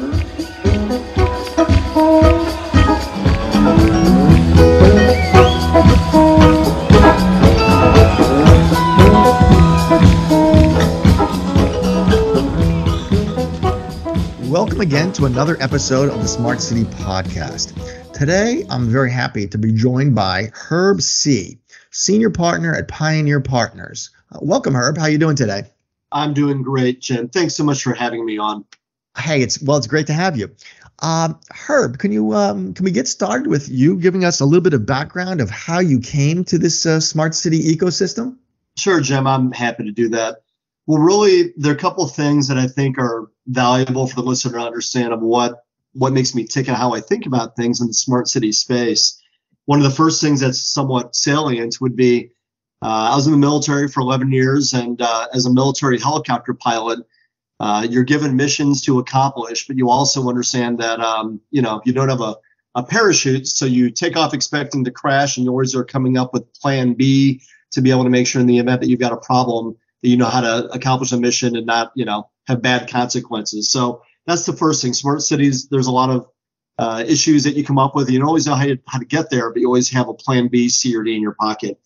Welcome 14.48 14.80
again 14.80 15.12
to 15.12 15.26
another 15.26 15.56
episode 15.60 16.08
of 16.08 16.20
the 16.20 16.26
Smart 16.26 16.60
City 16.60 16.82
Podcast. 16.84 18.12
Today, 18.12 18.64
I'm 18.68 18.88
very 18.88 19.12
happy 19.12 19.46
to 19.46 19.58
be 19.58 19.72
joined 19.72 20.16
by 20.16 20.50
Herb 20.52 21.00
Sih 21.00 21.58
senior 21.90 22.30
partner 22.30 22.74
at 22.74 22.88
Pioneer 22.88 23.40
Partners. 23.40 24.10
Uh, 24.32 24.38
welcome, 24.42 24.74
Herb. 24.74 24.98
How 24.98 25.04
are 25.04 25.10
you 25.10 25.18
doing 25.18 25.36
today? 25.36 25.64
I'm 26.10 26.34
doing 26.34 26.62
great, 26.62 27.00
Jim. 27.00 27.28
Thanks 27.28 27.54
so 27.54 27.64
much 27.64 27.82
for 27.82 27.94
having 27.94 28.24
me 28.24 28.38
on. 28.38 28.64
Hey, 29.16 29.42
it's 29.42 29.60
well, 29.60 29.76
it's 29.76 29.86
great 29.86 30.06
to 30.06 30.12
have 30.12 30.36
you. 30.36 30.50
Um, 31.00 31.38
Herb, 31.50 31.98
can 31.98 32.12
you 32.12 32.34
um, 32.34 32.74
can 32.74 32.84
we 32.84 32.90
get 32.90 33.08
started 33.08 33.46
with 33.46 33.68
you 33.68 33.98
giving 33.98 34.24
us 34.24 34.40
a 34.40 34.44
little 34.44 34.62
bit 34.62 34.74
of 34.74 34.86
background 34.86 35.40
of 35.40 35.50
how 35.50 35.80
you 35.80 36.00
came 36.00 36.44
to 36.44 36.58
this 36.58 36.86
uh, 36.86 37.00
smart 37.00 37.34
city 37.34 37.74
ecosystem? 37.74 38.36
Sure, 38.76 39.00
Jim. 39.00 39.26
I'm 39.26 39.52
happy 39.52 39.84
to 39.84 39.92
do 39.92 40.08
that. 40.10 40.42
Well, 40.86 41.02
really, 41.02 41.52
there 41.56 41.72
are 41.72 41.76
a 41.76 41.78
couple 41.78 42.04
of 42.04 42.14
things 42.14 42.48
that 42.48 42.58
I 42.58 42.66
think 42.66 42.98
are 42.98 43.30
valuable 43.46 44.06
for 44.06 44.16
the 44.16 44.22
listener 44.22 44.58
to 44.58 44.64
understand 44.64 45.12
of 45.12 45.20
what 45.20 45.64
what 45.92 46.12
makes 46.12 46.34
me 46.34 46.44
tick 46.44 46.68
and 46.68 46.76
how 46.76 46.94
I 46.94 47.00
think 47.00 47.26
about 47.26 47.56
things 47.56 47.80
in 47.80 47.88
the 47.88 47.94
smart 47.94 48.28
city 48.28 48.52
space 48.52 49.20
one 49.68 49.80
of 49.80 49.84
the 49.84 49.94
first 49.94 50.22
things 50.22 50.40
that's 50.40 50.62
somewhat 50.62 51.14
salient 51.14 51.78
would 51.78 51.94
be 51.94 52.30
uh, 52.80 53.10
I 53.12 53.14
was 53.14 53.26
in 53.26 53.32
the 53.32 53.38
military 53.38 53.86
for 53.86 54.00
11 54.00 54.32
years, 54.32 54.72
and 54.72 54.98
uh, 55.02 55.26
as 55.34 55.44
a 55.44 55.52
military 55.52 55.98
helicopter 55.98 56.54
pilot, 56.54 57.00
uh, 57.60 57.86
you're 57.90 58.04
given 58.04 58.34
missions 58.34 58.80
to 58.86 58.98
accomplish, 58.98 59.66
but 59.66 59.76
you 59.76 59.90
also 59.90 60.26
understand 60.26 60.78
that 60.78 61.00
um, 61.00 61.42
you 61.50 61.60
know 61.60 61.82
you 61.84 61.92
don't 61.92 62.08
have 62.08 62.22
a, 62.22 62.36
a 62.76 62.82
parachute, 62.82 63.46
so 63.46 63.66
you 63.66 63.90
take 63.90 64.16
off 64.16 64.32
expecting 64.32 64.84
to 64.84 64.90
crash, 64.90 65.36
and 65.36 65.44
you 65.44 65.50
always 65.50 65.74
are 65.74 65.84
coming 65.84 66.16
up 66.16 66.32
with 66.32 66.50
Plan 66.54 66.94
B 66.94 67.42
to 67.72 67.82
be 67.82 67.90
able 67.90 68.04
to 68.04 68.10
make 68.10 68.26
sure 68.26 68.40
in 68.40 68.46
the 68.46 68.58
event 68.58 68.80
that 68.80 68.88
you've 68.88 69.00
got 69.00 69.12
a 69.12 69.18
problem 69.18 69.76
that 70.02 70.08
you 70.08 70.16
know 70.16 70.30
how 70.30 70.40
to 70.40 70.66
accomplish 70.72 71.12
a 71.12 71.18
mission 71.18 71.56
and 71.56 71.66
not 71.66 71.92
you 71.94 72.06
know 72.06 72.30
have 72.46 72.62
bad 72.62 72.88
consequences. 72.88 73.70
So 73.70 74.00
that's 74.26 74.46
the 74.46 74.54
first 74.54 74.80
thing. 74.80 74.94
Smart 74.94 75.20
cities. 75.20 75.68
There's 75.68 75.88
a 75.88 75.92
lot 75.92 76.08
of 76.08 76.26
uh, 76.78 77.04
issues 77.06 77.44
that 77.44 77.56
you 77.56 77.64
come 77.64 77.78
up 77.78 77.94
with. 77.94 78.10
You 78.10 78.18
don't 78.18 78.28
always 78.28 78.46
know 78.46 78.54
how 78.54 78.66
to, 78.66 78.78
how 78.86 78.98
to 78.98 79.04
get 79.04 79.30
there, 79.30 79.50
but 79.50 79.60
you 79.60 79.66
always 79.66 79.90
have 79.90 80.08
a 80.08 80.14
plan 80.14 80.48
B, 80.48 80.68
C, 80.68 80.96
or 80.96 81.02
D 81.02 81.14
in 81.14 81.22
your 81.22 81.34
pocket. 81.38 81.80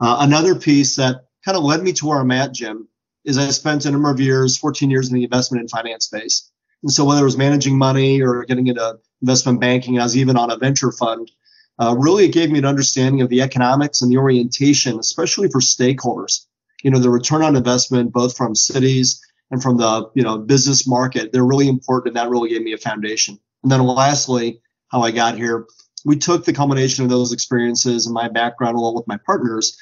Uh, 0.00 0.18
another 0.20 0.54
piece 0.54 0.96
that 0.96 1.26
kind 1.44 1.56
of 1.56 1.64
led 1.64 1.82
me 1.82 1.92
to 1.94 2.06
where 2.06 2.20
I'm 2.20 2.30
at, 2.30 2.52
Jim, 2.52 2.88
is 3.24 3.36
I 3.36 3.48
spent 3.50 3.84
a 3.84 3.90
number 3.90 4.10
of 4.10 4.20
years, 4.20 4.56
14 4.56 4.90
years 4.90 5.08
in 5.08 5.14
the 5.14 5.24
investment 5.24 5.60
and 5.62 5.70
finance 5.70 6.04
space. 6.04 6.50
And 6.82 6.92
so 6.92 7.04
whether 7.04 7.22
it 7.22 7.24
was 7.24 7.36
managing 7.36 7.76
money 7.76 8.22
or 8.22 8.44
getting 8.44 8.68
into 8.68 8.98
investment 9.20 9.60
banking, 9.60 9.98
I 9.98 10.04
was 10.04 10.16
even 10.16 10.36
on 10.36 10.50
a 10.50 10.56
venture 10.56 10.92
fund. 10.92 11.30
Uh, 11.80 11.94
really, 11.98 12.24
it 12.24 12.32
gave 12.32 12.50
me 12.50 12.58
an 12.58 12.64
understanding 12.64 13.22
of 13.22 13.28
the 13.28 13.42
economics 13.42 14.02
and 14.02 14.10
the 14.10 14.18
orientation, 14.18 14.98
especially 14.98 15.48
for 15.48 15.60
stakeholders. 15.60 16.46
You 16.82 16.90
know, 16.90 16.98
the 16.98 17.10
return 17.10 17.42
on 17.42 17.56
investment, 17.56 18.12
both 18.12 18.36
from 18.36 18.54
cities 18.54 19.20
and 19.50 19.62
from 19.62 19.78
the 19.78 20.10
you 20.14 20.22
know 20.22 20.38
business 20.38 20.86
market, 20.86 21.32
they're 21.32 21.44
really 21.44 21.68
important, 21.68 22.16
and 22.16 22.16
that 22.16 22.30
really 22.30 22.50
gave 22.50 22.62
me 22.62 22.72
a 22.72 22.78
foundation. 22.78 23.38
And 23.62 23.72
then 23.72 23.84
lastly, 23.84 24.60
how 24.88 25.02
I 25.02 25.10
got 25.10 25.36
here, 25.36 25.66
we 26.04 26.16
took 26.16 26.44
the 26.44 26.52
combination 26.52 27.04
of 27.04 27.10
those 27.10 27.32
experiences 27.32 28.06
and 28.06 28.14
my 28.14 28.28
background 28.28 28.76
along 28.76 28.94
with 28.94 29.08
my 29.08 29.18
partners. 29.26 29.76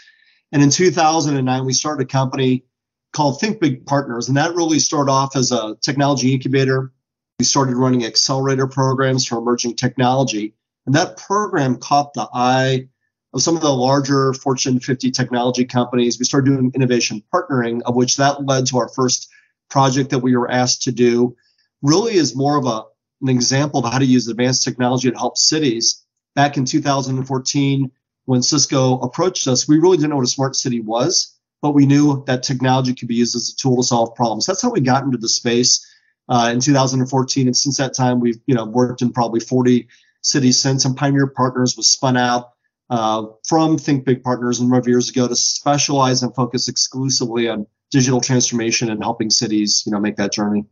And 0.52 0.62
in 0.62 0.70
2009, 0.70 1.64
we 1.64 1.72
started 1.72 2.04
a 2.04 2.06
company 2.06 2.64
called 3.12 3.40
Think 3.40 3.60
Big 3.60 3.86
Partners. 3.86 4.28
And 4.28 4.36
that 4.36 4.54
really 4.54 4.78
started 4.78 5.10
off 5.10 5.36
as 5.36 5.52
a 5.52 5.76
technology 5.80 6.32
incubator. 6.32 6.92
We 7.38 7.44
started 7.44 7.76
running 7.76 8.04
accelerator 8.04 8.66
programs 8.66 9.26
for 9.26 9.38
emerging 9.38 9.76
technology. 9.76 10.54
And 10.86 10.94
that 10.94 11.16
program 11.16 11.76
caught 11.76 12.14
the 12.14 12.28
eye 12.32 12.88
of 13.34 13.42
some 13.42 13.56
of 13.56 13.62
the 13.62 13.72
larger 13.72 14.32
Fortune 14.32 14.80
50 14.80 15.10
technology 15.10 15.64
companies. 15.64 16.18
We 16.18 16.24
started 16.24 16.50
doing 16.50 16.72
innovation 16.74 17.22
partnering, 17.32 17.82
of 17.84 17.94
which 17.94 18.16
that 18.16 18.44
led 18.46 18.66
to 18.66 18.78
our 18.78 18.88
first 18.88 19.28
project 19.68 20.10
that 20.10 20.20
we 20.20 20.36
were 20.36 20.50
asked 20.50 20.82
to 20.82 20.92
do. 20.92 21.36
Really 21.82 22.14
is 22.14 22.34
more 22.34 22.56
of 22.56 22.66
a 22.66 22.84
an 23.22 23.28
example 23.28 23.84
of 23.84 23.92
how 23.92 23.98
to 23.98 24.04
use 24.04 24.28
advanced 24.28 24.62
technology 24.62 25.10
to 25.10 25.16
help 25.16 25.38
cities. 25.38 26.04
Back 26.34 26.56
in 26.56 26.64
2014, 26.64 27.90
when 28.26 28.42
Cisco 28.42 28.98
approached 28.98 29.48
us, 29.48 29.66
we 29.66 29.78
really 29.78 29.96
didn't 29.96 30.10
know 30.10 30.16
what 30.16 30.24
a 30.24 30.28
smart 30.28 30.56
city 30.56 30.80
was, 30.80 31.34
but 31.62 31.72
we 31.72 31.86
knew 31.86 32.24
that 32.26 32.42
technology 32.42 32.94
could 32.94 33.08
be 33.08 33.14
used 33.14 33.36
as 33.36 33.50
a 33.50 33.56
tool 33.56 33.76
to 33.76 33.82
solve 33.82 34.14
problems. 34.14 34.46
That's 34.46 34.62
how 34.62 34.70
we 34.70 34.80
got 34.80 35.04
into 35.04 35.18
the 35.18 35.28
space 35.28 35.86
uh, 36.28 36.50
in 36.52 36.60
2014. 36.60 37.46
And 37.46 37.56
since 37.56 37.78
that 37.78 37.94
time, 37.94 38.20
we've 38.20 38.38
you 38.46 38.54
know 38.54 38.66
worked 38.66 39.02
in 39.02 39.12
probably 39.12 39.40
40 39.40 39.88
cities 40.22 40.58
since. 40.58 40.84
And 40.84 40.96
Pioneer 40.96 41.28
Partners 41.28 41.76
was 41.76 41.88
spun 41.88 42.16
out 42.16 42.50
uh, 42.90 43.26
from 43.46 43.78
Think 43.78 44.04
Big 44.04 44.22
Partners 44.22 44.58
a 44.58 44.62
number 44.62 44.78
of 44.78 44.88
years 44.88 45.08
ago 45.08 45.26
to 45.26 45.36
specialize 45.36 46.22
and 46.22 46.34
focus 46.34 46.68
exclusively 46.68 47.48
on 47.48 47.66
digital 47.90 48.20
transformation 48.20 48.90
and 48.90 49.02
helping 49.02 49.30
cities, 49.30 49.84
you 49.86 49.92
know, 49.92 50.00
make 50.00 50.16
that 50.16 50.32
journey. 50.32 50.64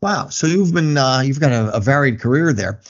Wow. 0.00 0.28
So 0.28 0.46
you've 0.46 0.72
been 0.72 0.96
uh, 0.96 1.20
you've 1.20 1.40
got 1.40 1.52
a, 1.52 1.74
a, 1.76 1.80
varied 1.80 2.20
career 2.20 2.52
there. 2.52 2.80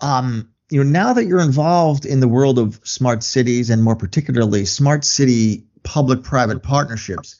Um, 0.00 0.50
you 0.70 0.84
know, 0.84 0.90
now 0.90 1.12
that 1.14 1.24
you're 1.24 1.40
involved 1.40 2.04
in 2.04 2.20
the 2.20 2.28
world 2.28 2.58
of 2.58 2.80
smart 2.84 3.22
cities 3.22 3.70
and 3.70 3.82
more 3.82 3.96
particularly 3.96 4.66
smart 4.66 5.04
city 5.04 5.64
public-private 5.82 6.62
partnerships, 6.62 7.36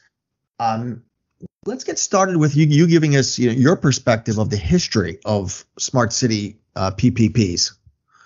um, 0.58 1.02
let's 1.66 1.84
get 1.84 1.98
started 1.98 2.38
with 2.38 2.56
you, 2.56 2.66
you 2.66 2.86
giving 2.86 3.16
us 3.16 3.38
you 3.38 3.48
know, 3.48 3.52
your 3.52 3.76
perspective 3.76 4.38
of 4.38 4.48
the 4.48 4.56
history 4.56 5.18
of 5.26 5.66
smart 5.78 6.12
city 6.14 6.56
uh, 6.74 6.90
PPPs. 6.92 7.72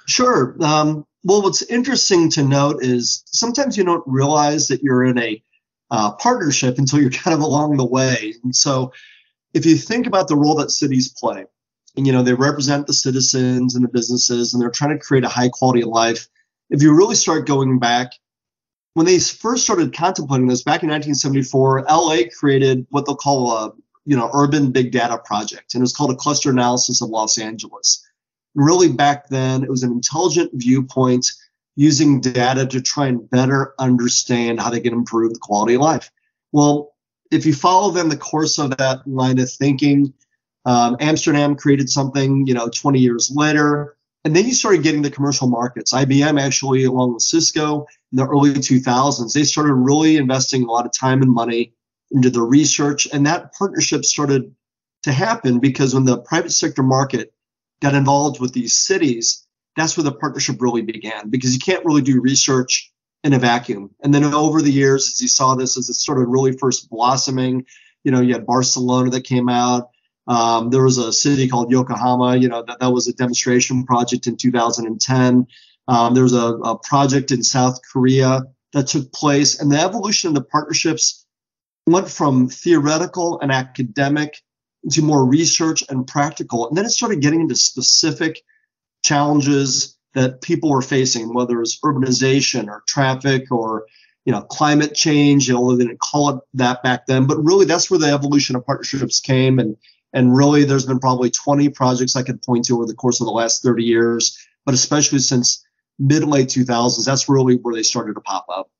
Sure. 0.06 0.56
Um, 0.60 1.04
well, 1.24 1.42
what's 1.42 1.62
interesting 1.62 2.30
to 2.30 2.44
note 2.44 2.82
is 2.82 3.24
sometimes 3.26 3.76
you 3.76 3.84
don't 3.84 4.04
realize 4.06 4.68
that 4.68 4.82
you're 4.82 5.04
in 5.04 5.18
a 5.18 5.42
uh, 5.90 6.12
partnership 6.12 6.78
until 6.78 7.00
you're 7.00 7.10
kind 7.10 7.34
of 7.34 7.40
along 7.40 7.76
the 7.76 7.84
way. 7.84 8.34
And 8.42 8.54
so 8.54 8.92
if 9.54 9.66
you 9.66 9.76
think 9.76 10.06
about 10.06 10.28
the 10.28 10.36
role 10.36 10.56
that 10.56 10.70
cities 10.70 11.08
play, 11.08 11.44
and 11.96 12.06
you 12.06 12.12
know 12.12 12.22
they 12.22 12.34
represent 12.34 12.86
the 12.86 12.92
citizens 12.92 13.74
and 13.74 13.84
the 13.84 13.88
businesses, 13.88 14.52
and 14.52 14.62
they're 14.62 14.70
trying 14.70 14.96
to 14.98 15.04
create 15.04 15.24
a 15.24 15.28
high 15.28 15.48
quality 15.48 15.82
of 15.82 15.88
life. 15.88 16.28
If 16.70 16.82
you 16.82 16.96
really 16.96 17.14
start 17.14 17.46
going 17.46 17.78
back, 17.78 18.12
when 18.94 19.06
they 19.06 19.18
first 19.18 19.64
started 19.64 19.94
contemplating 19.94 20.46
this 20.46 20.62
back 20.62 20.82
in 20.82 20.88
1974, 20.88 21.84
LA 21.88 22.18
created 22.36 22.86
what 22.90 23.06
they'll 23.06 23.16
call 23.16 23.52
a 23.56 23.72
you 24.04 24.16
know 24.16 24.30
urban 24.32 24.72
big 24.72 24.92
data 24.92 25.18
project, 25.18 25.74
and 25.74 25.80
it 25.80 25.84
was 25.84 25.92
called 25.92 26.10
a 26.10 26.16
cluster 26.16 26.50
analysis 26.50 27.02
of 27.02 27.10
Los 27.10 27.38
Angeles. 27.38 28.06
Really, 28.54 28.90
back 28.90 29.28
then, 29.28 29.62
it 29.62 29.70
was 29.70 29.82
an 29.82 29.92
intelligent 29.92 30.50
viewpoint 30.54 31.26
using 31.74 32.20
data 32.20 32.66
to 32.66 32.82
try 32.82 33.06
and 33.06 33.28
better 33.30 33.74
understand 33.78 34.60
how 34.60 34.68
they 34.68 34.80
can 34.80 34.92
improve 34.92 35.32
the 35.32 35.38
quality 35.40 35.74
of 35.74 35.80
life. 35.80 36.10
Well, 36.52 36.91
if 37.32 37.46
you 37.46 37.54
follow 37.54 37.90
them 37.90 38.10
the 38.10 38.16
course 38.16 38.58
of 38.58 38.76
that 38.76 39.06
line 39.06 39.38
of 39.38 39.50
thinking, 39.50 40.12
um, 40.66 40.96
Amsterdam 41.00 41.56
created 41.56 41.88
something, 41.88 42.46
you 42.46 42.54
know, 42.54 42.68
20 42.68 43.00
years 43.00 43.32
later, 43.34 43.96
and 44.24 44.36
then 44.36 44.46
you 44.46 44.54
started 44.54 44.82
getting 44.82 45.02
the 45.02 45.10
commercial 45.10 45.48
markets. 45.48 45.92
IBM 45.92 46.40
actually, 46.40 46.84
along 46.84 47.14
with 47.14 47.22
Cisco, 47.22 47.86
in 48.12 48.16
the 48.16 48.26
early 48.26 48.52
2000s, 48.52 49.32
they 49.32 49.42
started 49.42 49.74
really 49.74 50.16
investing 50.16 50.62
a 50.62 50.70
lot 50.70 50.86
of 50.86 50.92
time 50.92 51.22
and 51.22 51.32
money 51.32 51.72
into 52.12 52.30
the 52.30 52.42
research, 52.42 53.08
and 53.12 53.26
that 53.26 53.52
partnership 53.54 54.04
started 54.04 54.54
to 55.02 55.12
happen 55.12 55.58
because 55.58 55.94
when 55.94 56.04
the 56.04 56.18
private 56.18 56.52
sector 56.52 56.82
market 56.82 57.32
got 57.80 57.94
involved 57.94 58.38
with 58.38 58.52
these 58.52 58.74
cities, 58.74 59.44
that's 59.76 59.96
where 59.96 60.04
the 60.04 60.12
partnership 60.12 60.60
really 60.60 60.82
began. 60.82 61.30
Because 61.30 61.54
you 61.54 61.58
can't 61.58 61.84
really 61.84 62.02
do 62.02 62.20
research 62.20 62.91
in 63.24 63.32
a 63.32 63.38
vacuum. 63.38 63.90
And 64.02 64.12
then 64.12 64.24
over 64.24 64.62
the 64.62 64.72
years, 64.72 65.08
as 65.08 65.20
you 65.20 65.28
saw 65.28 65.54
this, 65.54 65.76
as 65.76 65.88
it 65.88 65.94
started 65.94 66.26
really 66.26 66.52
first 66.52 66.90
blossoming, 66.90 67.66
you 68.04 68.10
know, 68.10 68.20
you 68.20 68.32
had 68.32 68.46
Barcelona 68.46 69.10
that 69.10 69.24
came 69.24 69.48
out. 69.48 69.90
Um, 70.26 70.70
there 70.70 70.82
was 70.82 70.98
a 70.98 71.12
city 71.12 71.48
called 71.48 71.70
Yokohama, 71.70 72.36
you 72.36 72.48
know, 72.48 72.62
that, 72.66 72.80
that 72.80 72.92
was 72.92 73.08
a 73.08 73.12
demonstration 73.12 73.84
project 73.84 74.26
in 74.26 74.36
2010. 74.36 75.46
Um, 75.88 76.14
there 76.14 76.22
was 76.22 76.32
a, 76.32 76.46
a, 76.46 76.78
project 76.78 77.32
in 77.32 77.42
South 77.42 77.80
Korea 77.92 78.42
that 78.72 78.86
took 78.86 79.12
place, 79.12 79.60
and 79.60 79.70
the 79.70 79.80
evolution 79.80 80.28
of 80.28 80.34
the 80.34 80.44
partnerships 80.44 81.26
went 81.88 82.08
from 82.08 82.48
theoretical 82.48 83.40
and 83.40 83.50
academic 83.50 84.40
to 84.90 85.02
more 85.02 85.24
research 85.24 85.82
and 85.88 86.06
practical. 86.06 86.68
And 86.68 86.76
then 86.76 86.84
it 86.84 86.90
started 86.90 87.20
getting 87.20 87.40
into 87.40 87.56
specific 87.56 88.40
challenges 89.04 89.96
that 90.14 90.42
people 90.42 90.70
were 90.70 90.82
facing, 90.82 91.32
whether 91.34 91.60
it's 91.60 91.80
urbanization 91.80 92.68
or 92.68 92.82
traffic 92.86 93.50
or 93.50 93.86
you 94.24 94.32
know 94.32 94.42
climate 94.42 94.94
change. 94.94 95.50
Know, 95.50 95.76
they 95.76 95.84
didn't 95.84 96.00
call 96.00 96.30
it 96.30 96.40
that 96.54 96.82
back 96.82 97.06
then, 97.06 97.26
but 97.26 97.42
really 97.42 97.64
that's 97.64 97.90
where 97.90 98.00
the 98.00 98.12
evolution 98.12 98.56
of 98.56 98.66
partnerships 98.66 99.20
came. 99.20 99.58
And 99.58 99.76
and 100.12 100.36
really, 100.36 100.64
there's 100.64 100.86
been 100.86 100.98
probably 100.98 101.30
20 101.30 101.70
projects 101.70 102.16
I 102.16 102.22
could 102.22 102.42
point 102.42 102.66
to 102.66 102.74
over 102.74 102.86
the 102.86 102.94
course 102.94 103.20
of 103.20 103.26
the 103.26 103.32
last 103.32 103.62
30 103.62 103.84
years, 103.84 104.38
but 104.64 104.74
especially 104.74 105.20
since 105.20 105.64
mid 105.98 106.24
late 106.24 106.48
2000s, 106.48 107.04
that's 107.04 107.28
really 107.28 107.56
where 107.56 107.74
they 107.74 107.82
started 107.82 108.14
to 108.14 108.20
pop 108.20 108.46
up. 108.48 108.70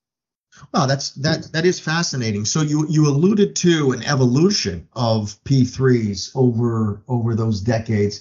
Wow, 0.73 0.87
that's 0.87 1.11
that 1.14 1.50
that 1.52 1.64
is 1.64 1.81
fascinating. 1.81 2.44
So 2.44 2.61
you 2.61 2.87
you 2.88 3.08
alluded 3.08 3.56
to 3.56 3.93
an 3.93 4.02
evolution 4.02 4.88
of 4.93 5.43
P3s 5.44 6.31
over 6.35 7.02
over 7.08 7.35
those 7.35 7.61
decades. 7.61 8.20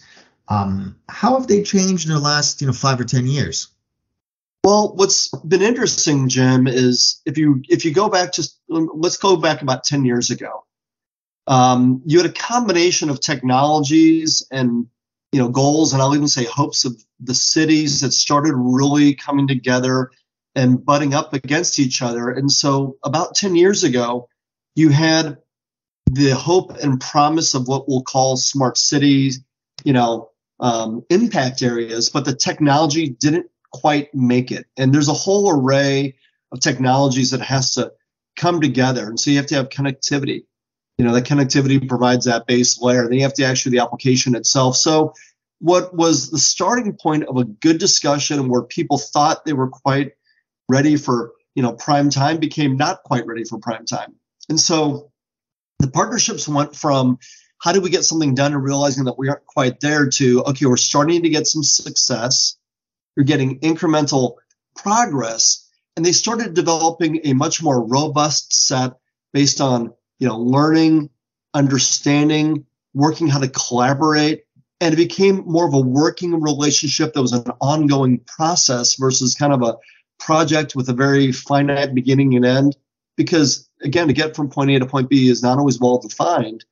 Um, 0.51 0.98
how 1.07 1.39
have 1.39 1.48
they 1.48 1.63
changed 1.63 2.09
in 2.09 2.13
the 2.13 2.19
last 2.19 2.59
you 2.59 2.68
know 2.68 2.74
five 2.74 3.00
or 3.00 3.06
ten 3.06 3.25
years? 3.25 3.69
Well, 4.65 4.94
what's 4.95 5.30
been 5.30 5.62
interesting, 5.62 6.27
Jim, 6.27 6.68
is 6.68 7.21
if 7.25 7.38
you 7.38 7.63
if 7.69 7.86
you 7.86 7.94
go 7.94 8.09
back 8.09 8.33
just 8.33 8.59
let's 8.68 9.15
go 9.15 9.38
back 9.38 9.62
about 9.62 9.86
ten 9.86 10.03
years 10.03 10.30
ago. 10.30 10.65
Um, 11.48 12.01
you 12.06 12.18
had 12.19 12.30
a 12.30 12.33
combination 12.33 13.09
of 13.09 13.21
technologies 13.21 14.45
and 14.51 14.88
you 15.31 15.39
know 15.39 15.48
goals, 15.48 15.94
and 15.94 16.01
I'll 16.01 16.15
even 16.15 16.27
say 16.27 16.44
hopes 16.44 16.83
of 16.83 17.01
the 17.21 17.33
cities 17.33 18.01
that 18.01 18.12
started 18.12 18.54
really 18.54 19.15
coming 19.15 19.47
together 19.47 20.12
and 20.54 20.83
butting 20.83 21.13
up 21.13 21.33
against 21.33 21.80
each 21.80 22.01
other. 22.01 22.30
And 22.30 22.51
so 22.51 22.97
about 23.06 23.36
10 23.36 23.56
years 23.56 23.86
ago, 23.86 24.27
you 24.75 24.89
had 24.89 25.38
the 26.07 26.31
hope 26.31 26.71
and 26.83 27.00
promise 27.00 27.54
of 27.54 27.69
what 27.69 27.88
we'll 27.88 28.04
call 28.04 28.36
smart 28.36 28.77
cities, 28.77 29.39
you 29.86 29.94
know, 29.94 30.31
um, 30.62 31.04
impact 31.10 31.62
areas, 31.62 32.10
but 32.10 32.25
the 32.25 32.36
technology 32.36 33.10
didn't 33.10 33.48
quite 33.72 34.13
make 34.13 34.52
it. 34.52 34.66
And 34.78 34.94
there's 34.94 35.10
a 35.10 35.13
whole 35.13 35.50
array 35.50 36.16
of 36.52 36.60
technologies 36.60 37.31
that 37.31 37.42
has 37.42 37.74
to 37.74 37.92
come 38.36 38.62
together. 38.62 39.08
And 39.08 39.19
so 39.19 39.31
you 39.31 39.38
have 39.38 39.48
to 39.48 39.56
have 39.56 39.69
connectivity. 39.69 40.46
You 40.98 41.06
know, 41.06 41.13
that 41.13 41.25
connectivity 41.25 41.88
provides 41.88 42.25
that 42.25 42.46
base 42.46 42.80
layer. 42.80 43.04
Then 43.04 43.13
you 43.13 43.24
have 43.24 43.34
to 43.36 43.44
actually 43.44 43.78
the 43.78 43.84
application 43.84 44.36
itself. 44.36 44.78
So 44.78 45.13
what 45.62 45.96
was 45.96 46.30
the 46.30 46.40
starting 46.40 46.94
point 46.94 47.24
of 47.25 47.38
a 47.38 47.46
good 47.46 47.78
discussion 47.78 48.50
where 48.50 48.64
people 48.64 48.98
thought 48.98 49.46
they 49.46 49.54
were 49.54 49.69
quite 49.69 50.14
ready 50.68 50.98
for 50.98 51.31
you 51.56 51.62
know 51.62 51.74
prime 51.74 52.10
time 52.10 52.38
became 52.38 52.78
not 52.78 53.04
quite 53.04 53.25
ready 53.25 53.44
for 53.44 53.60
prime 53.60 53.86
time 53.86 54.16
and 54.50 54.60
so 54.60 55.12
the 55.80 55.90
partnerships 55.90 56.48
went 56.48 56.75
from 56.75 57.19
how 57.62 57.72
do 57.72 57.80
we 57.80 57.92
get 57.92 58.04
something 58.04 58.34
done 58.34 58.54
and 58.54 58.63
realizing 58.63 59.06
that 59.06 59.19
we 59.19 59.30
aren't 59.30 59.46
quite 59.46 59.80
there 59.80 60.10
to 60.10 60.44
okay 60.44 60.66
we're 60.66 60.78
starting 60.78 61.24
to 61.24 61.30
get 61.30 61.48
some 61.48 61.63
success. 61.63 62.58
You're 63.16 63.24
getting 63.24 63.60
incremental 63.60 64.36
progress. 64.75 65.68
And 65.96 66.06
they 66.06 66.12
started 66.12 66.54
developing 66.54 67.22
a 67.24 67.34
much 67.34 67.62
more 67.62 67.86
robust 67.86 68.68
set 68.68 68.94
based 69.31 69.62
on 69.62 69.94
you 70.19 70.28
know 70.28 70.40
learning 70.40 71.12
understanding 71.54 72.66
working 72.94 73.28
how 73.28 73.40
to 73.40 73.48
collaborate. 73.48 74.44
And 74.80 74.94
it 74.94 74.98
became 74.98 75.44
more 75.46 75.68
of 75.68 75.75
a 75.75 75.80
working 75.80 76.42
relationship 76.42 77.14
that 77.14 77.22
was 77.22 77.34
an 77.34 77.52
ongoing 77.62 78.22
process 78.25 78.96
versus 78.96 79.36
kind 79.36 79.54
of 79.54 79.62
a 79.62 79.78
project 80.19 80.75
with 80.75 80.90
a 80.90 80.94
very 80.94 81.31
finite 81.31 81.94
beginning 81.94 82.36
and 82.36 82.46
end. 82.46 82.75
Because 83.18 83.69
again 83.84 84.07
to 84.07 84.14
get 84.14 84.36
from 84.36 84.50
point 84.50 84.72
a 84.72 84.80
to 84.80 84.88
point 84.88 85.10
b 85.10 85.30
is 85.30 85.44
not 85.44 85.60
always 85.60 85.80
well 85.80 86.00
defined 86.00 86.66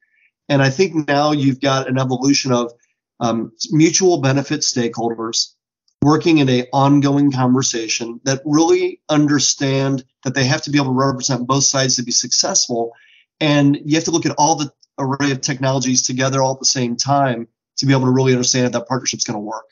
and 0.50 0.62
i 0.62 0.70
think 0.70 1.08
now 1.08 1.32
you've 1.32 1.62
got 1.62 1.88
an 1.88 1.98
evolution 1.98 2.52
of 2.52 2.74
um, 3.22 3.52
mutual 3.72 4.22
benefit 4.22 4.62
stakeholders 4.62 5.54
working 6.02 6.38
in 6.38 6.50
a 6.50 6.68
ongoing 6.72 7.32
conversation 7.32 8.22
that 8.24 8.42
really 8.46 9.02
understand 9.10 10.04
that 10.24 10.34
they 10.34 10.46
have 10.46 10.62
to 10.62 10.70
be 10.70 10.78
able 10.78 10.94
to 10.94 11.00
represent 11.00 11.48
both 11.48 11.64
sides 11.64 11.98
to 11.98 12.04
be 12.04 12.12
successful. 12.12 12.94
And 13.40 13.78
you 13.84 13.96
have 13.96 14.06
to 14.06 14.12
look 14.12 14.26
at 14.26 14.36
all 14.38 14.56
the 14.56 14.72
array 14.98 15.32
of 15.32 15.42
technologies 15.42 16.02
together 16.02 16.42
all 16.42 16.54
at 16.54 16.60
the 16.60 16.66
same 16.66 16.96
time 16.96 17.48
to 17.78 17.86
be 17.86 17.94
able 17.94 18.06
to 18.06 18.12
really 18.12 18.34
understand 18.34 18.68
if 18.68 18.72
that 18.74 18.88
partnership's 18.88 19.24
going 19.24 19.36
to 19.36 19.42
work. 19.42 19.66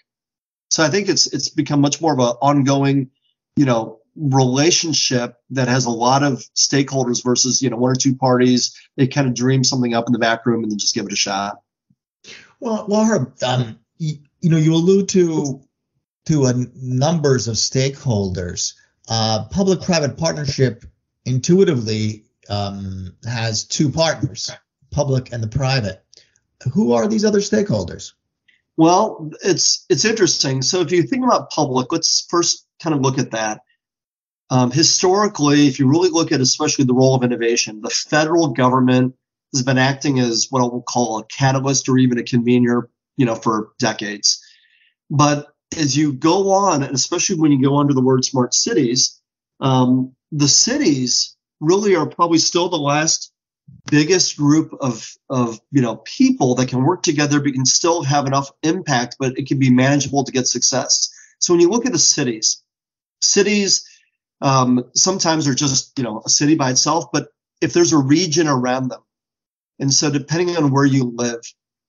So 0.70 0.84
i 0.84 0.90
think 0.90 1.08
it's 1.08 1.28
it's 1.28 1.50
become 1.50 1.80
much 1.80 2.02
more 2.02 2.14
of 2.14 2.20
an 2.20 2.36
ongoing 2.42 3.10
you 3.56 3.66
know 3.66 4.00
relationship 4.18 5.38
that 5.52 5.68
has 5.68 5.86
a 5.86 5.92
lot 5.92 6.24
of 6.24 6.40
stakeholders 6.56 7.24
versus 7.24 7.62
you 7.62 7.70
know 7.70 7.78
one 7.78 7.92
or 7.92 7.96
two 7.96 8.16
parties. 8.16 8.76
They 8.96 9.08
kind 9.08 9.28
of 9.28 9.36
dream 9.36 9.64
something 9.64 9.94
up 9.94 10.06
in 10.08 10.14
the 10.14 10.20
back 10.20 10.46
room 10.46 10.64
and 10.64 10.72
then 10.72 10.80
just 10.80 10.96
give 10.96 11.06
it 11.06 11.14
a 11.14 11.18
shot. 11.18 11.62
Well 12.60 12.86
well 12.90 13.34
um, 13.44 13.80
you, 13.98 14.16
you, 14.42 14.50
know 14.50 14.58
you 14.58 14.74
allude 14.74 15.10
to 15.10 15.62
to 16.26 16.46
a 16.46 16.54
numbers 16.76 17.48
of 17.48 17.56
stakeholders. 17.56 18.74
Uh, 19.10 19.46
public-private 19.46 20.18
partnership 20.18 20.84
intuitively 21.26 22.26
um, 22.50 23.16
has 23.24 23.64
two 23.64 23.90
partners 23.90 24.52
public 24.92 25.32
and 25.32 25.44
the 25.44 25.48
private. 25.48 26.04
Who 26.74 26.94
are 26.94 27.08
these 27.08 27.24
other 27.24 27.40
stakeholders? 27.40 28.14
Well 28.76 29.32
it's 29.44 29.86
it's 29.90 30.06
interesting. 30.06 30.64
So 30.64 30.82
if 30.82 30.92
you 30.92 31.04
think 31.04 31.24
about 31.24 31.52
public 31.52 31.92
let's 31.92 32.26
first 32.30 32.66
kind 32.82 32.96
of 32.96 33.02
look 33.02 33.20
at 33.20 33.32
that. 33.32 33.62
Um, 34.50 34.72
historically, 34.72 35.68
if 35.68 35.80
you 35.80 35.88
really 35.88 36.10
look 36.10 36.32
at 36.32 36.40
especially 36.42 36.86
the 36.86 36.94
role 36.94 37.16
of 37.16 37.24
innovation, 37.24 37.82
the 37.82 37.90
federal 37.90 38.50
government 38.50 39.16
has 39.54 39.64
been 39.64 39.78
acting 39.78 40.20
as 40.20 40.48
what 40.50 40.62
I 40.62 40.64
will 40.64 40.82
call 40.82 41.20
a 41.20 41.26
catalyst 41.26 41.90
or 41.90 41.98
even 41.98 42.18
a 42.18 42.24
convener, 42.24 42.90
you 43.18 43.26
know, 43.26 43.36
for 43.36 43.72
decades. 43.80 44.44
But 45.10 45.48
as 45.78 45.98
you 45.98 46.14
go 46.14 46.52
on, 46.52 46.84
and 46.84 46.96
especially 46.96 47.40
when 47.40 47.52
you 47.52 47.62
go 47.62 47.78
under 47.78 47.94
the 47.94 48.02
word 48.02 48.24
smart 48.24 48.54
cities, 48.54 49.22
um, 49.60 50.16
the 50.32 50.48
cities 50.48 51.36
really 51.60 51.96
are 51.96 52.08
probably 52.08 52.38
still 52.38 52.70
the 52.70 52.78
last 52.78 53.32
biggest 53.90 54.38
group 54.38 54.74
of 54.80 55.14
of 55.30 55.60
you 55.72 55.82
know 55.82 55.98
people 55.98 56.56
that 56.56 56.70
can 56.70 56.84
work 56.84 57.04
together 57.04 57.42
but 57.42 57.54
can 57.54 57.66
still 57.66 58.04
have 58.04 58.26
enough 58.26 58.50
impact 58.64 59.18
but 59.20 59.38
it 59.38 59.48
can 59.48 59.60
be 59.60 59.70
manageable 59.70 60.24
to 60.24 60.32
get 60.32 60.48
success 60.48 61.10
so 61.40 61.54
when 61.54 61.60
you 61.60 61.70
look 61.70 61.86
at 61.86 61.92
the 61.92 62.00
cities 62.00 62.64
cities 63.20 63.86
um, 64.42 64.86
sometimes 64.96 65.48
are 65.48 65.56
just 65.56 65.98
you 65.98 66.04
know 66.04 66.22
a 66.26 66.30
city 66.30 66.56
by 66.56 66.72
itself 66.72 67.06
but 67.12 67.28
if 67.62 67.74
there's 67.74 67.94
a 67.94 67.98
region 67.98 68.48
around 68.48 68.90
them 68.90 69.02
and 69.80 69.94
so 69.94 70.12
depending 70.12 70.56
on 70.56 70.72
where 70.72 70.86
you 70.86 71.12
live 71.16 71.42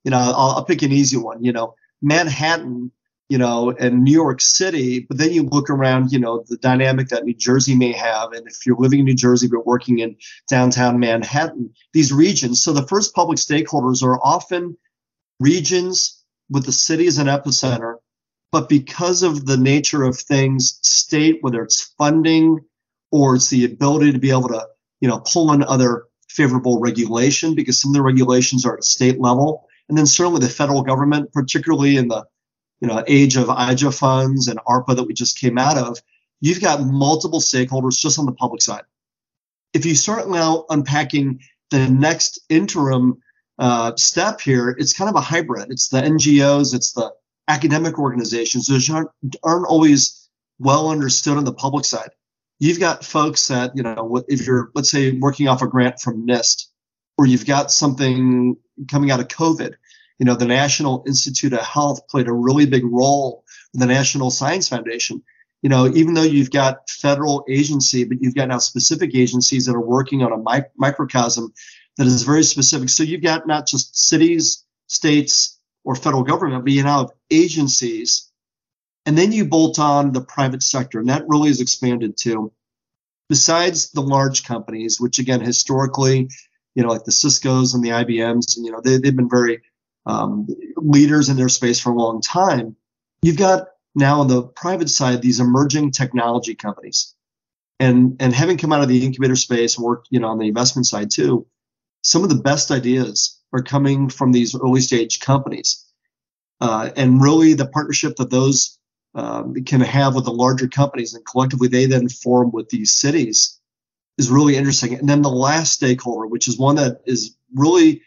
you 0.05 0.11
know 0.11 0.19
I'll, 0.19 0.57
I'll 0.57 0.65
pick 0.65 0.83
an 0.83 0.93
easy 0.93 1.17
one 1.17 1.45
you 1.45 1.53
know 1.53 1.75
manhattan 2.01 2.93
you 3.29 3.39
know 3.39 3.75
and 3.79 4.05
new 4.05 4.13
york 4.13 4.41
city 4.41 5.01
but 5.01 5.19
then 5.19 5.33
you 5.33 5.43
look 5.43 5.69
around 5.69 6.13
you 6.13 6.19
know 6.19 6.45
the 6.49 6.57
dynamic 6.57 7.09
that 7.09 7.25
new 7.25 7.35
jersey 7.35 7.75
may 7.75 7.93
have 7.93 8.33
and 8.33 8.47
if 8.47 8.65
you're 8.65 8.77
living 8.79 9.01
in 9.01 9.05
new 9.05 9.15
jersey 9.15 9.49
but 9.49 9.67
working 9.67 9.99
in 9.99 10.17
downtown 10.49 10.99
manhattan 10.99 11.73
these 11.93 12.13
regions 12.13 12.63
so 12.63 12.73
the 12.73 12.87
first 12.87 13.15
public 13.15 13.39
stakeholders 13.39 14.03
are 14.03 14.19
often 14.23 14.77
regions 15.41 16.25
with 16.49 16.65
the 16.65 16.73
city 16.73 17.07
as 17.07 17.19
an 17.19 17.27
epicenter 17.27 17.97
but 18.51 18.69
because 18.69 19.23
of 19.23 19.47
the 19.47 19.57
nature 19.57 20.05
of 20.05 20.19
things, 20.19 20.79
state, 20.83 21.39
whether 21.43 21.63
it's 21.63 21.95
funding 21.99 22.61
or 23.11 23.37
it's 23.37 23.51
the 23.51 23.65
ability 23.65 24.13
to 24.13 24.19
be 24.19 24.31
able 24.31 24.49
to, 24.49 24.67
you 25.01 25.09
know, 25.09 25.21
pull 25.21 25.53
in 25.53 25.63
other 25.63 26.05
favorable 26.29 26.81
regulation 26.81 27.55
because 27.55 27.81
some 27.81 27.91
of 27.91 27.95
the 27.95 28.03
regulations 28.03 28.65
are 28.65 28.77
at 28.77 28.85
state 28.85 29.21
level. 29.21 29.67
And 29.89 29.97
then 29.97 30.07
certainly 30.07 30.41
the 30.41 30.49
federal 30.49 30.83
government, 30.83 31.33
particularly 31.33 31.97
in 31.97 32.09
the, 32.09 32.25
you 32.81 32.89
know, 32.89 33.03
age 33.07 33.37
of 33.37 33.49
IJA 33.49 33.97
funds 33.99 34.49
and 34.49 34.59
ARPA 34.61 34.97
that 34.97 35.05
we 35.05 35.15
just 35.15 35.39
came 35.39 35.59
out 35.59 35.79
of, 35.79 35.99
you've 36.41 36.61
got 36.61 36.83
multiple 36.83 37.41
stakeholders 37.41 38.01
just 38.01 38.19
on 38.19 38.27
the 38.27 38.33
public 38.33 38.63
side. 38.63 38.85
If 39.75 39.85
you 39.85 39.95
start 39.95 40.29
now 40.29 40.65
unpacking 40.71 41.41
the 41.71 41.89
next 41.89 42.41
interim 42.49 43.21
uh, 43.59 43.97
step 43.97 44.41
here, 44.41 44.71
it's 44.79 44.93
kind 44.93 45.11
of 45.11 45.17
a 45.17 45.21
hybrid. 45.21 45.71
It's 45.71 45.89
the 45.89 46.01
NGOs, 46.01 46.75
it's 46.75 46.93
the 46.93 47.13
academic 47.49 47.99
organizations, 47.99 48.71
which 48.71 48.91
aren't, 48.91 49.11
aren't 49.43 49.67
always 49.67 50.29
well 50.59 50.91
understood 50.91 51.37
on 51.37 51.45
the 51.45 51.53
public 51.53 51.85
side. 51.85 52.11
You've 52.61 52.81
got 52.81 53.05
folks 53.05 53.49
that, 53.49 53.77
you 53.77 53.83
know, 53.83 54.23
if 54.29 54.47
you're, 54.47 54.71
let's 54.75 54.91
say, 54.91 55.13
working 55.13 55.49
off 55.49 55.63
a 55.63 55.67
grant 55.67 56.01
from 56.01 56.27
NIST, 56.27 56.67
or 57.17 57.27
you've 57.27 57.47
got 57.47 57.71
something 57.73 58.57
coming 58.89 59.11
out 59.11 59.21
of 59.21 59.29
COVID, 59.29 59.75
you 60.19 60.27
know, 60.27 60.35
the 60.35 60.47
National 60.47 61.05
Institute 61.07 61.53
of 61.53 61.61
Health 61.61 62.09
played 62.09 62.29
a 62.29 62.33
really 62.33 62.67
big 62.67 62.85
role 62.85 63.45
in 63.73 63.81
the 63.81 63.87
National 63.87 64.31
Science 64.31 64.69
Foundation. 64.69 65.23
You 65.63 65.71
know, 65.71 65.87
even 65.89 66.15
though 66.15 66.23
you've 66.23 66.51
got 66.51 66.89
federal 66.89 67.45
agency, 67.49 68.05
but 68.05 68.19
you've 68.21 68.35
got 68.35 68.49
now 68.49 68.59
specific 68.59 69.15
agencies 69.15 69.67
that 69.67 69.75
are 69.75 69.81
working 69.81 70.23
on 70.23 70.33
a 70.33 70.37
mic- 70.37 70.71
microcosm 70.77 71.53
that 71.97 72.07
is 72.07 72.23
very 72.23 72.45
specific. 72.45 72.89
So 72.89 73.03
you've 73.03 73.23
got 73.23 73.47
not 73.47 73.67
just 73.67 73.97
cities, 73.97 74.65
states, 74.87 75.58
or 75.89 75.95
federal 75.95 76.23
government, 76.23 76.63
but 76.65 76.73
you 76.75 76.83
now 76.83 76.99
have 76.99 77.13
agencies. 77.31 78.31
And 79.07 79.17
then 79.17 79.33
you 79.33 79.47
bolt 79.47 79.79
on 79.79 80.13
the 80.13 80.21
private 80.21 80.63
sector, 80.63 81.01
and 81.01 81.09
that 81.09 81.27
really 81.27 81.49
has 81.49 81.63
expanded 81.63 82.19
too. 82.19 82.53
besides 83.31 83.91
the 83.93 84.03
large 84.03 84.45
companies, 84.45 85.01
which 85.01 85.19
again 85.19 85.41
historically, 85.41 86.29
you 86.75 86.83
know, 86.83 86.91
like 86.91 87.05
the 87.05 87.13
Cisco's 87.13 87.73
and 87.73 87.83
the 87.83 87.89
IBMs, 87.89 88.57
and 88.57 88.67
you 88.67 88.73
know, 88.73 88.83
they, 88.83 88.99
they've 88.99 89.17
been 89.17 89.31
very 89.31 89.63
um, 90.05 90.47
leaders 90.77 91.31
in 91.31 91.39
their 91.39 91.49
space 91.49 91.81
for 91.81 91.91
a 91.91 91.97
long 91.97 92.21
time. 92.21 92.77
You've 93.23 93.39
got 93.39 93.69
now 93.95 94.21
on 94.21 94.29
the 94.29 94.43
private 94.43 94.91
side 94.91 95.23
these 95.23 95.41
emerging 95.41 95.93
technology 95.93 96.55
companies, 96.55 97.15
and 97.81 98.17
and 98.21 98.35
having 98.35 98.59
come 98.59 98.75
out 98.75 98.83
of 98.83 98.89
the 98.89 99.07
incubator 99.07 99.37
space 99.37 99.79
and 99.79 99.87
worked, 99.87 100.09
you 100.11 100.21
know, 100.21 100.29
on 100.29 100.39
the 100.39 100.49
investment 100.49 100.87
side 100.87 101.11
too, 101.11 101.47
some 102.03 102.25
of 102.25 102.29
the 102.29 102.43
best 102.43 102.71
ideas 102.71 103.38
are 103.53 103.63
coming 103.63 104.09
from 104.09 104.33
these 104.33 104.55
early 104.55 104.81
stage 104.81 105.21
companies, 105.21 105.85
uh, 106.61 106.91
and 106.97 107.23
really 107.23 107.55
the 107.55 107.67
partnership 107.67 108.17
that 108.17 108.31
those 108.31 108.79
um, 109.15 109.55
can 109.65 109.81
have 109.81 110.15
with 110.15 110.25
the 110.25 110.33
larger 110.33 110.69
companies 110.69 111.15
and 111.15 111.25
collectively 111.25 111.69
they 111.69 111.87
then 111.87 112.09
form 112.09 112.53
with 112.53 112.69
these 112.69 112.95
cities 112.95 113.59
is 114.19 114.31
really 114.31 114.57
interesting. 114.57 114.95
And 114.95 115.09
then 115.09 115.23
the 115.23 115.31
last 115.31 115.73
stakeholder, 115.73 116.27
which 116.27 116.49
is 116.49 116.59
one 116.59 116.77
that 116.77 117.03
is 117.07 117.37
really 117.55 118.03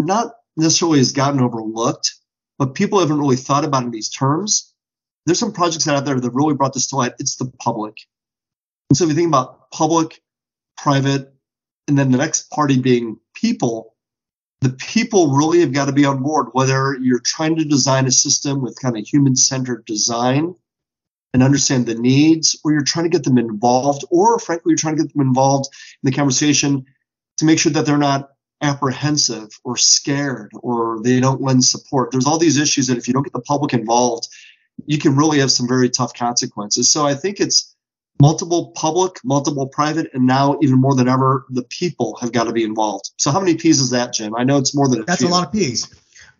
not 0.00 0.34
necessarily 0.56 0.98
has 0.98 1.12
gotten 1.12 1.40
overlooked, 1.40 2.14
but 2.58 2.74
people 2.74 3.00
haven't 3.00 3.18
really 3.18 3.36
thought 3.36 3.64
about 3.64 3.84
in 3.84 3.90
these 3.90 4.10
terms. 4.10 4.72
There's 5.24 5.38
some 5.38 5.52
projects 5.52 5.88
out 5.88 6.04
there 6.04 6.20
that 6.20 6.30
really 6.30 6.54
brought 6.54 6.74
this 6.74 6.86
to 6.88 6.96
light. 6.96 7.14
It's 7.18 7.36
the 7.36 7.50
public. 7.58 7.96
And 8.90 8.96
so 8.96 9.04
if 9.04 9.10
you 9.10 9.16
think 9.16 9.28
about 9.28 9.70
public, 9.72 10.20
private, 10.76 11.34
and 11.88 11.98
then 11.98 12.12
the 12.12 12.18
next 12.18 12.50
party 12.50 12.78
being 12.78 13.18
people, 13.34 13.95
the 14.66 14.74
people 14.74 15.36
really 15.36 15.60
have 15.60 15.72
got 15.72 15.84
to 15.84 15.92
be 15.92 16.04
on 16.04 16.24
board, 16.24 16.48
whether 16.50 16.96
you're 17.00 17.20
trying 17.20 17.54
to 17.54 17.64
design 17.64 18.06
a 18.06 18.10
system 18.10 18.60
with 18.60 18.80
kind 18.80 18.96
of 18.96 19.06
human 19.06 19.36
centered 19.36 19.84
design 19.84 20.56
and 21.32 21.42
understand 21.42 21.86
the 21.86 21.94
needs, 21.94 22.58
or 22.64 22.72
you're 22.72 22.82
trying 22.82 23.04
to 23.04 23.10
get 23.10 23.22
them 23.22 23.38
involved, 23.38 24.04
or 24.10 24.40
frankly, 24.40 24.70
you're 24.70 24.78
trying 24.78 24.96
to 24.96 25.04
get 25.04 25.12
them 25.12 25.24
involved 25.24 25.68
in 26.02 26.10
the 26.10 26.16
conversation 26.16 26.84
to 27.36 27.44
make 27.44 27.60
sure 27.60 27.70
that 27.70 27.86
they're 27.86 27.96
not 27.96 28.30
apprehensive 28.60 29.50
or 29.62 29.76
scared 29.76 30.50
or 30.54 31.00
they 31.04 31.20
don't 31.20 31.42
lend 31.42 31.64
support. 31.64 32.10
There's 32.10 32.26
all 32.26 32.38
these 32.38 32.58
issues 32.58 32.88
that 32.88 32.98
if 32.98 33.06
you 33.06 33.14
don't 33.14 33.22
get 33.22 33.34
the 33.34 33.40
public 33.42 33.72
involved, 33.72 34.26
you 34.86 34.98
can 34.98 35.14
really 35.14 35.38
have 35.38 35.52
some 35.52 35.68
very 35.68 35.90
tough 35.90 36.12
consequences. 36.12 36.90
So 36.90 37.06
I 37.06 37.14
think 37.14 37.38
it's 37.38 37.75
multiple 38.20 38.72
public, 38.74 39.16
multiple 39.24 39.66
private, 39.66 40.10
and 40.14 40.26
now 40.26 40.58
even 40.62 40.80
more 40.80 40.94
than 40.94 41.08
ever, 41.08 41.46
the 41.50 41.62
people 41.64 42.16
have 42.20 42.32
got 42.32 42.44
to 42.44 42.52
be 42.52 42.64
involved. 42.64 43.10
So 43.18 43.30
how 43.30 43.40
many 43.40 43.56
P's 43.56 43.80
is 43.80 43.90
that, 43.90 44.12
Jim? 44.12 44.34
I 44.36 44.44
know 44.44 44.58
it's 44.58 44.74
more 44.74 44.88
than 44.88 45.00
a 45.00 45.04
That's 45.04 45.20
few. 45.20 45.28
a 45.28 45.30
lot 45.30 45.46
of 45.46 45.52
P's. 45.52 45.94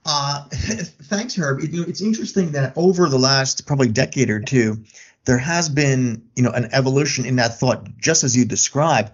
Uh, 0.05 0.45
thanks, 0.51 1.37
Herb. 1.37 1.61
You 1.61 1.81
know, 1.81 1.89
it's 1.89 2.01
interesting 2.01 2.53
that 2.53 2.73
over 2.77 3.09
the 3.09 3.19
last 3.19 3.67
probably 3.67 3.89
decade 3.89 4.31
or 4.31 4.41
two, 4.41 4.85
there 5.25 5.39
has 5.39 5.69
been 5.69 6.29
you 6.37 6.45
know 6.45 6.53
an 6.53 6.69
evolution 6.73 7.27
in 7.27 7.37
that 7.37 7.59
thought, 7.59 7.99
just 7.99 8.25
as 8.25 8.37
you 8.37 8.45
described. 8.45 9.13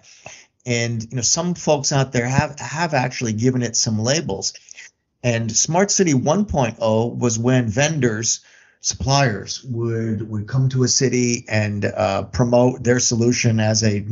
And 0.65 1.03
you 1.03 1.17
know, 1.17 1.21
some 1.21 1.55
folks 1.55 1.91
out 1.91 2.11
there 2.11 2.27
have 2.27 2.59
have 2.59 2.93
actually 2.93 3.33
given 3.33 3.63
it 3.63 3.75
some 3.75 3.99
labels. 3.99 4.53
And 5.23 5.51
Smart 5.51 5.89
City 5.89 6.13
1.0 6.13 7.17
was 7.17 7.39
when 7.39 7.69
vendors 7.69 8.41
suppliers 8.83 9.63
would 9.63 10.29
would 10.29 10.45
come 10.45 10.67
to 10.67 10.83
a 10.83 10.87
city 10.87 11.45
and 11.47 11.85
uh, 11.85 12.23
promote 12.23 12.83
their 12.83 12.99
solution 12.99 13.59
as 13.59 13.81
a 13.83 14.05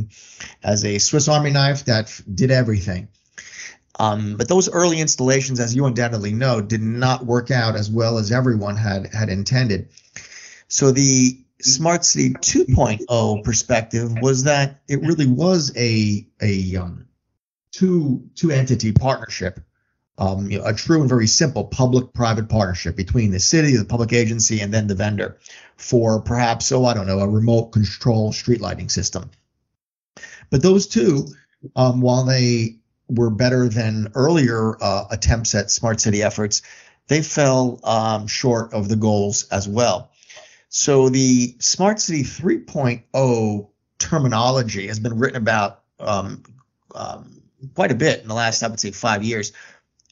as 0.62 0.84
a 0.84 0.98
Swiss 0.98 1.28
Army 1.28 1.50
knife 1.50 1.84
that 1.84 2.20
did 2.34 2.50
everything. 2.50 3.08
Um, 4.00 4.36
but 4.38 4.48
those 4.48 4.70
early 4.70 5.00
installations, 5.00 5.60
as 5.60 5.76
you 5.76 5.84
undoubtedly 5.84 6.32
know, 6.32 6.62
did 6.62 6.80
not 6.80 7.26
work 7.26 7.50
out 7.50 7.76
as 7.76 7.90
well 7.90 8.16
as 8.16 8.32
everyone 8.32 8.76
had 8.76 9.12
had 9.14 9.28
intended. 9.28 9.90
So 10.68 10.90
the 10.90 11.38
Smart 11.60 12.04
City 12.04 12.30
2.0 12.30 13.44
perspective 13.44 14.18
was 14.20 14.44
that 14.44 14.80
it 14.88 15.02
really 15.02 15.26
was 15.26 15.70
a 15.76 16.26
a 16.40 16.76
um, 16.76 17.08
two 17.72 18.30
two 18.34 18.50
entity 18.50 18.92
partnership 18.92 19.60
um, 20.22 20.48
you 20.48 20.58
know, 20.58 20.64
a 20.64 20.72
true 20.72 21.00
and 21.00 21.08
very 21.08 21.26
simple 21.26 21.64
public-private 21.64 22.48
partnership 22.48 22.94
between 22.94 23.32
the 23.32 23.40
city, 23.40 23.76
the 23.76 23.84
public 23.84 24.12
agency, 24.12 24.60
and 24.60 24.72
then 24.72 24.86
the 24.86 24.94
vendor 24.94 25.36
for 25.76 26.20
perhaps, 26.20 26.70
oh, 26.70 26.84
I 26.84 26.94
don't 26.94 27.08
know, 27.08 27.18
a 27.18 27.28
remote 27.28 27.72
control 27.72 28.32
street 28.32 28.60
lighting 28.60 28.88
system. 28.88 29.32
But 30.48 30.62
those 30.62 30.86
two, 30.86 31.26
um, 31.74 32.00
while 32.00 32.22
they 32.22 32.76
were 33.08 33.30
better 33.30 33.68
than 33.68 34.12
earlier 34.14 34.76
uh, 34.80 35.06
attempts 35.10 35.56
at 35.56 35.72
smart 35.72 36.00
city 36.00 36.22
efforts, 36.22 36.62
they 37.08 37.20
fell 37.20 37.80
um, 37.82 38.28
short 38.28 38.72
of 38.74 38.88
the 38.88 38.96
goals 38.96 39.48
as 39.48 39.66
well. 39.66 40.12
So 40.68 41.08
the 41.08 41.56
Smart 41.58 41.98
City 42.00 42.22
3.0 42.22 43.68
terminology 43.98 44.86
has 44.86 45.00
been 45.00 45.18
written 45.18 45.36
about 45.36 45.82
um, 45.98 46.44
um, 46.94 47.42
quite 47.74 47.92
a 47.92 47.96
bit 47.96 48.22
in 48.22 48.28
the 48.28 48.34
last, 48.34 48.62
I 48.62 48.68
would 48.68 48.80
say, 48.80 48.92
five 48.92 49.22
years. 49.22 49.52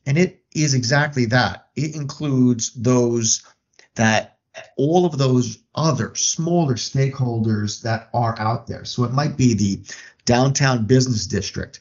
And 0.06 0.18
it 0.18 0.42
is 0.54 0.74
exactly 0.74 1.26
that. 1.26 1.68
It 1.76 1.94
includes 1.94 2.72
those 2.72 3.42
that 3.94 4.38
all 4.76 5.06
of 5.06 5.18
those 5.18 5.58
other 5.74 6.14
smaller 6.14 6.74
stakeholders 6.74 7.82
that 7.82 8.08
are 8.12 8.38
out 8.38 8.66
there. 8.66 8.84
So 8.84 9.04
it 9.04 9.12
might 9.12 9.36
be 9.36 9.54
the 9.54 9.82
downtown 10.24 10.86
business 10.86 11.26
district. 11.26 11.80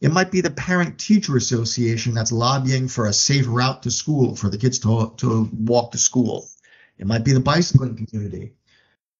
It 0.00 0.12
might 0.12 0.30
be 0.30 0.40
the 0.40 0.50
parent 0.50 0.98
teacher 0.98 1.36
association 1.36 2.14
that's 2.14 2.32
lobbying 2.32 2.88
for 2.88 3.06
a 3.06 3.12
safe 3.12 3.46
route 3.48 3.82
to 3.82 3.90
school 3.90 4.34
for 4.34 4.48
the 4.48 4.58
kids 4.58 4.78
to, 4.80 5.12
to 5.18 5.48
walk 5.52 5.92
to 5.92 5.98
school. 5.98 6.48
It 6.98 7.06
might 7.06 7.24
be 7.24 7.32
the 7.32 7.40
bicycling 7.40 8.06
community. 8.06 8.52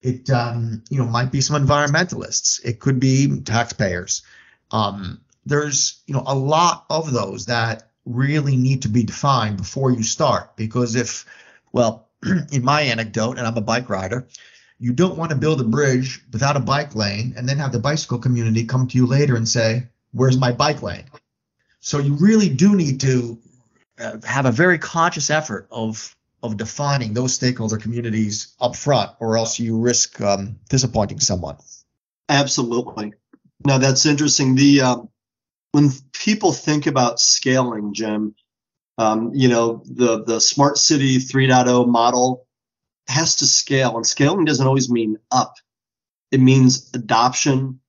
It 0.03 0.31
um, 0.31 0.83
you 0.89 0.99
know 0.99 1.05
might 1.05 1.31
be 1.31 1.43
some 1.43 1.63
environmentalists. 1.63 2.65
It 2.65 2.81
could 2.81 3.01
be 3.01 3.41
taxpayers. 3.41 4.23
Um, 4.71 5.21
there's 5.45 6.03
you 6.07 6.15
know 6.15 6.23
a 6.27 6.35
lot 6.35 6.87
of 6.89 7.13
those 7.13 7.47
that 7.47 7.90
really 8.05 8.57
need 8.57 8.83
to 8.83 8.89
be 8.89 9.03
defined 9.03 9.57
before 9.57 9.91
you 9.91 10.03
start. 10.03 10.57
Because 10.57 10.95
if 10.97 11.25
well 11.73 12.09
in 12.53 12.65
my 12.65 12.83
anecdote 12.83 13.39
and 13.39 13.47
i'm 13.47 13.57
a 13.57 13.63
bike 13.63 13.89
rider 13.89 14.27
you 14.81 14.95
don't 14.95 15.19
want 15.19 15.31
to 15.31 15.37
build 15.37 15.61
a 15.61 15.65
bridge 15.65 16.23
without 16.33 16.57
a 16.57 16.61
bike 16.61 16.95
lane 16.95 17.35
and 17.37 17.47
then 17.47 17.59
have 17.59 17.71
the 17.71 17.79
bicycle 17.79 18.19
community 18.19 18.65
come 18.65 18.89
to 18.89 18.97
you 18.97 19.07
later 19.07 19.37
and 19.37 19.47
say 19.47 19.87
where's 20.13 20.39
my 20.39 20.53
bike 20.53 20.83
lane? 20.83 21.05
So 21.81 21.99
you 21.99 22.15
really 22.15 22.49
do 22.49 22.75
need 22.75 23.01
to 23.03 23.39
uh, 23.99 24.17
have 24.25 24.47
a 24.47 24.53
very 24.53 24.79
conscious 24.79 25.31
effort 25.31 25.69
of 25.71 26.17
of 26.43 26.57
defining 26.57 27.13
those 27.13 27.35
stakeholder 27.35 27.77
communities 27.77 28.55
up 28.59 28.75
front 28.75 29.11
or 29.21 29.37
else 29.37 29.59
you 29.59 29.79
risk 29.79 30.19
um, 30.23 30.59
disappointing 30.71 31.21
someone. 31.21 31.59
Absolutely. 32.31 33.13
Now 33.63 33.77
that's 33.77 34.07
interesting. 34.07 34.55
The 34.55 34.81
um, 34.81 35.11
when 35.73 35.91
people 36.13 36.53
think 36.53 36.87
about 36.87 37.21
scaling, 37.21 37.95
Jim, 37.95 38.35
um, 38.99 39.33
you 39.35 39.49
know, 39.49 39.83
the, 39.87 40.25
the 40.25 40.41
smart 40.41 40.79
city 40.79 41.19
3.0 41.19 41.89
model 41.89 42.47
has 43.09 43.37
to 43.37 43.47
scale 43.47 43.97
and 43.97 44.07
scaling 44.07 44.45
doesn't 44.45 44.67
always 44.67 44.91
mean 44.91 45.19
up. 45.31 45.55
It 46.31 46.41
means 46.41 46.91
adoption, 46.95 47.81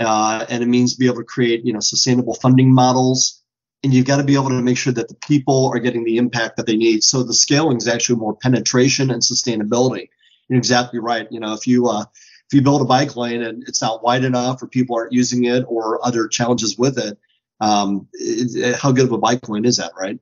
uh, 0.00 0.46
and 0.48 0.62
it 0.62 0.66
means 0.66 0.94
be 0.94 1.06
able 1.06 1.16
to 1.18 1.24
create, 1.24 1.64
you 1.64 1.72
know, 1.72 1.80
sustainable 1.80 2.34
funding 2.34 2.72
models. 2.72 3.42
And 3.82 3.92
you've 3.92 4.06
got 4.06 4.16
to 4.16 4.24
be 4.24 4.34
able 4.34 4.48
to 4.48 4.62
make 4.62 4.78
sure 4.78 4.92
that 4.92 5.08
the 5.08 5.14
people 5.14 5.70
are 5.72 5.78
getting 5.78 6.04
the 6.04 6.16
impact 6.16 6.56
that 6.56 6.66
they 6.66 6.76
need. 6.76 7.04
So 7.04 7.22
the 7.22 7.34
scaling 7.34 7.76
is 7.76 7.88
actually 7.88 8.18
more 8.18 8.36
penetration 8.36 9.10
and 9.10 9.22
sustainability. 9.22 10.08
You're 10.48 10.58
exactly 10.58 10.98
right. 10.98 11.30
You 11.30 11.40
know, 11.40 11.52
if 11.52 11.66
you, 11.66 11.88
uh, 11.88 12.04
if 12.48 12.54
you 12.54 12.62
build 12.62 12.82
a 12.82 12.84
bike 12.84 13.16
lane 13.16 13.42
and 13.42 13.64
it's 13.66 13.82
not 13.82 14.02
wide 14.02 14.24
enough 14.24 14.62
or 14.62 14.68
people 14.68 14.96
aren't 14.96 15.12
using 15.12 15.44
it 15.44 15.64
or 15.66 16.04
other 16.06 16.28
challenges 16.28 16.78
with 16.78 16.98
it, 16.98 17.18
um, 17.60 18.08
it, 18.12 18.56
it, 18.56 18.76
how 18.76 18.92
good 18.92 19.06
of 19.06 19.12
a 19.12 19.18
bike 19.18 19.48
lane 19.48 19.64
is 19.64 19.78
that, 19.78 19.92
right? 19.98 20.18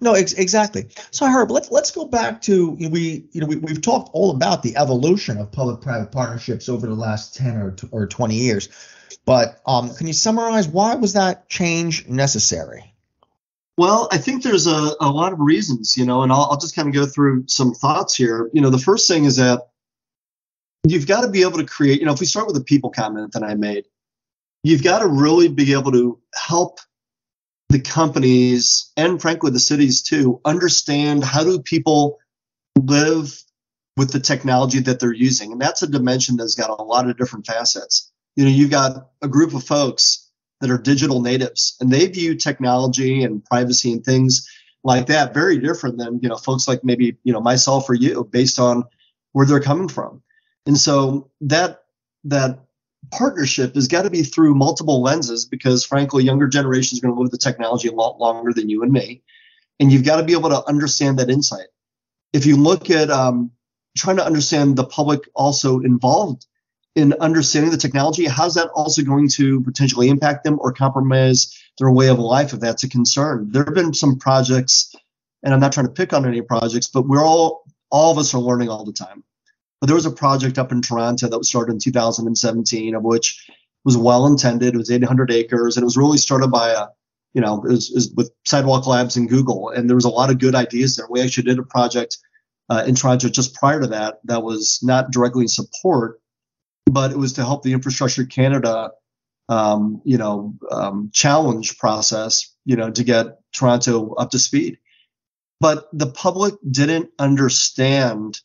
No, 0.00 0.12
ex- 0.14 0.34
exactly. 0.34 0.88
So 1.10 1.26
Herb, 1.26 1.50
let's 1.50 1.70
let's 1.70 1.90
go 1.90 2.04
back 2.04 2.42
to 2.42 2.76
you 2.78 2.86
know, 2.86 2.92
we 2.92 3.26
you 3.32 3.40
know 3.40 3.46
we, 3.48 3.56
we've 3.56 3.82
talked 3.82 4.10
all 4.12 4.30
about 4.30 4.62
the 4.62 4.76
evolution 4.76 5.38
of 5.38 5.50
public-private 5.50 6.12
partnerships 6.12 6.68
over 6.68 6.86
the 6.86 6.94
last 6.94 7.34
ten 7.34 7.56
or 7.56 7.72
t- 7.72 7.88
or 7.90 8.06
twenty 8.06 8.36
years, 8.36 8.68
but 9.24 9.60
um, 9.66 9.92
can 9.94 10.06
you 10.06 10.12
summarize 10.12 10.68
why 10.68 10.94
was 10.94 11.14
that 11.14 11.48
change 11.48 12.06
necessary? 12.06 12.94
Well, 13.76 14.08
I 14.12 14.18
think 14.18 14.42
there's 14.42 14.66
a, 14.66 14.94
a 15.00 15.10
lot 15.10 15.32
of 15.32 15.40
reasons, 15.40 15.96
you 15.96 16.04
know, 16.04 16.22
and 16.22 16.30
I'll, 16.30 16.48
I'll 16.50 16.58
just 16.58 16.76
kind 16.76 16.88
of 16.88 16.94
go 16.94 17.06
through 17.06 17.44
some 17.48 17.72
thoughts 17.72 18.14
here. 18.14 18.50
You 18.52 18.60
know, 18.60 18.70
the 18.70 18.78
first 18.78 19.08
thing 19.08 19.24
is 19.24 19.36
that 19.36 19.68
you've 20.86 21.06
got 21.06 21.22
to 21.22 21.28
be 21.28 21.42
able 21.42 21.58
to 21.58 21.66
create, 21.66 22.00
you 22.00 22.06
know, 22.06 22.12
if 22.12 22.20
we 22.20 22.26
start 22.26 22.46
with 22.46 22.56
the 22.56 22.64
people 22.64 22.90
comment 22.90 23.32
that 23.32 23.42
I 23.42 23.54
made, 23.54 23.84
you've 24.62 24.82
got 24.82 25.00
to 25.00 25.06
really 25.06 25.48
be 25.48 25.72
able 25.72 25.92
to 25.92 26.18
help 26.34 26.78
the 27.68 27.80
companies 27.80 28.92
and 28.96 29.20
frankly 29.20 29.50
the 29.50 29.58
cities 29.58 30.02
too 30.02 30.40
understand 30.44 31.24
how 31.24 31.42
do 31.42 31.60
people 31.60 32.18
live 32.78 33.42
with 33.96 34.10
the 34.12 34.20
technology 34.20 34.80
that 34.80 35.00
they're 35.00 35.12
using. 35.12 35.52
And 35.52 35.60
that's 35.60 35.82
a 35.82 35.86
dimension 35.86 36.36
that's 36.36 36.54
got 36.54 36.70
a 36.70 36.82
lot 36.82 37.08
of 37.08 37.16
different 37.16 37.46
facets. 37.46 38.10
You 38.36 38.44
know, 38.44 38.50
you've 38.50 38.70
got 38.70 39.08
a 39.22 39.28
group 39.28 39.54
of 39.54 39.64
folks 39.64 40.30
that 40.60 40.70
are 40.70 40.78
digital 40.78 41.20
natives 41.20 41.76
and 41.80 41.90
they 41.90 42.06
view 42.06 42.34
technology 42.34 43.24
and 43.24 43.44
privacy 43.44 43.92
and 43.92 44.04
things 44.04 44.48
like 44.84 45.06
that 45.06 45.34
very 45.34 45.58
different 45.58 45.98
than, 45.98 46.20
you 46.22 46.28
know, 46.28 46.36
folks 46.36 46.66
like 46.66 46.82
maybe, 46.84 47.16
you 47.24 47.32
know, 47.32 47.40
myself 47.40 47.88
or 47.88 47.94
you 47.94 48.24
based 48.24 48.58
on 48.58 48.84
where 49.32 49.46
they're 49.46 49.60
coming 49.60 49.88
from. 49.88 50.22
And 50.66 50.78
so 50.78 51.30
that 51.40 51.82
that 52.24 52.60
partnership 53.10 53.74
has 53.74 53.88
got 53.88 54.02
to 54.02 54.10
be 54.10 54.22
through 54.22 54.54
multiple 54.54 55.02
lenses 55.02 55.44
because, 55.44 55.84
frankly, 55.84 56.24
younger 56.24 56.46
generations 56.46 57.00
are 57.00 57.02
going 57.02 57.14
to 57.14 57.20
live 57.20 57.32
with 57.32 57.40
the 57.40 57.50
technology 57.50 57.88
a 57.88 57.92
lot 57.92 58.18
longer 58.18 58.52
than 58.52 58.68
you 58.68 58.82
and 58.82 58.92
me. 58.92 59.22
And 59.80 59.92
you've 59.92 60.04
got 60.04 60.16
to 60.16 60.22
be 60.22 60.32
able 60.32 60.50
to 60.50 60.66
understand 60.68 61.18
that 61.18 61.30
insight. 61.30 61.66
If 62.32 62.46
you 62.46 62.56
look 62.56 62.90
at 62.90 63.10
um, 63.10 63.50
trying 63.96 64.16
to 64.16 64.24
understand 64.24 64.76
the 64.76 64.84
public 64.84 65.28
also 65.34 65.80
involved 65.80 66.46
in 66.94 67.12
understanding 67.14 67.70
the 67.70 67.76
technology, 67.76 68.26
how's 68.26 68.54
that 68.54 68.70
also 68.74 69.02
going 69.02 69.28
to 69.30 69.60
potentially 69.62 70.08
impact 70.08 70.44
them 70.44 70.58
or 70.60 70.72
compromise 70.72 71.58
their 71.78 71.90
way 71.90 72.08
of 72.08 72.18
life 72.18 72.52
if 72.52 72.60
that's 72.60 72.84
a 72.84 72.88
concern? 72.88 73.50
There 73.50 73.64
have 73.64 73.74
been 73.74 73.94
some 73.94 74.18
projects, 74.18 74.94
and 75.42 75.52
I'm 75.52 75.60
not 75.60 75.72
trying 75.72 75.86
to 75.86 75.92
pick 75.92 76.12
on 76.12 76.26
any 76.26 76.42
projects, 76.42 76.86
but 76.86 77.08
we're 77.08 77.24
all, 77.24 77.64
all 77.90 78.12
of 78.12 78.18
us 78.18 78.32
are 78.34 78.40
learning 78.40 78.68
all 78.68 78.84
the 78.84 78.92
time. 78.92 79.24
But 79.82 79.88
there 79.88 79.96
was 79.96 80.06
a 80.06 80.12
project 80.12 80.58
up 80.58 80.70
in 80.70 80.80
Toronto 80.80 81.28
that 81.28 81.36
was 81.36 81.48
started 81.48 81.72
in 81.72 81.80
2017, 81.80 82.94
of 82.94 83.02
which 83.02 83.50
was 83.84 83.96
well 83.96 84.26
intended. 84.28 84.74
It 84.74 84.78
was 84.78 84.92
800 84.92 85.32
acres, 85.32 85.76
and 85.76 85.82
it 85.82 85.84
was 85.84 85.96
really 85.96 86.18
started 86.18 86.52
by 86.52 86.70
a, 86.70 86.86
you 87.34 87.40
know, 87.40 87.64
it 87.64 87.70
was, 87.72 87.90
it 87.90 87.96
was 87.96 88.12
with 88.16 88.30
Sidewalk 88.46 88.86
Labs 88.86 89.16
and 89.16 89.28
Google, 89.28 89.70
and 89.70 89.88
there 89.88 89.96
was 89.96 90.04
a 90.04 90.08
lot 90.08 90.30
of 90.30 90.38
good 90.38 90.54
ideas 90.54 90.96
there. 90.96 91.06
We 91.10 91.20
actually 91.20 91.42
did 91.42 91.58
a 91.58 91.64
project 91.64 92.16
uh, 92.70 92.84
in 92.86 92.94
Toronto 92.94 93.28
just 93.28 93.56
prior 93.56 93.80
to 93.80 93.88
that 93.88 94.20
that 94.24 94.42
was 94.42 94.78
not 94.82 95.10
directly 95.10 95.42
in 95.42 95.48
support 95.48 96.22
but 96.92 97.10
it 97.10 97.18
was 97.18 97.34
to 97.34 97.44
help 97.44 97.62
the 97.62 97.72
Infrastructure 97.72 98.24
Canada, 98.24 98.90
um, 99.48 100.02
you 100.04 100.18
know, 100.18 100.54
um, 100.70 101.10
challenge 101.12 101.78
process, 101.78 102.54
you 102.64 102.76
know, 102.76 102.90
to 102.90 103.04
get 103.04 103.38
Toronto 103.52 104.14
up 104.14 104.30
to 104.30 104.38
speed. 104.38 104.78
But 105.60 105.86
the 105.92 106.08
public 106.08 106.54
didn't 106.68 107.10
understand 107.18 108.38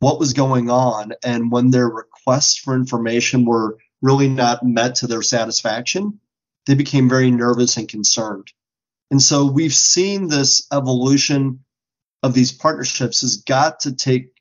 what 0.00 0.18
was 0.18 0.32
going 0.32 0.70
on, 0.70 1.12
and 1.22 1.52
when 1.52 1.70
their 1.70 1.88
requests 1.88 2.56
for 2.56 2.74
information 2.74 3.44
were 3.44 3.78
really 4.02 4.28
not 4.28 4.64
met 4.64 4.96
to 4.96 5.06
their 5.06 5.22
satisfaction, 5.22 6.18
they 6.66 6.74
became 6.74 7.08
very 7.08 7.30
nervous 7.30 7.76
and 7.76 7.88
concerned. 7.88 8.48
And 9.10 9.20
so 9.20 9.50
we've 9.50 9.74
seen 9.74 10.28
this 10.28 10.66
evolution 10.72 11.64
of 12.22 12.34
these 12.34 12.52
partnerships 12.52 13.20
has 13.22 13.36
got 13.38 13.80
to 13.80 13.94
take, 13.94 14.32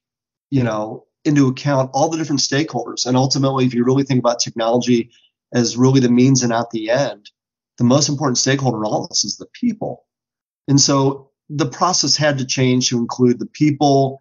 you 0.49 0.63
know, 0.63 1.05
into 1.25 1.47
account 1.47 1.91
all 1.93 2.09
the 2.09 2.17
different 2.17 2.41
stakeholders. 2.41 3.05
And 3.05 3.17
ultimately, 3.17 3.65
if 3.65 3.73
you 3.73 3.83
really 3.83 4.03
think 4.03 4.19
about 4.19 4.39
technology 4.39 5.11
as 5.53 5.77
really 5.77 5.99
the 5.99 6.09
means 6.09 6.43
and 6.43 6.51
not 6.51 6.71
the 6.71 6.89
end, 6.89 7.31
the 7.77 7.83
most 7.83 8.09
important 8.09 8.37
stakeholder 8.37 8.77
in 8.77 8.83
all 8.83 9.07
this 9.07 9.25
is 9.25 9.37
the 9.37 9.47
people. 9.53 10.05
And 10.67 10.79
so 10.79 11.31
the 11.49 11.65
process 11.65 12.15
had 12.15 12.37
to 12.37 12.45
change 12.45 12.89
to 12.89 12.97
include 12.97 13.39
the 13.39 13.47
people 13.47 14.19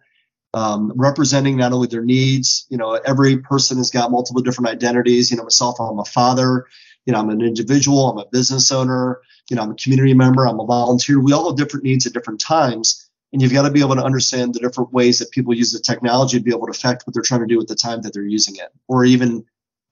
um, 0.53 0.91
representing 0.95 1.57
not 1.57 1.73
only 1.73 1.87
their 1.87 2.03
needs, 2.03 2.65
you 2.69 2.77
know, 2.77 2.93
every 2.93 3.37
person 3.37 3.77
has 3.77 3.91
got 3.91 4.11
multiple 4.11 4.41
different 4.41 4.69
identities. 4.69 5.29
You 5.29 5.37
know, 5.37 5.43
myself, 5.43 5.79
I'm 5.79 5.99
a 5.99 6.05
father, 6.05 6.65
you 7.05 7.13
know, 7.13 7.19
I'm 7.19 7.29
an 7.29 7.41
individual, 7.41 8.09
I'm 8.09 8.17
a 8.17 8.29
business 8.31 8.71
owner, 8.71 9.21
you 9.49 9.55
know, 9.55 9.63
I'm 9.63 9.71
a 9.71 9.75
community 9.75 10.13
member, 10.13 10.47
I'm 10.47 10.59
a 10.59 10.65
volunteer. 10.65 11.19
We 11.19 11.33
all 11.33 11.49
have 11.49 11.57
different 11.57 11.83
needs 11.83 12.07
at 12.07 12.13
different 12.13 12.39
times. 12.39 13.09
And 13.31 13.41
you've 13.41 13.53
got 13.53 13.63
to 13.63 13.71
be 13.71 13.81
able 13.81 13.95
to 13.95 14.03
understand 14.03 14.55
the 14.55 14.59
different 14.59 14.91
ways 14.91 15.19
that 15.19 15.29
people 15.29 15.53
use 15.53 15.71
the 15.71 15.79
technology 15.79 16.39
to 16.39 16.43
be 16.43 16.51
able 16.51 16.65
to 16.65 16.71
affect 16.71 17.05
what 17.05 17.13
they're 17.13 17.21
trying 17.21 17.41
to 17.41 17.45
do 17.45 17.61
at 17.61 17.67
the 17.67 17.75
time 17.75 18.01
that 18.01 18.13
they're 18.13 18.23
using 18.23 18.55
it 18.55 18.69
or 18.87 19.05
even 19.05 19.45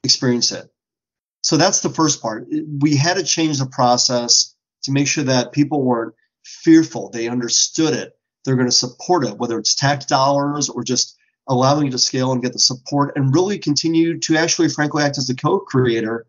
experience 0.04 0.52
it. 0.52 0.72
So 1.44 1.56
that's 1.56 1.82
the 1.82 1.90
first 1.90 2.22
part. 2.22 2.48
We 2.80 2.96
had 2.96 3.18
to 3.18 3.24
change 3.24 3.60
the 3.60 3.68
process 3.68 4.56
to 4.84 4.92
make 4.92 5.08
sure 5.08 5.26
that 5.26 5.52
people 5.52 5.84
weren't 5.84 6.16
fearful. 6.44 7.10
They 7.10 7.28
understood 7.28 7.94
it. 7.94 8.17
They're 8.48 8.56
going 8.56 8.70
to 8.70 8.72
support 8.72 9.26
it, 9.26 9.38
whether 9.38 9.60
it's 9.60 9.76
tax 9.76 10.06
dollars 10.06 10.70
or 10.70 10.82
just 10.82 11.18
allowing 11.50 11.88
you 11.88 11.92
to 11.92 12.00
scale 12.00 12.32
and 12.32 12.42
get 12.42 12.54
the 12.54 12.60
support 12.60 13.18
and 13.18 13.36
really 13.36 13.60
continue 13.60 14.20
to 14.20 14.38
actually, 14.38 14.70
frankly, 14.70 15.04
act 15.04 15.18
as 15.18 15.28
the 15.28 15.36
co 15.36 15.60
creator 15.60 16.26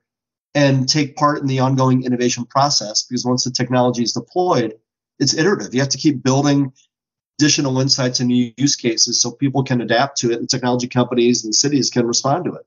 and 0.52 0.88
take 0.88 1.14
part 1.14 1.40
in 1.40 1.46
the 1.46 1.60
ongoing 1.60 2.02
innovation 2.02 2.44
process. 2.44 3.04
Because 3.04 3.24
once 3.24 3.44
the 3.44 3.52
technology 3.52 4.02
is 4.02 4.14
deployed, 4.14 4.74
it's 5.20 5.32
iterative. 5.32 5.72
You 5.72 5.78
have 5.78 5.90
to 5.90 5.98
keep 5.98 6.20
building 6.20 6.72
additional 7.38 7.78
insights 7.78 8.18
and 8.18 8.26
new 8.26 8.52
use 8.56 8.74
cases 8.74 9.22
so 9.22 9.30
people 9.30 9.62
can 9.62 9.80
adapt 9.80 10.18
to 10.18 10.32
it 10.32 10.40
and 10.40 10.50
technology 10.50 10.88
companies 10.88 11.44
and 11.44 11.54
cities 11.54 11.88
can 11.88 12.04
respond 12.04 12.46
to 12.46 12.54
it. 12.54 12.66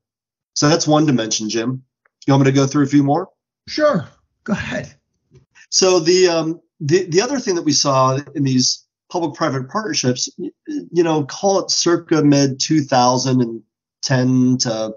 So 0.53 0.69
that's 0.69 0.87
one 0.87 1.05
dimension, 1.05 1.49
Jim. 1.49 1.83
You 2.25 2.31
want 2.33 2.45
me 2.45 2.51
to 2.51 2.55
go 2.55 2.67
through 2.67 2.85
a 2.85 2.87
few 2.87 3.03
more? 3.03 3.27
Sure. 3.67 4.07
Go 4.45 4.53
ahead. 4.53 4.95
So 5.71 5.99
the 5.99 6.29
um, 6.29 6.61
the 6.79 7.03
the 7.05 7.19
other 7.19 7.39
thing 7.39 7.55
that 7.55 7.63
we 7.63 7.73
saw 7.73 8.17
in 8.33 8.43
these 8.43 8.85
public-private 9.11 9.69
partnerships, 9.69 10.29
you 10.37 11.03
know, 11.03 11.25
call 11.25 11.59
it 11.59 11.69
circa 11.69 12.23
mid 12.23 12.59
2010 12.59 14.57
to 14.57 14.93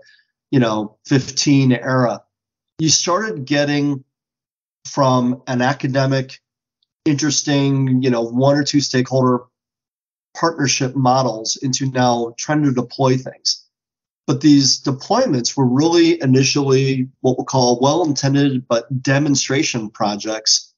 you 0.50 0.60
know 0.60 0.96
15 1.06 1.72
era, 1.72 2.22
you 2.78 2.88
started 2.88 3.44
getting 3.44 4.04
from 4.86 5.42
an 5.46 5.62
academic, 5.62 6.40
interesting, 7.04 8.02
you 8.02 8.10
know, 8.10 8.22
one 8.22 8.56
or 8.56 8.64
two 8.64 8.80
stakeholder 8.80 9.40
partnership 10.36 10.94
models 10.94 11.56
into 11.56 11.90
now 11.90 12.34
trying 12.38 12.62
to 12.62 12.72
deploy 12.72 13.16
things. 13.16 13.64
But 14.26 14.40
these 14.40 14.80
deployments 14.80 15.56
were 15.56 15.66
really 15.66 16.20
initially 16.22 17.08
what 17.20 17.36
we'll 17.36 17.44
call 17.44 17.78
well 17.80 18.04
intended 18.04 18.66
but 18.68 19.02
demonstration 19.02 19.90
projects 19.90 20.72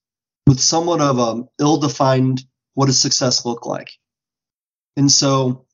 with 0.46 0.60
somewhat 0.60 1.00
of 1.00 1.18
an 1.18 1.48
ill 1.60 1.76
defined 1.76 2.44
what 2.76 2.86
does 2.86 3.00
success 3.00 3.46
look 3.46 3.64
like. 3.64 3.90
And 4.98 5.10
so 5.10 5.64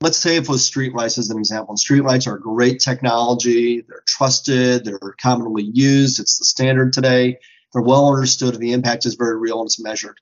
let's 0.00 0.18
say 0.18 0.36
if 0.36 0.44
it 0.44 0.48
was 0.48 0.70
streetlights 0.70 1.18
as 1.18 1.28
an 1.30 1.38
example. 1.38 1.72
And 1.72 1.78
streetlights 1.78 2.28
are 2.28 2.38
great 2.38 2.78
technology, 2.78 3.84
they're 3.88 4.04
trusted, 4.06 4.84
they're 4.84 4.98
commonly 5.20 5.64
used, 5.64 6.20
it's 6.20 6.38
the 6.38 6.44
standard 6.44 6.92
today, 6.92 7.38
they're 7.72 7.82
well 7.82 8.08
understood, 8.08 8.54
and 8.54 8.62
the 8.62 8.72
impact 8.72 9.04
is 9.04 9.16
very 9.16 9.36
real 9.36 9.58
and 9.58 9.66
it's 9.66 9.82
measured. 9.82 10.20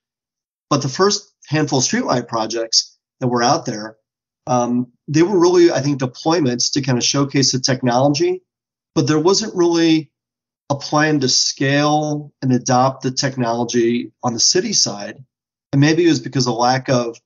But 0.71 0.81
the 0.81 0.89
first 0.89 1.35
handful 1.49 1.81
of 1.81 1.85
streetlight 1.85 2.29
projects 2.29 2.97
that 3.21 3.29
were 3.29 3.43
out 3.43 3.67
there, 3.67 3.99
um, 4.47 4.91
they 5.09 5.23
were 5.23 5.39
really, 5.39 5.71
I 5.71 5.81
think, 5.83 6.01
deployments 6.01 6.73
to 6.73 6.81
kind 6.81 6.97
of 6.97 7.05
showcase 7.05 7.53
the 7.53 7.61
technology, 7.61 8.43
but 8.95 9.07
there 9.07 9.21
wasn't 9.21 9.55
really 9.55 10.11
a 10.71 10.77
plan 10.77 11.21
to 11.21 11.29
scale 11.29 12.33
and 12.41 12.53
adopt 12.53 13.03
the 13.03 13.11
technology 13.11 14.13
on 14.23 14.33
the 14.33 14.41
city 14.41 14.73
side. 14.73 15.23
And 15.73 15.81
maybe 15.81 16.05
it 16.05 16.09
was 16.09 16.21
because 16.21 16.47
of 16.47 16.55
lack 16.55 16.89
of 16.89 17.19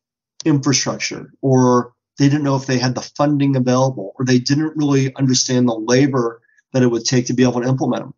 infrastructure, 0.44 1.32
or 1.42 1.92
they 2.18 2.28
didn't 2.28 2.44
know 2.44 2.56
if 2.56 2.66
they 2.66 2.78
had 2.78 2.94
the 2.94 3.02
funding 3.02 3.56
available, 3.56 4.12
or 4.18 4.24
they 4.24 4.38
didn't 4.38 4.76
really 4.76 5.14
understand 5.16 5.68
the 5.68 5.74
labor 5.74 6.40
that 6.72 6.82
it 6.82 6.88
would 6.88 7.04
take 7.04 7.26
to 7.26 7.34
be 7.34 7.42
able 7.42 7.60
to 7.60 7.68
implement 7.68 8.02
them. 8.02 8.14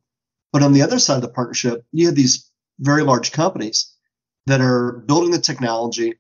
But 0.52 0.62
on 0.62 0.72
the 0.72 0.82
other 0.82 0.98
side 0.98 1.16
of 1.16 1.22
the 1.22 1.28
partnership, 1.28 1.84
you 1.92 2.06
have 2.06 2.14
these 2.14 2.50
very 2.78 3.02
large 3.02 3.32
companies 3.32 3.94
that 4.46 4.60
are 4.60 5.04
building 5.06 5.30
the 5.30 5.38
technology, 5.38 6.14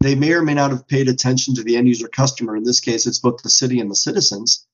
they 0.00 0.14
may 0.14 0.32
or 0.32 0.42
may 0.42 0.54
not 0.54 0.70
have 0.70 0.88
paid 0.88 1.08
attention 1.08 1.54
to 1.54 1.62
the 1.62 1.76
end 1.76 1.86
user 1.86 2.08
customer. 2.08 2.56
In 2.56 2.64
this 2.64 2.80
case, 2.80 3.06
it's 3.06 3.20
both 3.20 3.42
the 3.42 3.50
city 3.50 3.78
and 3.78 3.90
the 3.90 3.96
citizens. 3.96 4.66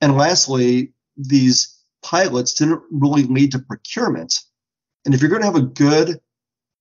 And 0.00 0.16
lastly, 0.16 0.92
these 1.16 1.76
pilots 2.02 2.54
didn't 2.54 2.82
really 2.90 3.24
lead 3.24 3.52
to 3.52 3.58
procurement. 3.58 4.38
And 5.04 5.14
if 5.14 5.20
you're 5.20 5.30
going 5.30 5.42
to 5.42 5.46
have 5.46 5.56
a 5.56 5.62
good 5.62 6.20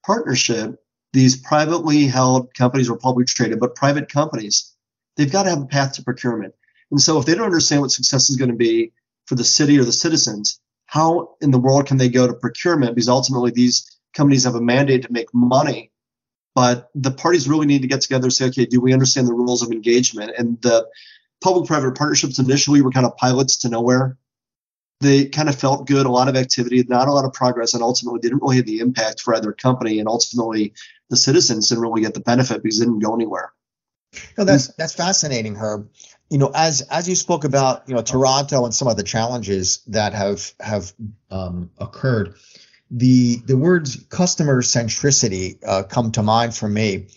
partnership, 0.06 0.80
these 1.18 1.36
privately 1.36 2.08
held 2.08 2.54
companies 2.54 2.90
or 2.90 2.98
publicly 2.98 3.26
traded, 3.26 3.60
but 3.60 3.76
private 3.76 4.10
companies, 4.12 4.74
they've 5.16 5.32
got 5.32 5.44
to 5.44 5.50
have 5.50 5.62
a 5.62 5.66
path 5.66 5.94
to 5.94 6.04
procurement. 6.04 6.54
And 6.92 7.02
so 7.02 7.20
if 7.20 7.26
they 7.26 7.36
don't 7.36 7.46
understand 7.46 7.82
what 7.82 7.92
success 7.92 8.30
is 8.30 8.38
going 8.38 8.52
to 8.52 8.58
be 8.58 8.94
for 9.26 9.36
the 9.36 9.44
city 9.44 9.78
or 9.80 9.84
the 9.84 9.92
citizens, 9.92 10.60
how 10.86 11.36
in 11.42 11.52
the 11.52 11.60
world 11.60 11.86
can 11.86 11.98
they 11.98 12.10
go 12.10 12.28
to 12.28 12.34
procurement? 12.34 12.96
Because 12.96 13.10
ultimately 13.10 13.52
these 13.52 14.00
companies 14.14 14.46
have 14.46 14.56
a 14.56 14.62
mandate 14.62 15.04
to 15.04 15.12
make 15.12 15.34
money 15.34 15.92
but 16.58 16.90
the 16.96 17.12
parties 17.12 17.48
really 17.48 17.68
need 17.68 17.84
to 17.84 17.88
get 17.88 18.02
together 18.02 18.26
and 18.26 18.34
say, 18.34 18.48
okay, 18.48 18.66
do 18.66 18.82
we 18.82 18.92
understand 18.92 19.28
the 19.28 19.34
rules 19.36 19.62
of 19.62 19.72
engagement? 19.72 20.32
And 20.40 20.60
the 20.64 20.88
public-private 21.40 21.96
partnerships 21.96 22.40
initially 22.40 22.82
were 22.82 22.90
kind 22.90 23.06
of 23.06 23.16
pilots 23.16 23.58
to 23.58 23.70
nowhere. 23.70 24.18
They 25.00 25.26
kind 25.26 25.50
of 25.50 25.56
felt 25.56 25.86
good, 25.86 26.08
a 26.08 26.12
lot 26.12 26.30
of 26.30 26.36
activity, 26.36 26.84
not 26.90 27.10
a 27.10 27.14
lot 27.14 27.26
of 27.26 27.34
progress, 27.34 27.76
and 27.76 27.84
ultimately 27.84 28.22
didn't 28.22 28.42
really 28.42 28.56
have 28.56 28.66
the 28.66 28.80
impact 28.80 29.22
for 29.22 29.36
either 29.36 29.54
company. 29.54 30.00
And 30.00 30.10
ultimately, 30.10 30.74
the 31.10 31.18
citizens 31.18 31.70
didn't 31.70 31.84
really 31.84 32.02
get 32.02 32.14
the 32.14 32.20
benefit 32.20 32.64
because 32.64 32.80
it 32.80 32.86
didn't 32.86 33.00
go 33.00 33.16
anywhere. 33.16 33.52
No, 34.38 34.46
that's 34.46 34.68
that's 34.76 34.94
fascinating, 34.94 35.56
Herb. 35.56 35.90
You 36.30 36.38
know, 36.38 36.52
as 36.54 36.82
as 36.82 37.08
you 37.08 37.16
spoke 37.16 37.44
about, 37.44 37.88
you 37.88 37.96
know, 37.96 38.02
Toronto 38.02 38.66
and 38.66 38.74
some 38.74 38.88
of 38.88 38.98
the 38.98 39.04
challenges 39.04 39.82
that 39.88 40.14
have 40.14 40.54
have 40.60 40.94
um, 41.30 41.72
occurred 41.78 42.36
the 42.92 43.38
the 43.46 43.58
words 43.58 44.04
customer 44.10 44.62
centricity 44.62 45.60
uh, 45.66 45.84
come 45.84 46.12
to 46.14 46.24
mind 46.24 46.56
for 46.56 46.68
me. 46.68 47.08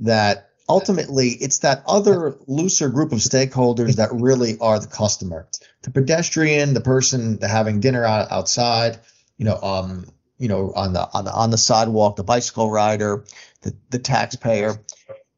That 0.00 0.50
ultimately 0.68 1.30
it's 1.30 1.58
that 1.58 1.82
other 1.86 2.36
looser 2.46 2.88
group 2.88 3.12
of 3.12 3.18
stakeholders 3.18 3.96
that 3.96 4.10
really 4.12 4.58
are 4.60 4.78
the 4.78 4.86
customer, 4.86 5.48
the 5.82 5.90
pedestrian, 5.90 6.74
the 6.74 6.80
person 6.80 7.38
having 7.40 7.80
dinner 7.80 8.04
out, 8.04 8.30
outside, 8.30 9.00
you 9.36 9.44
know, 9.44 9.58
um, 9.60 10.06
you 10.38 10.48
know, 10.48 10.72
on 10.74 10.92
the 10.92 11.08
on 11.12 11.24
the 11.24 11.32
on 11.32 11.50
the 11.50 11.58
sidewalk, 11.58 12.16
the 12.16 12.24
bicycle 12.24 12.70
rider, 12.70 13.24
the 13.62 13.74
the 13.90 13.98
taxpayer, 13.98 14.80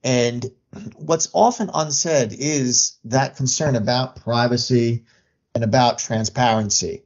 and 0.05 0.47
what's 0.97 1.29
often 1.33 1.71
unsaid 1.73 2.33
is 2.33 2.99
that 3.05 3.37
concern 3.37 3.77
about 3.77 4.17
privacy 4.23 5.05
and 5.55 5.65
about 5.65 5.99
transparency. 5.99 7.03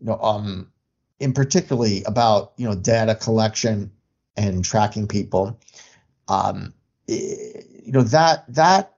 You 0.00 0.06
know, 0.06 0.18
um, 0.20 0.72
in 1.20 1.32
particularly 1.32 2.02
about 2.04 2.52
you 2.56 2.68
know 2.68 2.74
data 2.74 3.14
collection 3.14 3.92
and 4.36 4.64
tracking 4.64 5.06
people. 5.08 5.60
Um, 6.28 6.72
eh, 7.08 7.62
you 7.84 7.92
know 7.92 8.02
that 8.02 8.44
that 8.54 8.94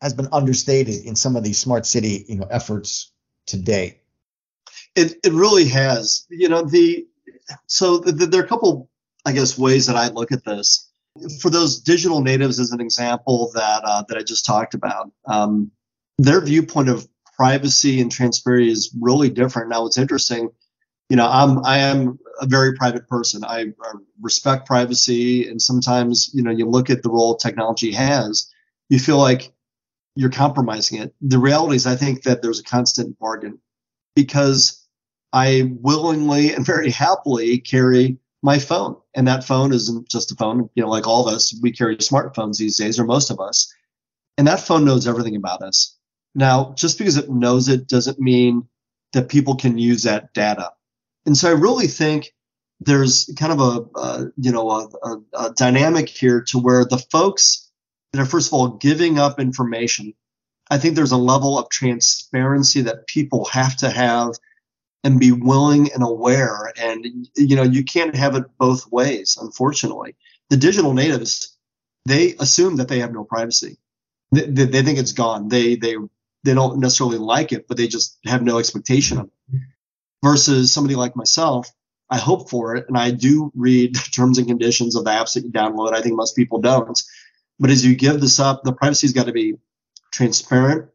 has 0.00 0.14
been 0.14 0.28
understated 0.32 1.04
in 1.04 1.16
some 1.16 1.34
of 1.34 1.42
these 1.42 1.58
smart 1.58 1.86
city 1.86 2.24
you 2.28 2.36
know 2.36 2.46
efforts 2.50 3.10
to 3.46 3.56
date. 3.56 3.98
It 4.94 5.16
it 5.24 5.32
really 5.32 5.66
has. 5.68 6.26
You 6.30 6.48
know 6.48 6.62
the 6.62 7.06
so 7.66 7.98
the, 7.98 8.26
there 8.26 8.40
are 8.40 8.44
a 8.44 8.48
couple 8.48 8.90
I 9.24 9.32
guess 9.32 9.58
ways 9.58 9.86
that 9.86 9.96
I 9.96 10.08
look 10.08 10.32
at 10.32 10.44
this. 10.44 10.90
For 11.40 11.50
those 11.50 11.80
digital 11.80 12.22
natives, 12.22 12.60
as 12.60 12.70
an 12.70 12.80
example 12.80 13.50
that 13.54 13.82
uh, 13.84 14.04
that 14.08 14.16
I 14.16 14.22
just 14.22 14.46
talked 14.46 14.74
about, 14.74 15.10
um, 15.26 15.70
their 16.18 16.40
viewpoint 16.40 16.88
of 16.88 17.06
privacy 17.36 18.00
and 18.00 18.10
transparency 18.10 18.70
is 18.70 18.94
really 19.00 19.28
different. 19.28 19.68
Now, 19.68 19.82
what's 19.82 19.98
interesting, 19.98 20.50
you 21.08 21.16
know, 21.16 21.28
I'm 21.28 21.64
I 21.64 21.78
am 21.78 22.18
a 22.40 22.46
very 22.46 22.74
private 22.74 23.08
person. 23.08 23.44
I, 23.44 23.72
I 23.82 23.92
respect 24.20 24.66
privacy, 24.66 25.48
and 25.48 25.60
sometimes, 25.60 26.30
you 26.32 26.42
know, 26.42 26.50
you 26.50 26.66
look 26.66 26.88
at 26.88 27.02
the 27.02 27.10
role 27.10 27.36
technology 27.36 27.92
has, 27.92 28.50
you 28.88 28.98
feel 28.98 29.18
like 29.18 29.52
you're 30.14 30.30
compromising 30.30 31.00
it. 31.00 31.14
The 31.20 31.38
reality 31.38 31.76
is, 31.76 31.86
I 31.86 31.96
think 31.96 32.22
that 32.22 32.42
there's 32.42 32.60
a 32.60 32.64
constant 32.64 33.18
bargain 33.18 33.60
because 34.14 34.87
I 35.32 35.72
willingly 35.80 36.54
and 36.54 36.64
very 36.64 36.90
happily 36.90 37.58
carry 37.58 38.18
my 38.42 38.58
phone. 38.58 38.96
And 39.14 39.26
that 39.28 39.44
phone 39.44 39.72
isn't 39.72 40.08
just 40.08 40.32
a 40.32 40.36
phone, 40.36 40.70
you 40.74 40.82
know, 40.82 40.88
like 40.88 41.06
all 41.06 41.26
of 41.26 41.34
us, 41.34 41.58
we 41.62 41.72
carry 41.72 41.96
smartphones 41.96 42.58
these 42.58 42.76
days, 42.76 42.98
or 42.98 43.04
most 43.04 43.30
of 43.30 43.40
us. 43.40 43.72
And 44.36 44.46
that 44.46 44.60
phone 44.60 44.84
knows 44.84 45.08
everything 45.08 45.36
about 45.36 45.62
us. 45.62 45.96
Now, 46.34 46.72
just 46.76 46.98
because 46.98 47.16
it 47.16 47.28
knows 47.28 47.68
it 47.68 47.88
doesn't 47.88 48.20
mean 48.20 48.68
that 49.12 49.28
people 49.28 49.56
can 49.56 49.78
use 49.78 50.04
that 50.04 50.32
data. 50.34 50.70
And 51.26 51.36
so 51.36 51.48
I 51.48 51.52
really 51.52 51.88
think 51.88 52.32
there's 52.80 53.30
kind 53.36 53.52
of 53.52 53.90
a, 53.96 54.32
you 54.36 54.52
know 54.52 54.70
a, 54.70 54.88
a, 55.02 55.46
a 55.46 55.52
dynamic 55.54 56.08
here 56.08 56.42
to 56.48 56.58
where 56.58 56.84
the 56.84 56.98
folks 57.10 57.70
that 58.12 58.20
are 58.20 58.26
first 58.26 58.48
of 58.48 58.54
all 58.54 58.68
giving 58.68 59.18
up 59.18 59.40
information 59.40 60.14
i 60.70 60.78
think 60.78 60.94
there's 60.94 61.12
a 61.12 61.16
level 61.16 61.58
of 61.58 61.68
transparency 61.70 62.82
that 62.82 63.06
people 63.06 63.44
have 63.46 63.76
to 63.76 63.90
have 63.90 64.30
and 65.04 65.20
be 65.20 65.32
willing 65.32 65.92
and 65.92 66.02
aware 66.02 66.72
and 66.80 67.28
you 67.36 67.56
know 67.56 67.62
you 67.62 67.84
can't 67.84 68.14
have 68.14 68.34
it 68.34 68.44
both 68.58 68.90
ways 68.90 69.38
unfortunately 69.40 70.16
the 70.50 70.56
digital 70.56 70.92
natives 70.92 71.56
they 72.06 72.34
assume 72.40 72.76
that 72.76 72.88
they 72.88 72.98
have 73.00 73.12
no 73.12 73.24
privacy 73.24 73.78
they, 74.32 74.46
they, 74.46 74.64
they 74.64 74.82
think 74.82 74.98
it's 74.98 75.12
gone 75.12 75.48
they 75.48 75.76
they 75.76 75.96
they 76.44 76.54
don't 76.54 76.80
necessarily 76.80 77.18
like 77.18 77.52
it 77.52 77.66
but 77.68 77.76
they 77.76 77.86
just 77.86 78.18
have 78.24 78.42
no 78.42 78.58
expectation 78.58 79.18
of 79.18 79.30
it 79.52 79.60
versus 80.22 80.72
somebody 80.72 80.94
like 80.94 81.14
myself 81.16 81.70
I 82.10 82.18
hope 82.18 82.48
for 82.48 82.74
it, 82.76 82.86
and 82.88 82.96
I 82.96 83.10
do 83.10 83.52
read 83.54 83.94
terms 84.12 84.38
and 84.38 84.46
conditions 84.46 84.96
of 84.96 85.04
the 85.04 85.10
apps 85.10 85.34
that 85.34 85.44
you 85.44 85.50
download. 85.50 85.92
I 85.92 86.00
think 86.00 86.16
most 86.16 86.36
people 86.36 86.60
don't. 86.60 87.00
But 87.58 87.70
as 87.70 87.84
you 87.84 87.96
give 87.96 88.20
this 88.20 88.38
up, 88.38 88.62
the 88.62 88.72
privacy's 88.72 89.12
got 89.12 89.26
to 89.26 89.32
be 89.32 89.54
transparent. 90.12 90.90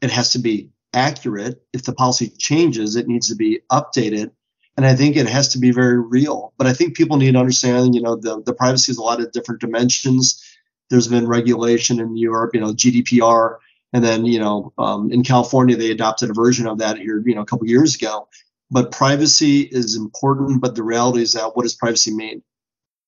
It 0.00 0.10
has 0.10 0.32
to 0.32 0.40
be 0.40 0.71
accurate. 0.92 1.62
If 1.72 1.84
the 1.84 1.92
policy 1.92 2.28
changes, 2.28 2.96
it 2.96 3.08
needs 3.08 3.28
to 3.28 3.36
be 3.36 3.60
updated. 3.70 4.32
And 4.76 4.86
I 4.86 4.94
think 4.94 5.16
it 5.16 5.28
has 5.28 5.48
to 5.48 5.58
be 5.58 5.70
very 5.70 5.98
real. 5.98 6.54
But 6.56 6.66
I 6.66 6.72
think 6.72 6.96
people 6.96 7.18
need 7.18 7.32
to 7.32 7.38
understand, 7.38 7.94
you 7.94 8.00
know, 8.00 8.16
the, 8.16 8.42
the 8.42 8.54
privacy 8.54 8.92
is 8.92 8.98
a 8.98 9.02
lot 9.02 9.20
of 9.20 9.32
different 9.32 9.60
dimensions. 9.60 10.42
There's 10.88 11.08
been 11.08 11.26
regulation 11.26 12.00
in 12.00 12.16
Europe, 12.16 12.52
you 12.54 12.60
know, 12.60 12.72
GDPR. 12.72 13.58
And 13.92 14.02
then, 14.02 14.24
you 14.24 14.38
know, 14.38 14.72
um, 14.78 15.12
in 15.12 15.22
California, 15.22 15.76
they 15.76 15.90
adopted 15.90 16.30
a 16.30 16.34
version 16.34 16.66
of 16.66 16.78
that 16.78 16.96
here, 16.96 17.22
you 17.24 17.34
know, 17.34 17.42
a 17.42 17.46
couple 17.46 17.66
years 17.66 17.94
ago 17.94 18.28
but 18.72 18.90
privacy 18.90 19.60
is 19.60 19.96
important. 19.96 20.62
But 20.62 20.74
the 20.74 20.82
reality 20.82 21.20
is 21.22 21.34
that 21.34 21.54
what 21.54 21.62
does 21.62 21.74
privacy 21.74 22.12
mean? 22.12 22.42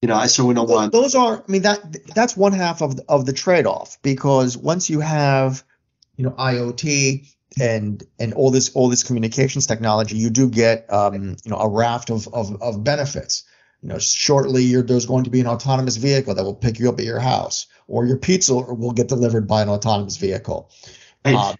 You 0.02 0.08
know, 0.08 0.14
I 0.14 0.26
certainly 0.26 0.54
don't 0.54 0.68
want. 0.68 0.92
Those 0.92 1.14
are, 1.14 1.38
I 1.38 1.50
mean, 1.50 1.62
that 1.62 1.80
that's 2.14 2.36
one 2.36 2.52
half 2.52 2.82
of 2.82 2.96
the, 2.96 3.04
of 3.08 3.24
the 3.24 3.32
trade-off 3.32 3.98
because 4.02 4.56
once 4.56 4.90
you 4.90 5.00
have, 5.00 5.64
you 6.16 6.24
know, 6.24 6.32
IoT 6.32 7.33
and 7.60 8.02
and 8.18 8.34
all 8.34 8.50
this 8.50 8.74
all 8.74 8.88
this 8.88 9.02
communications 9.02 9.66
technology, 9.66 10.16
you 10.16 10.30
do 10.30 10.48
get, 10.50 10.92
um, 10.92 11.36
you 11.44 11.50
know, 11.50 11.58
a 11.58 11.68
raft 11.68 12.10
of 12.10 12.28
of, 12.28 12.60
of 12.62 12.84
benefits. 12.84 13.44
You 13.82 13.88
know, 13.90 13.98
shortly 13.98 14.80
there's 14.80 15.06
going 15.06 15.24
to 15.24 15.30
be 15.30 15.40
an 15.40 15.46
autonomous 15.46 15.96
vehicle 15.96 16.34
that 16.34 16.42
will 16.42 16.54
pick 16.54 16.78
you 16.78 16.88
up 16.88 16.98
at 16.98 17.04
your 17.04 17.20
house, 17.20 17.66
or 17.86 18.06
your 18.06 18.16
pizza 18.16 18.54
will 18.54 18.92
get 18.92 19.08
delivered 19.08 19.46
by 19.46 19.62
an 19.62 19.68
autonomous 19.68 20.16
vehicle. 20.16 20.70
Uh, 21.24 21.54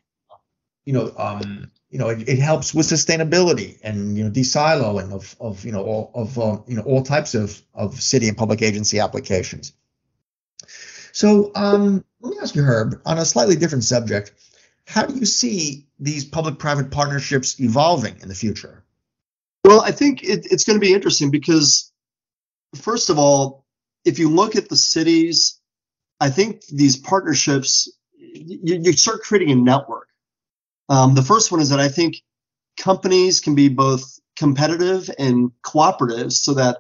you 0.85 0.93
know, 0.93 1.13
um, 1.17 1.71
you 1.91 1.99
know, 1.99 2.09
it, 2.09 2.29
it, 2.29 2.39
helps 2.39 2.75
with 2.75 2.87
sustainability 2.87 3.79
and 3.83 4.17
you 4.17 4.25
know 4.25 4.31
desiloing 4.31 5.13
of 5.13 5.37
of 5.41 5.65
you 5.65 5.73
know 5.73 5.85
all 5.85 6.11
of 6.15 6.39
uh, 6.39 6.59
you 6.67 6.77
know 6.77 6.83
all 6.83 7.03
types 7.03 7.35
of 7.35 7.61
of 7.75 8.01
city 8.01 8.29
and 8.29 8.37
public 8.37 8.63
agency 8.63 9.01
applications. 9.01 9.73
So 11.13 11.53
um, 11.55 12.05
let 12.21 12.31
me 12.31 12.39
ask 12.43 12.57
you, 12.57 12.63
Herb, 12.63 13.01
on 13.07 13.19
a 13.19 13.25
slightly 13.25 13.55
different 13.55 13.85
subject. 13.85 14.33
How 14.87 15.07
do 15.07 15.15
you 15.15 15.27
see 15.27 15.87
these 15.99 16.25
public-private 16.25 16.91
partnerships 16.91 17.59
evolving 17.61 18.21
in 18.21 18.29
the 18.29 18.35
future? 18.35 18.85
Well, 19.65 19.81
I 19.81 19.93
think 19.93 20.23
it, 20.23 20.47
it's 20.51 20.65
going 20.65 20.79
to 20.79 20.87
be 20.87 20.93
interesting 20.93 21.31
because, 21.31 21.91
first 22.77 23.09
of 23.09 23.19
all, 23.19 23.65
if 24.05 24.19
you 24.19 24.29
look 24.29 24.57
at 24.57 24.69
the 24.69 24.77
cities, 24.77 25.59
I 26.21 26.31
think 26.31 26.67
these 26.67 26.97
partnerships, 26.97 27.91
you, 28.19 28.81
you 28.83 28.93
start 28.93 29.23
creating 29.23 29.51
a 29.53 29.57
network 29.57 30.09
um, 30.89 31.15
the 31.15 31.23
first 31.23 31.51
one 31.51 31.61
is 31.61 31.71
that 31.71 31.81
I 31.81 31.89
think 31.89 32.23
companies 32.77 33.41
can 33.41 33.55
be 33.55 33.69
both 33.69 34.19
competitive 34.37 35.11
and 35.19 35.53
cooperative 35.63 36.33
so 36.33 36.55
that 36.55 36.79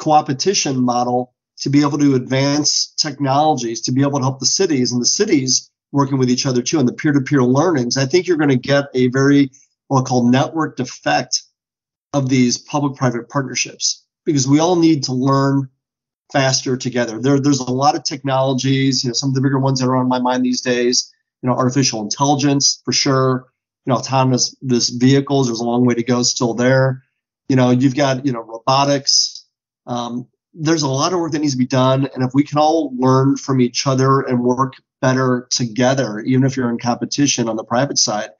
coopetition 0.00 0.76
model 0.76 1.32
to 1.58 1.70
be 1.70 1.80
able 1.80 1.98
to 1.98 2.14
advance 2.16 2.92
technologies 2.98 3.82
to 3.82 3.92
be 3.92 4.02
able 4.02 4.18
to 4.18 4.24
help 4.24 4.40
the 4.40 4.46
cities 4.46 4.92
and 4.92 5.00
the 5.00 5.06
cities 5.06 5.70
working 5.92 6.18
with 6.18 6.30
each 6.30 6.46
other 6.46 6.62
too 6.62 6.78
and 6.78 6.88
the 6.88 6.92
peer-to-peer 6.92 7.42
learnings 7.42 7.96
i 7.96 8.06
think 8.06 8.26
you're 8.26 8.36
going 8.36 8.50
to 8.50 8.56
get 8.56 8.86
a 8.94 9.08
very 9.08 9.50
what 9.88 10.00
I 10.00 10.04
call 10.04 10.24
networked 10.24 10.80
effect 10.80 11.42
of 12.12 12.28
these 12.28 12.58
public-private 12.58 13.28
partnerships 13.28 14.04
because 14.24 14.48
we 14.48 14.58
all 14.58 14.76
need 14.76 15.04
to 15.04 15.12
learn 15.12 15.68
faster 16.32 16.76
together 16.76 17.20
there, 17.20 17.38
there's 17.38 17.60
a 17.60 17.70
lot 17.70 17.94
of 17.94 18.02
technologies 18.02 19.04
you 19.04 19.10
know 19.10 19.14
some 19.14 19.30
of 19.30 19.34
the 19.34 19.40
bigger 19.40 19.58
ones 19.58 19.80
that 19.80 19.86
are 19.86 19.96
on 19.96 20.08
my 20.08 20.18
mind 20.18 20.44
these 20.44 20.60
days 20.60 21.12
you 21.42 21.52
know, 21.52 21.56
artificial 21.56 22.02
intelligence 22.02 22.82
for 22.84 22.92
sure. 22.92 23.46
You 23.84 23.92
know, 23.92 23.98
autonomous 23.98 24.56
this 24.62 24.88
vehicles. 24.88 25.46
There's 25.46 25.60
a 25.60 25.64
long 25.64 25.86
way 25.86 25.94
to 25.94 26.02
go 26.02 26.22
still 26.24 26.54
there. 26.54 27.04
You 27.48 27.54
know, 27.54 27.70
you've 27.70 27.94
got 27.94 28.26
you 28.26 28.32
know 28.32 28.40
robotics. 28.40 29.44
Um, 29.86 30.26
there's 30.58 30.82
a 30.82 30.88
lot 30.88 31.12
of 31.12 31.20
work 31.20 31.32
that 31.32 31.40
needs 31.40 31.52
to 31.52 31.58
be 31.58 31.66
done, 31.66 32.08
and 32.14 32.24
if 32.24 32.30
we 32.32 32.42
can 32.42 32.58
all 32.58 32.92
learn 32.96 33.36
from 33.36 33.60
each 33.60 33.86
other 33.86 34.20
and 34.20 34.42
work 34.42 34.74
better 35.02 35.46
together, 35.50 36.20
even 36.20 36.44
if 36.44 36.56
you're 36.56 36.70
in 36.70 36.78
competition 36.78 37.48
on 37.48 37.56
the 37.56 37.64
private 37.64 37.98
side, 37.98 38.30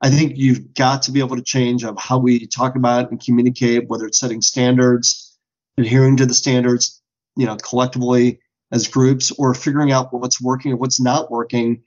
I 0.00 0.10
think 0.10 0.34
you've 0.36 0.74
got 0.74 1.02
to 1.02 1.12
be 1.12 1.20
able 1.20 1.36
to 1.36 1.42
change 1.42 1.82
of 1.82 1.98
how 1.98 2.18
we 2.18 2.46
talk 2.46 2.76
about 2.76 3.10
and 3.10 3.22
communicate, 3.22 3.88
whether 3.88 4.06
it's 4.06 4.20
setting 4.20 4.42
standards, 4.42 5.36
adhering 5.78 6.18
to 6.18 6.26
the 6.26 6.34
standards, 6.34 7.02
you 7.36 7.46
know, 7.46 7.56
collectively 7.56 8.40
as 8.72 8.88
groups, 8.88 9.32
or 9.32 9.54
figuring 9.54 9.92
out 9.92 10.12
what's 10.12 10.40
working 10.40 10.72
and 10.72 10.80
what's 10.80 11.00
not 11.00 11.30
working. 11.30 11.82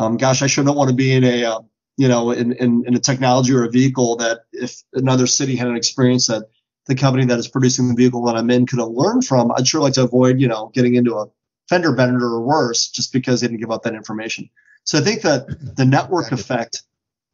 Um, 0.00 0.16
gosh, 0.16 0.42
I 0.42 0.46
sure 0.46 0.64
don't 0.64 0.76
want 0.76 0.90
to 0.90 0.96
be 0.96 1.12
in 1.12 1.24
a, 1.24 1.44
uh, 1.44 1.60
you 1.96 2.08
know, 2.08 2.32
in, 2.32 2.52
in, 2.52 2.84
in 2.86 2.94
a 2.94 3.00
technology 3.00 3.52
or 3.52 3.64
a 3.64 3.70
vehicle 3.70 4.16
that 4.16 4.40
if 4.52 4.82
another 4.94 5.26
city 5.26 5.56
had 5.56 5.68
an 5.68 5.76
experience 5.76 6.26
that 6.26 6.44
the 6.86 6.94
company 6.94 7.24
that 7.26 7.38
is 7.38 7.48
producing 7.48 7.88
the 7.88 7.94
vehicle 7.94 8.24
that 8.24 8.36
I'm 8.36 8.50
in 8.50 8.66
could 8.66 8.80
have 8.80 8.88
learned 8.88 9.24
from, 9.24 9.52
I'd 9.52 9.66
sure 9.66 9.80
like 9.80 9.94
to 9.94 10.04
avoid, 10.04 10.40
you 10.40 10.48
know, 10.48 10.70
getting 10.74 10.94
into 10.94 11.16
a 11.16 11.26
fender 11.68 11.94
bender 11.94 12.26
or 12.26 12.40
worse 12.40 12.88
just 12.88 13.12
because 13.12 13.40
they 13.40 13.46
didn't 13.46 13.60
give 13.60 13.70
up 13.70 13.84
that 13.84 13.94
information. 13.94 14.50
So 14.84 14.98
I 14.98 15.02
think 15.02 15.22
that 15.22 15.46
the 15.76 15.84
network 15.84 16.32
effect 16.32 16.82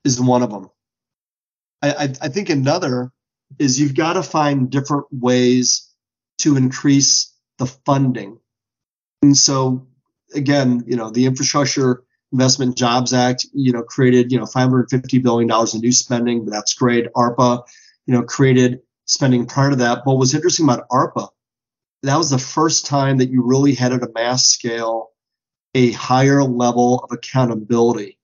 is 0.05 0.21
one 0.21 0.43
of 0.43 0.51
them. 0.51 0.71
I, 1.83 1.91
I, 1.91 2.03
I 2.23 2.29
think 2.29 2.51
another 2.51 3.13
is 3.59 3.81
you've 3.81 3.95
got 3.95 4.15
to 4.15 4.23
find 4.23 4.71
different 4.71 5.07
ways 5.11 5.93
to 6.39 6.57
increase 6.57 7.33
the 7.59 7.67
funding. 7.67 8.39
And 9.23 9.37
so 9.37 9.87
again, 10.35 10.85
you 10.87 10.97
know, 10.97 11.11
the 11.11 11.27
infrastructure 11.27 12.05
Investment 12.33 12.77
Jobs 12.77 13.15
Act, 13.15 13.47
you 13.55 13.73
know, 13.73 13.83
created, 13.83 14.31
you 14.31 14.39
know, 14.39 14.47
550 14.47 15.19
billion 15.19 15.49
dollars 15.49 15.75
in 15.75 15.81
new 15.81 15.93
spending. 15.93 16.45
That's 16.45 16.75
great. 16.75 17.07
ARPA, 17.15 17.67
you 18.07 18.13
know, 18.13 18.23
created 18.23 18.81
spending 19.09 19.47
prior 19.47 19.71
to 19.71 19.77
that. 19.77 20.03
But 20.05 20.15
what's 20.15 20.35
interesting 20.35 20.67
about 20.67 20.89
ARPA, 20.89 21.29
that 22.05 22.17
was 22.17 22.31
the 22.31 22.39
first 22.39 22.87
time 22.87 23.19
that 23.19 23.31
you 23.31 23.43
really 23.45 23.75
had 23.75 23.93
at 23.93 24.03
a 24.03 24.13
mass 24.15 24.47
scale 24.47 25.11
a 25.75 25.91
higher 25.93 26.43
level 26.43 27.01
of 27.01 27.13
accountability. 27.13 28.19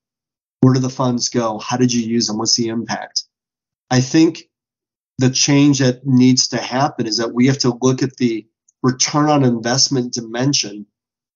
Where 0.60 0.74
do 0.74 0.80
the 0.80 0.88
funds 0.88 1.28
go? 1.28 1.58
How 1.58 1.76
did 1.76 1.92
you 1.92 2.02
use 2.02 2.28
them? 2.28 2.38
What's 2.38 2.56
the 2.56 2.68
impact? 2.68 3.24
I 3.90 4.00
think 4.00 4.44
the 5.18 5.30
change 5.30 5.80
that 5.80 6.06
needs 6.06 6.48
to 6.48 6.58
happen 6.58 7.06
is 7.06 7.18
that 7.18 7.34
we 7.34 7.48
have 7.48 7.58
to 7.58 7.76
look 7.82 8.02
at 8.02 8.16
the 8.16 8.46
return 8.82 9.28
on 9.28 9.44
investment 9.44 10.14
dimension. 10.14 10.86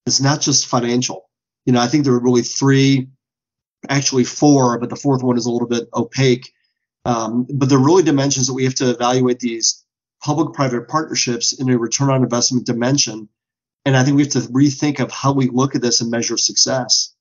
It's 0.06 0.20
not 0.20 0.40
just 0.40 0.66
financial 0.66 1.28
you 1.68 1.72
know, 1.72 1.80
I 1.80 1.86
think 1.86 2.04
there 2.04 2.14
are 2.14 2.18
really 2.18 2.40
three 2.40 3.08
actually 3.90 4.24
four, 4.24 4.78
but 4.78 4.88
the 4.88 4.96
fourth 4.96 5.22
one 5.22 5.36
is 5.36 5.44
a 5.44 5.50
little 5.50 5.68
bit 5.68 5.86
opaque. 5.92 6.50
Um, 7.08 7.46
but 7.48 7.70
they're 7.70 7.78
really 7.78 8.02
dimensions 8.02 8.48
that 8.48 8.52
we 8.52 8.64
have 8.64 8.74
to 8.76 8.90
evaluate 8.90 9.40
these 9.40 9.82
public-private 10.22 10.88
partnerships 10.88 11.58
in 11.58 11.70
a 11.70 11.78
return 11.78 12.10
on 12.10 12.22
investment 12.22 12.66
dimension. 12.66 13.30
And 13.86 13.96
I 13.96 14.04
think 14.04 14.16
we 14.16 14.24
have 14.24 14.32
to 14.32 14.40
rethink 14.40 15.00
of 15.00 15.10
how 15.10 15.32
we 15.32 15.48
look 15.48 15.74
at 15.74 15.80
this 15.80 16.02
and 16.02 16.10
measure 16.10 16.36
success. 16.36 17.14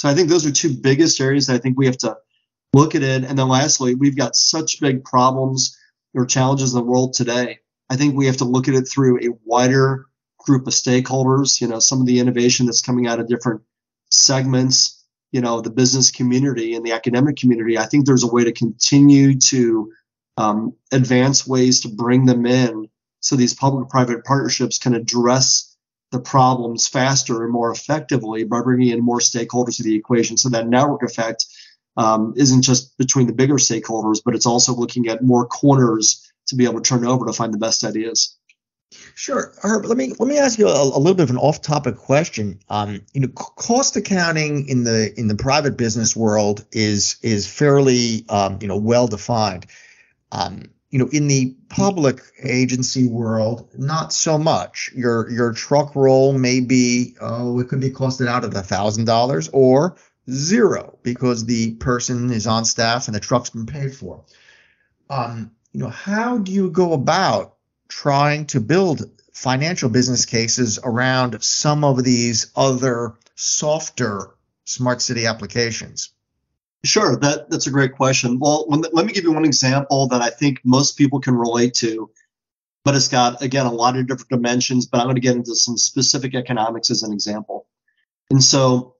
So 0.00 0.08
I 0.08 0.14
think 0.14 0.28
those 0.28 0.44
are 0.44 0.50
two 0.50 0.76
biggest 0.76 1.20
areas 1.20 1.46
that 1.46 1.54
I 1.54 1.58
think 1.58 1.78
we 1.78 1.86
have 1.86 1.98
to 1.98 2.16
look 2.72 2.96
at 2.96 3.04
it. 3.04 3.22
And 3.22 3.38
then 3.38 3.46
lastly, 3.46 3.94
we've 3.94 4.16
got 4.16 4.34
such 4.34 4.80
big 4.80 5.04
problems 5.04 5.78
or 6.14 6.26
challenges 6.26 6.74
in 6.74 6.80
the 6.80 6.84
world 6.84 7.12
today. 7.12 7.60
I 7.88 7.94
think 7.94 8.16
we 8.16 8.26
have 8.26 8.38
to 8.38 8.44
look 8.44 8.66
at 8.66 8.74
it 8.74 8.88
through 8.88 9.18
a 9.18 9.38
wider 9.44 10.06
group 10.40 10.66
of 10.66 10.72
stakeholders, 10.72 11.60
you 11.60 11.68
know, 11.68 11.78
some 11.78 12.00
of 12.00 12.06
the 12.06 12.18
innovation 12.18 12.66
that's 12.66 12.82
coming 12.82 13.06
out 13.06 13.20
of 13.20 13.28
different 13.28 13.62
segments, 14.10 14.97
you 15.32 15.40
know, 15.40 15.60
the 15.60 15.70
business 15.70 16.10
community 16.10 16.74
and 16.74 16.84
the 16.84 16.92
academic 16.92 17.36
community. 17.36 17.78
I 17.78 17.86
think 17.86 18.06
there's 18.06 18.24
a 18.24 18.32
way 18.32 18.44
to 18.44 18.52
continue 18.52 19.38
to 19.38 19.92
um, 20.36 20.74
advance 20.92 21.46
ways 21.46 21.80
to 21.80 21.88
bring 21.88 22.26
them 22.26 22.46
in 22.46 22.88
so 23.20 23.36
these 23.36 23.54
public 23.54 23.88
private 23.88 24.24
partnerships 24.24 24.78
can 24.78 24.94
address 24.94 25.76
the 26.12 26.20
problems 26.20 26.86
faster 26.86 27.42
and 27.44 27.52
more 27.52 27.70
effectively 27.70 28.44
by 28.44 28.62
bringing 28.62 28.88
in 28.88 29.04
more 29.04 29.18
stakeholders 29.18 29.76
to 29.76 29.82
the 29.82 29.94
equation. 29.94 30.36
So 30.36 30.48
that 30.50 30.68
network 30.68 31.02
effect 31.02 31.44
um, 31.96 32.32
isn't 32.36 32.62
just 32.62 32.96
between 32.96 33.26
the 33.26 33.32
bigger 33.32 33.56
stakeholders, 33.56 34.22
but 34.24 34.34
it's 34.34 34.46
also 34.46 34.74
looking 34.74 35.08
at 35.08 35.22
more 35.22 35.46
corners 35.46 36.32
to 36.46 36.56
be 36.56 36.64
able 36.64 36.80
to 36.80 36.88
turn 36.88 37.04
over 37.04 37.26
to 37.26 37.32
find 37.32 37.52
the 37.52 37.58
best 37.58 37.84
ideas. 37.84 38.37
Sure, 39.18 39.52
Herb. 39.64 39.84
Let 39.84 39.98
me 39.98 40.12
let 40.16 40.28
me 40.28 40.38
ask 40.38 40.60
you 40.60 40.68
a, 40.68 40.80
a 40.80 40.96
little 40.96 41.14
bit 41.14 41.24
of 41.24 41.30
an 41.30 41.38
off-topic 41.38 41.96
question. 41.96 42.60
Um, 42.68 43.00
you 43.12 43.20
know, 43.20 43.26
cost 43.26 43.96
accounting 43.96 44.68
in 44.68 44.84
the 44.84 45.12
in 45.18 45.26
the 45.26 45.34
private 45.34 45.76
business 45.76 46.14
world 46.14 46.64
is 46.70 47.16
is 47.20 47.44
fairly 47.44 48.24
um, 48.28 48.60
you 48.62 48.68
know 48.68 48.76
well 48.76 49.08
defined. 49.08 49.66
Um, 50.30 50.70
you 50.90 51.00
know, 51.00 51.08
in 51.10 51.26
the 51.26 51.56
public 51.68 52.20
agency 52.44 53.08
world, 53.08 53.68
not 53.76 54.12
so 54.12 54.38
much. 54.38 54.92
Your 54.94 55.28
your 55.28 55.52
truck 55.52 55.96
roll 55.96 56.32
may 56.32 56.60
be 56.60 57.16
oh, 57.20 57.58
it 57.58 57.68
could 57.68 57.80
be 57.80 57.90
costed 57.90 58.28
out 58.28 58.44
at 58.44 58.54
a 58.54 58.62
thousand 58.62 59.06
dollars 59.06 59.50
or 59.52 59.96
zero 60.30 60.96
because 61.02 61.44
the 61.44 61.74
person 61.74 62.30
is 62.30 62.46
on 62.46 62.64
staff 62.64 63.08
and 63.08 63.16
the 63.16 63.20
truck's 63.20 63.50
been 63.50 63.66
paid 63.66 63.96
for. 63.96 64.24
Um, 65.10 65.50
you 65.72 65.80
know, 65.80 65.90
how 65.90 66.38
do 66.38 66.52
you 66.52 66.70
go 66.70 66.92
about 66.92 67.57
trying 67.88 68.46
to 68.46 68.60
build 68.60 69.10
financial 69.32 69.88
business 69.88 70.26
cases 70.26 70.78
around 70.82 71.42
some 71.42 71.84
of 71.84 72.02
these 72.02 72.50
other 72.56 73.14
softer 73.34 74.34
smart 74.64 75.00
city 75.00 75.26
applications? 75.26 76.10
Sure, 76.84 77.16
that, 77.16 77.50
that's 77.50 77.66
a 77.66 77.72
great 77.72 77.96
question. 77.96 78.38
Well, 78.38 78.66
let 78.68 79.04
me 79.04 79.12
give 79.12 79.24
you 79.24 79.32
one 79.32 79.44
example 79.44 80.08
that 80.08 80.22
I 80.22 80.30
think 80.30 80.60
most 80.64 80.96
people 80.96 81.20
can 81.20 81.34
relate 81.34 81.74
to, 81.74 82.10
but 82.84 82.94
it's 82.94 83.08
got, 83.08 83.42
again, 83.42 83.66
a 83.66 83.72
lot 83.72 83.96
of 83.96 84.06
different 84.06 84.30
dimensions, 84.30 84.86
but 84.86 84.98
I'm 84.98 85.06
going 85.06 85.16
to 85.16 85.20
get 85.20 85.36
into 85.36 85.56
some 85.56 85.76
specific 85.76 86.34
economics 86.34 86.90
as 86.90 87.02
an 87.02 87.12
example. 87.12 87.66
And 88.30 88.42
so 88.42 88.94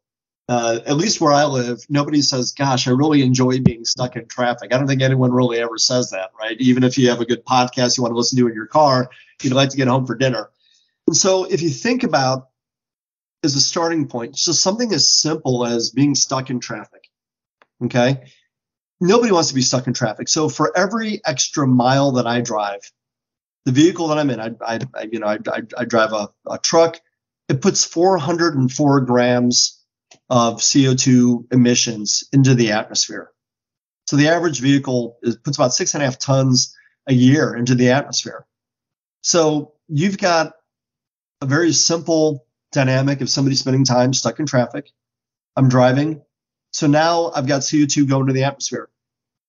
uh, 0.48 0.80
at 0.86 0.96
least 0.96 1.20
where 1.20 1.32
I 1.32 1.44
live, 1.44 1.84
nobody 1.90 2.22
says, 2.22 2.52
"Gosh, 2.52 2.88
I 2.88 2.92
really 2.92 3.22
enjoy 3.22 3.60
being 3.60 3.84
stuck 3.84 4.16
in 4.16 4.26
traffic." 4.26 4.72
I 4.72 4.78
don't 4.78 4.86
think 4.86 5.02
anyone 5.02 5.30
really 5.30 5.58
ever 5.58 5.76
says 5.76 6.10
that, 6.10 6.30
right? 6.38 6.56
Even 6.58 6.84
if 6.84 6.96
you 6.96 7.10
have 7.10 7.20
a 7.20 7.26
good 7.26 7.44
podcast 7.44 7.96
you 7.96 8.02
want 8.02 8.12
to 8.12 8.16
listen 8.16 8.38
to 8.38 8.48
in 8.48 8.54
your 8.54 8.66
car, 8.66 9.10
you'd 9.42 9.52
like 9.52 9.68
to 9.70 9.76
get 9.76 9.88
home 9.88 10.06
for 10.06 10.14
dinner. 10.14 10.50
And 11.06 11.16
so, 11.16 11.44
if 11.44 11.60
you 11.60 11.68
think 11.68 12.02
about 12.02 12.48
as 13.44 13.56
a 13.56 13.60
starting 13.60 14.08
point, 14.08 14.34
just 14.34 14.62
something 14.62 14.92
as 14.92 15.12
simple 15.12 15.66
as 15.66 15.90
being 15.90 16.14
stuck 16.14 16.48
in 16.48 16.60
traffic, 16.60 17.08
okay? 17.84 18.24
Nobody 19.00 19.30
wants 19.30 19.48
to 19.48 19.54
be 19.54 19.62
stuck 19.62 19.86
in 19.86 19.92
traffic. 19.92 20.28
So, 20.28 20.48
for 20.48 20.76
every 20.76 21.20
extra 21.26 21.66
mile 21.66 22.12
that 22.12 22.26
I 22.26 22.40
drive, 22.40 22.80
the 23.66 23.72
vehicle 23.72 24.08
that 24.08 24.18
I'm 24.18 24.30
in, 24.30 24.40
I, 24.40 24.52
I, 24.62 24.78
I 24.94 25.08
you 25.12 25.20
know, 25.20 25.26
I, 25.26 25.38
I, 25.46 25.62
I 25.76 25.84
drive 25.84 26.14
a, 26.14 26.30
a 26.50 26.56
truck. 26.58 26.98
It 27.50 27.60
puts 27.60 27.84
404 27.84 29.02
grams 29.02 29.77
of 30.30 30.56
CO2 30.56 31.52
emissions 31.52 32.24
into 32.32 32.54
the 32.54 32.72
atmosphere. 32.72 33.30
So 34.06 34.16
the 34.16 34.28
average 34.28 34.60
vehicle 34.60 35.18
is, 35.22 35.36
puts 35.36 35.56
about 35.56 35.74
six 35.74 35.94
and 35.94 36.02
a 36.02 36.06
half 36.06 36.18
tons 36.18 36.74
a 37.06 37.12
year 37.12 37.54
into 37.54 37.74
the 37.74 37.90
atmosphere. 37.90 38.46
So 39.22 39.74
you've 39.88 40.18
got 40.18 40.52
a 41.40 41.46
very 41.46 41.72
simple 41.72 42.46
dynamic 42.72 43.20
of 43.20 43.30
somebody 43.30 43.56
spending 43.56 43.84
time 43.84 44.12
stuck 44.12 44.38
in 44.40 44.46
traffic. 44.46 44.90
I'm 45.56 45.68
driving. 45.68 46.22
So 46.72 46.86
now 46.86 47.32
I've 47.34 47.46
got 47.46 47.62
CO2 47.62 48.08
going 48.08 48.26
to 48.26 48.32
the 48.32 48.44
atmosphere. 48.44 48.88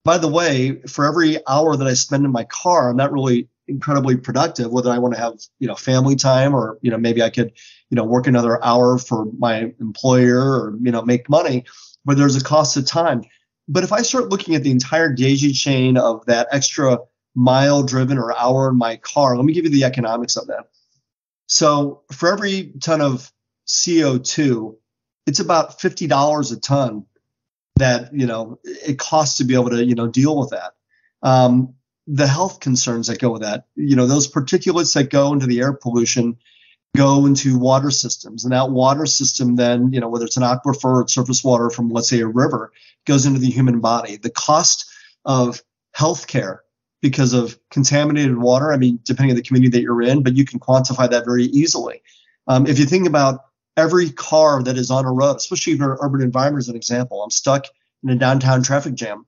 By 0.06 0.18
the 0.18 0.28
way, 0.28 0.82
for 0.88 1.06
every 1.06 1.46
hour 1.48 1.76
that 1.76 1.88
I 1.88 1.94
spend 1.94 2.26
in 2.26 2.32
my 2.32 2.46
car, 2.46 2.90
I'm 2.90 2.98
not 2.98 3.12
really 3.12 3.50
incredibly 3.68 4.18
productive, 4.18 4.72
whether 4.72 4.90
I 4.90 4.98
want 4.98 5.14
to 5.14 5.20
have, 5.20 5.40
you 5.60 5.68
know, 5.68 5.76
family 5.76 6.16
time 6.16 6.56
or, 6.56 6.80
you 6.82 6.90
know, 6.90 6.98
maybe 6.98 7.22
I 7.22 7.30
could, 7.30 7.54
you 7.90 7.96
know, 7.96 8.04
work 8.04 8.28
another 8.28 8.64
hour 8.64 8.98
for 8.98 9.26
my 9.38 9.74
employer 9.80 10.40
or, 10.40 10.78
you 10.82 10.92
know, 10.92 11.02
make 11.02 11.30
money, 11.30 11.66
but 12.06 12.18
there's 12.18 12.36
a 12.36 12.44
cost 12.44 12.78
of 12.78 12.86
time. 12.86 13.24
But 13.68 13.84
if 13.84 13.92
I 13.92 14.02
start 14.02 14.30
looking 14.30 14.56
at 14.56 14.64
the 14.64 14.72
entire 14.72 15.14
daisy 15.14 15.54
chain 15.54 15.98
of 15.98 16.26
that 16.26 16.48
extra 16.52 17.00
mile 17.36 17.84
driven 17.84 18.18
or 18.18 18.36
hour 18.36 18.70
in 18.70 18.78
my 18.78 18.98
car, 18.98 19.36
let 19.36 19.46
me 19.46 19.54
give 19.54 19.66
you 19.66 19.72
the 19.72 19.84
economics 19.84 20.36
of 20.36 20.48
that. 20.48 20.70
So 21.48 22.04
for 22.12 22.32
every 22.32 22.74
ton 22.82 23.02
of 23.02 23.32
CO2, 23.68 24.76
it's 25.26 25.40
about 25.40 25.80
$50 25.80 26.52
a 26.52 26.60
ton 26.60 27.06
that, 27.76 28.14
you 28.14 28.28
know, 28.28 28.60
it 28.64 29.00
costs 29.00 29.38
to 29.38 29.44
be 29.44 29.54
able 29.54 29.70
to, 29.70 29.84
you 29.84 29.96
know, 29.96 30.08
deal 30.08 30.38
with 30.38 30.50
that. 30.52 30.74
Um, 31.22 31.76
the 32.08 32.28
health 32.28 32.60
concerns 32.60 33.08
that 33.08 33.20
go 33.20 33.32
with 33.32 33.44
that. 33.44 33.66
You 33.76 33.96
know, 33.96 34.08
those 34.08 34.32
particulates 34.32 34.96
that 34.96 35.12
go 35.12 35.32
into 35.32 35.46
the 35.46 35.62
air 35.62 35.74
pollution 35.74 36.38
go 36.96 37.26
into 37.26 37.58
water 37.58 37.92
systems. 37.92 38.44
And 38.44 38.54
that 38.54 38.72
water 38.72 39.06
system 39.06 39.56
then, 39.56 39.94
you 39.94 40.00
know, 40.00 40.10
whether 40.10 40.26
it's 40.26 40.38
an 40.38 40.44
aquifer 40.44 41.04
or 41.04 41.08
surface 41.08 41.44
water 41.44 41.70
from, 41.70 41.90
let's 41.90 42.10
say, 42.10 42.20
a 42.20 42.28
river, 42.28 42.72
goes 43.06 43.26
into 43.26 43.40
the 43.40 43.50
human 43.50 43.80
body. 43.80 44.18
The 44.18 44.30
cost 44.30 44.90
of 45.26 45.62
healthcare 45.96 46.60
because 47.02 47.34
of 47.34 47.58
contaminated 47.72 48.38
water, 48.38 48.74
I 48.74 48.78
mean, 48.78 49.00
depending 49.04 49.32
on 49.32 49.38
the 49.38 49.44
community 49.44 49.72
that 49.78 49.82
you're 49.82 50.02
in, 50.02 50.22
but 50.22 50.36
you 50.36 50.46
can 50.46 50.60
quantify 50.60 51.10
that 51.10 51.26
very 51.26 51.46
easily. 51.46 52.02
Um, 52.48 52.68
if 52.68 52.78
you 52.78 52.86
think 52.86 53.08
about 53.08 53.46
every 53.78 54.10
car 54.12 54.62
that 54.64 54.78
is 54.78 54.92
on 54.92 55.06
a 55.06 55.12
road, 55.12 55.38
especially 55.38 55.74
in 55.74 55.82
an 55.82 55.96
urban 56.02 56.22
environment 56.22 56.64
as 56.64 56.70
an 56.70 56.76
example, 56.76 57.24
I'm 57.24 57.30
stuck 57.30 57.68
in 58.04 58.10
a 58.10 58.16
downtown 58.16 58.64
traffic 58.64 58.96
jam 58.96 59.26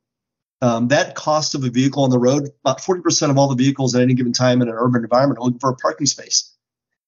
um, 0.61 0.89
that 0.89 1.15
cost 1.15 1.55
of 1.55 1.63
a 1.63 1.69
vehicle 1.69 2.03
on 2.03 2.11
the 2.11 2.19
road, 2.19 2.49
about 2.63 2.79
40% 2.79 3.31
of 3.31 3.37
all 3.37 3.47
the 3.47 3.55
vehicles 3.55 3.95
at 3.95 4.01
any 4.01 4.13
given 4.13 4.31
time 4.31 4.61
in 4.61 4.69
an 4.69 4.75
urban 4.77 5.03
environment 5.03 5.39
are 5.39 5.45
looking 5.45 5.59
for 5.59 5.71
a 5.71 5.75
parking 5.75 6.05
space. 6.05 6.53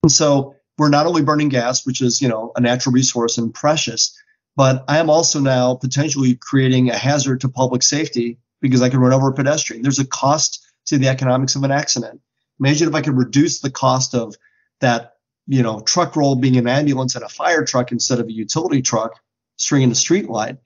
And 0.03 0.11
so 0.11 0.55
we're 0.77 0.89
not 0.89 1.07
only 1.07 1.23
burning 1.23 1.49
gas, 1.49 1.85
which 1.85 2.01
is, 2.01 2.21
you 2.21 2.27
know, 2.27 2.51
a 2.55 2.61
natural 2.61 2.93
resource 2.93 3.37
and 3.37 3.53
precious, 3.53 4.15
but 4.55 4.83
I 4.87 4.99
am 4.99 5.09
also 5.09 5.39
now 5.39 5.75
potentially 5.75 6.35
creating 6.35 6.89
a 6.89 6.97
hazard 6.97 7.41
to 7.41 7.49
public 7.49 7.81
safety 7.81 8.37
because 8.61 8.81
I 8.81 8.89
can 8.89 8.99
run 8.99 9.13
over 9.13 9.29
a 9.29 9.33
pedestrian. 9.33 9.81
There's 9.81 9.99
a 9.99 10.05
cost 10.05 10.63
to 10.87 10.97
the 10.97 11.07
economics 11.07 11.55
of 11.55 11.63
an 11.63 11.71
accident. 11.71 12.21
Imagine 12.59 12.89
if 12.89 12.95
I 12.95 13.01
could 13.01 13.17
reduce 13.17 13.61
the 13.61 13.71
cost 13.71 14.13
of 14.13 14.35
that, 14.81 15.13
you 15.47 15.63
know, 15.63 15.79
truck 15.79 16.15
roll 16.15 16.35
being 16.35 16.57
an 16.57 16.67
ambulance 16.67 17.15
and 17.15 17.23
a 17.23 17.29
fire 17.29 17.65
truck 17.65 17.91
instead 17.91 18.19
of 18.19 18.27
a 18.27 18.31
utility 18.31 18.81
truck 18.81 19.19
stringing 19.57 19.91
a 19.91 19.95
street 19.95 20.29
light. 20.29 20.57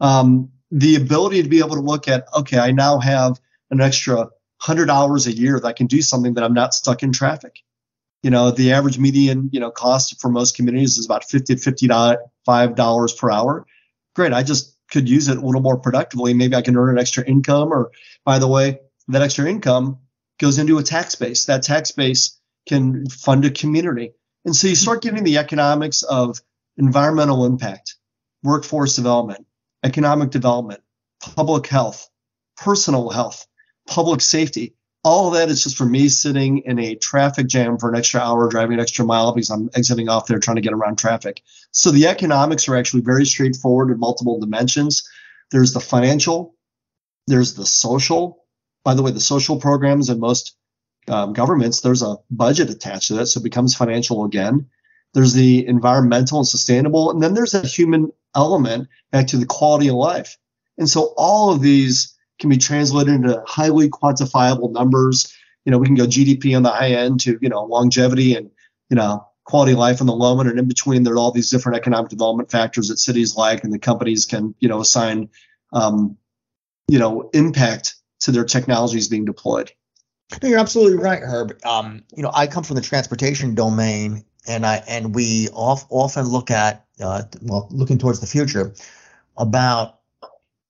Um, 0.00 0.50
the 0.70 0.96
ability 0.96 1.42
to 1.42 1.48
be 1.48 1.58
able 1.58 1.76
to 1.76 1.80
look 1.80 2.08
at, 2.08 2.26
okay, 2.36 2.58
I 2.58 2.72
now 2.72 2.98
have 2.98 3.40
an 3.70 3.80
extra 3.80 4.16
100 4.16 4.90
hours 4.90 5.26
a 5.26 5.32
year 5.32 5.60
that 5.60 5.66
I 5.66 5.72
can 5.72 5.86
do 5.86 6.02
something 6.02 6.34
that 6.34 6.44
I'm 6.44 6.54
not 6.54 6.74
stuck 6.74 7.02
in 7.02 7.12
traffic. 7.12 7.62
You 8.26 8.30
know, 8.30 8.50
the 8.50 8.72
average 8.72 8.98
median, 8.98 9.50
you 9.52 9.60
know, 9.60 9.70
cost 9.70 10.20
for 10.20 10.28
most 10.28 10.56
communities 10.56 10.98
is 10.98 11.06
about 11.06 11.30
50 11.30 11.54
to 11.54 11.60
55 11.60 12.74
dollars 12.74 13.12
per 13.12 13.30
hour. 13.30 13.64
Great, 14.16 14.32
I 14.32 14.42
just 14.42 14.76
could 14.90 15.08
use 15.08 15.28
it 15.28 15.38
a 15.38 15.40
little 15.40 15.60
more 15.60 15.78
productively. 15.78 16.34
Maybe 16.34 16.56
I 16.56 16.62
can 16.62 16.76
earn 16.76 16.90
an 16.90 16.98
extra 16.98 17.24
income, 17.24 17.72
or 17.72 17.92
by 18.24 18.40
the 18.40 18.48
way, 18.48 18.80
that 19.06 19.22
extra 19.22 19.48
income 19.48 19.98
goes 20.40 20.58
into 20.58 20.78
a 20.78 20.82
tax 20.82 21.14
base. 21.14 21.44
That 21.44 21.62
tax 21.62 21.92
base 21.92 22.36
can 22.68 23.08
fund 23.08 23.44
a 23.44 23.50
community. 23.50 24.10
And 24.44 24.56
so 24.56 24.66
you 24.66 24.74
start 24.74 25.02
getting 25.02 25.22
the 25.22 25.38
economics 25.38 26.02
of 26.02 26.40
environmental 26.76 27.46
impact, 27.46 27.94
workforce 28.42 28.96
development, 28.96 29.46
economic 29.84 30.30
development, 30.30 30.80
public 31.20 31.68
health, 31.68 32.10
personal 32.56 33.08
health, 33.08 33.46
public 33.86 34.20
safety. 34.20 34.74
All 35.06 35.28
of 35.28 35.34
that 35.34 35.50
is 35.50 35.62
just 35.62 35.76
for 35.76 35.84
me 35.84 36.08
sitting 36.08 36.58
in 36.58 36.80
a 36.80 36.96
traffic 36.96 37.46
jam 37.46 37.78
for 37.78 37.88
an 37.88 37.96
extra 37.96 38.20
hour, 38.20 38.48
driving 38.48 38.74
an 38.74 38.80
extra 38.80 39.04
mile 39.04 39.32
because 39.32 39.50
I'm 39.50 39.70
exiting 39.72 40.08
off 40.08 40.26
there 40.26 40.40
trying 40.40 40.56
to 40.56 40.62
get 40.62 40.72
around 40.72 40.98
traffic. 40.98 41.42
So 41.70 41.92
the 41.92 42.08
economics 42.08 42.68
are 42.68 42.74
actually 42.74 43.02
very 43.02 43.24
straightforward 43.24 43.92
in 43.92 44.00
multiple 44.00 44.40
dimensions. 44.40 45.08
There's 45.52 45.72
the 45.72 45.78
financial, 45.78 46.56
there's 47.28 47.54
the 47.54 47.64
social. 47.64 48.42
By 48.82 48.94
the 48.94 49.02
way, 49.04 49.12
the 49.12 49.20
social 49.20 49.60
programs 49.60 50.10
in 50.10 50.18
most 50.18 50.56
um, 51.06 51.34
governments, 51.34 51.82
there's 51.82 52.02
a 52.02 52.16
budget 52.28 52.68
attached 52.68 53.06
to 53.06 53.14
that, 53.14 53.26
so 53.26 53.38
it 53.38 53.44
becomes 53.44 53.76
financial 53.76 54.24
again. 54.24 54.66
There's 55.14 55.34
the 55.34 55.68
environmental 55.68 56.38
and 56.38 56.48
sustainable, 56.48 57.12
and 57.12 57.22
then 57.22 57.34
there's 57.34 57.54
a 57.54 57.64
human 57.64 58.10
element 58.34 58.88
back 59.12 59.28
to 59.28 59.36
the 59.36 59.46
quality 59.46 59.86
of 59.86 59.94
life. 59.94 60.36
And 60.78 60.88
so 60.90 61.14
all 61.16 61.52
of 61.52 61.62
these 61.62 62.15
can 62.38 62.50
be 62.50 62.56
translated 62.56 63.14
into 63.14 63.42
highly 63.46 63.88
quantifiable 63.88 64.72
numbers. 64.72 65.34
You 65.64 65.72
know, 65.72 65.78
we 65.78 65.86
can 65.86 65.96
go 65.96 66.06
GDP 66.06 66.56
on 66.56 66.62
the 66.62 66.70
high 66.70 66.90
end 66.90 67.20
to, 67.20 67.38
you 67.40 67.48
know, 67.48 67.64
longevity 67.64 68.34
and, 68.34 68.50
you 68.90 68.96
know, 68.96 69.26
quality 69.44 69.72
of 69.72 69.78
life 69.78 70.00
on 70.00 70.06
the 70.06 70.12
low 70.12 70.38
end. 70.40 70.50
And 70.50 70.58
in 70.58 70.68
between, 70.68 71.02
there 71.02 71.14
are 71.14 71.18
all 71.18 71.32
these 71.32 71.50
different 71.50 71.76
economic 71.76 72.10
development 72.10 72.50
factors 72.50 72.88
that 72.88 72.98
cities 72.98 73.36
like 73.36 73.64
and 73.64 73.72
the 73.72 73.78
companies 73.78 74.26
can, 74.26 74.54
you 74.60 74.68
know, 74.68 74.80
assign, 74.80 75.30
um, 75.72 76.16
you 76.88 76.98
know, 76.98 77.30
impact 77.32 77.94
to 78.20 78.32
their 78.32 78.44
technologies 78.44 79.08
being 79.08 79.24
deployed. 79.24 79.72
No, 80.42 80.48
you're 80.48 80.58
absolutely 80.58 80.98
right, 80.98 81.22
Herb. 81.22 81.58
Um, 81.64 82.04
you 82.16 82.22
know, 82.22 82.30
I 82.34 82.46
come 82.46 82.64
from 82.64 82.76
the 82.76 82.82
transportation 82.82 83.54
domain, 83.54 84.24
and 84.46 84.66
I 84.66 84.82
and 84.88 85.14
we 85.14 85.48
off, 85.52 85.86
often 85.88 86.26
look 86.26 86.50
at, 86.50 86.84
uh, 87.00 87.22
well, 87.42 87.68
looking 87.70 87.98
towards 87.98 88.20
the 88.20 88.26
future, 88.26 88.74
about 89.36 89.95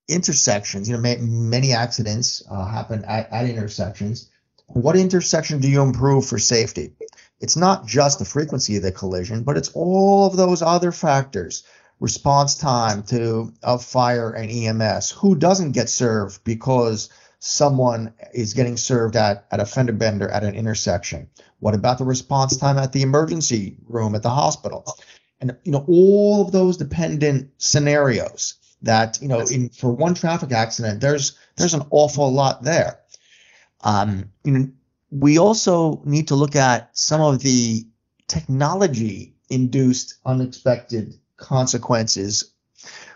intersections. 0.08 0.88
You 0.88 0.96
know, 0.96 1.02
ma- 1.02 1.20
many 1.20 1.72
accidents 1.72 2.42
uh, 2.50 2.64
happen 2.66 3.04
at, 3.04 3.30
at 3.32 3.48
intersections. 3.48 4.30
What 4.68 4.96
intersection 4.96 5.60
do 5.60 5.68
you 5.68 5.82
improve 5.82 6.26
for 6.26 6.38
safety? 6.38 6.92
It's 7.40 7.56
not 7.56 7.86
just 7.86 8.18
the 8.18 8.24
frequency 8.24 8.76
of 8.76 8.82
the 8.82 8.92
collision, 8.92 9.42
but 9.42 9.56
it's 9.56 9.70
all 9.74 10.26
of 10.26 10.36
those 10.36 10.62
other 10.62 10.90
factors. 10.92 11.64
Response 12.00 12.56
time 12.56 13.02
to 13.04 13.52
of 13.62 13.84
fire 13.84 14.30
and 14.30 14.50
EMS. 14.50 15.10
Who 15.12 15.34
doesn't 15.34 15.72
get 15.72 15.88
served 15.88 16.44
because 16.44 17.08
someone 17.38 18.12
is 18.34 18.54
getting 18.54 18.76
served 18.76 19.16
at, 19.16 19.46
at 19.50 19.60
a 19.60 19.66
fender 19.66 19.92
bender 19.92 20.28
at 20.28 20.44
an 20.44 20.54
intersection? 20.54 21.28
What 21.60 21.74
about 21.74 21.98
the 21.98 22.04
response 22.04 22.56
time 22.56 22.78
at 22.78 22.92
the 22.92 23.02
emergency 23.02 23.76
room 23.88 24.14
at 24.14 24.22
the 24.22 24.30
hospital? 24.30 24.84
And 25.40 25.56
you 25.64 25.72
know, 25.72 25.84
all 25.88 26.42
of 26.42 26.52
those 26.52 26.76
dependent 26.76 27.50
scenarios 27.58 28.54
that, 28.86 29.20
you 29.20 29.28
know, 29.28 29.40
in 29.40 29.68
for 29.68 29.92
one 29.92 30.14
traffic 30.14 30.52
accident, 30.52 31.00
there's 31.00 31.36
there's 31.56 31.74
an 31.74 31.84
awful 31.90 32.32
lot 32.32 32.62
there. 32.62 33.00
Um, 33.82 34.32
you 34.44 34.52
know, 34.52 34.68
we 35.10 35.38
also 35.38 36.02
need 36.04 36.28
to 36.28 36.34
look 36.34 36.56
at 36.56 36.96
some 36.96 37.20
of 37.20 37.40
the 37.40 37.86
technology 38.26 39.34
induced 39.48 40.16
unexpected 40.24 41.14
consequences 41.36 42.52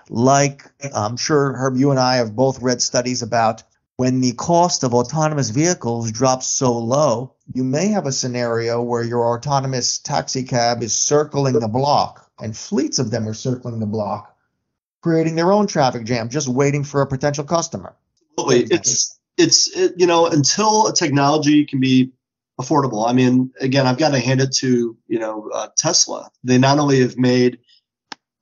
like 0.09 0.62
i'm 0.94 1.16
sure 1.16 1.54
herb 1.56 1.76
you 1.76 1.90
and 1.90 1.98
i 1.98 2.16
have 2.16 2.37
both 2.37 2.62
read 2.62 2.80
studies 2.80 3.22
about 3.22 3.64
when 4.00 4.22
the 4.22 4.33
cost 4.33 4.83
of 4.83 4.94
autonomous 4.94 5.50
vehicles 5.50 6.11
drops 6.11 6.46
so 6.46 6.72
low, 6.72 7.35
you 7.52 7.62
may 7.62 7.88
have 7.88 8.06
a 8.06 8.12
scenario 8.12 8.80
where 8.80 9.02
your 9.02 9.35
autonomous 9.35 9.98
taxi 9.98 10.42
cab 10.42 10.83
is 10.83 10.96
circling 10.96 11.52
the 11.52 11.68
block 11.68 12.26
and 12.40 12.56
fleets 12.56 12.98
of 12.98 13.11
them 13.11 13.28
are 13.28 13.35
circling 13.35 13.78
the 13.78 13.85
block, 13.85 14.35
creating 15.02 15.34
their 15.34 15.52
own 15.52 15.66
traffic 15.66 16.04
jam, 16.04 16.28
just 16.28 16.48
waiting 16.48 16.84
for 16.84 17.02
a 17.02 17.06
potential 17.06 17.44
customer. 17.44 17.96
Absolutely. 18.38 18.76
It's, 18.76 19.18
it's, 19.36 19.76
it, 19.76 19.94
you 19.96 20.06
know, 20.06 20.26
until 20.26 20.88
a 20.88 20.94
technology 20.94 21.64
can 21.64 21.80
be 21.80 22.12
affordable. 22.60 23.08
I 23.08 23.12
mean, 23.12 23.52
again, 23.60 23.86
I've 23.86 23.98
got 23.98 24.10
to 24.10 24.18
hand 24.18 24.40
it 24.40 24.52
to, 24.56 24.96
you 25.08 25.18
know, 25.18 25.50
uh, 25.52 25.68
Tesla. 25.76 26.30
They 26.44 26.58
not 26.58 26.78
only 26.78 27.00
have 27.00 27.16
made, 27.16 27.58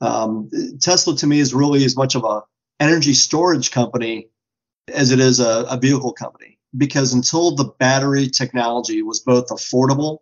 um, 0.01 0.51
Tesla 0.81 1.17
to 1.17 1.27
me 1.27 1.39
is 1.39 1.55
really 1.55 1.85
as 1.85 1.97
much 1.97 2.15
of 2.15 2.25
a 2.25 2.43
energy 2.81 3.15
storage 3.15 3.71
company 3.71 4.29
as 4.93 5.11
it 5.11 5.21
is 5.21 5.41
a, 5.41 5.67
a 5.69 5.79
vehicle 5.79 6.13
company 6.13 6.59
because 6.77 7.13
until 7.13 7.55
the 7.55 7.65
battery 7.79 8.29
technology 8.29 9.03
was 9.03 9.21
both 9.21 9.49
affordable 9.49 10.19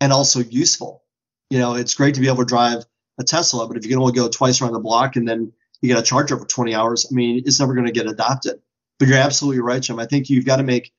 and 0.00 0.12
also 0.12 0.40
useful, 0.40 1.02
you 1.50 1.58
know, 1.58 1.74
it's 1.74 1.94
great 1.94 2.14
to 2.14 2.20
be 2.20 2.28
able 2.28 2.38
to 2.38 2.44
drive 2.44 2.84
a 3.18 3.24
Tesla, 3.24 3.66
but 3.66 3.76
if 3.76 3.84
you 3.84 3.90
can 3.90 3.98
only 3.98 4.12
go 4.12 4.28
twice 4.28 4.60
around 4.60 4.72
the 4.72 4.80
block 4.80 5.16
and 5.16 5.28
then 5.28 5.52
you 5.80 5.88
got 5.92 6.00
to 6.00 6.06
charge 6.06 6.32
it 6.32 6.36
for 6.36 6.46
20 6.46 6.74
hours, 6.74 7.06
I 7.10 7.14
mean, 7.14 7.42
it's 7.44 7.60
never 7.60 7.74
going 7.74 7.86
to 7.86 7.92
get 7.92 8.06
adopted. 8.06 8.60
But 8.98 9.08
you're 9.08 9.18
absolutely 9.18 9.60
right, 9.60 9.80
Jim. 9.82 9.98
I 9.98 10.06
think 10.06 10.28
you've 10.28 10.44
got 10.44 10.56
to 10.56 10.64
make, 10.64 10.92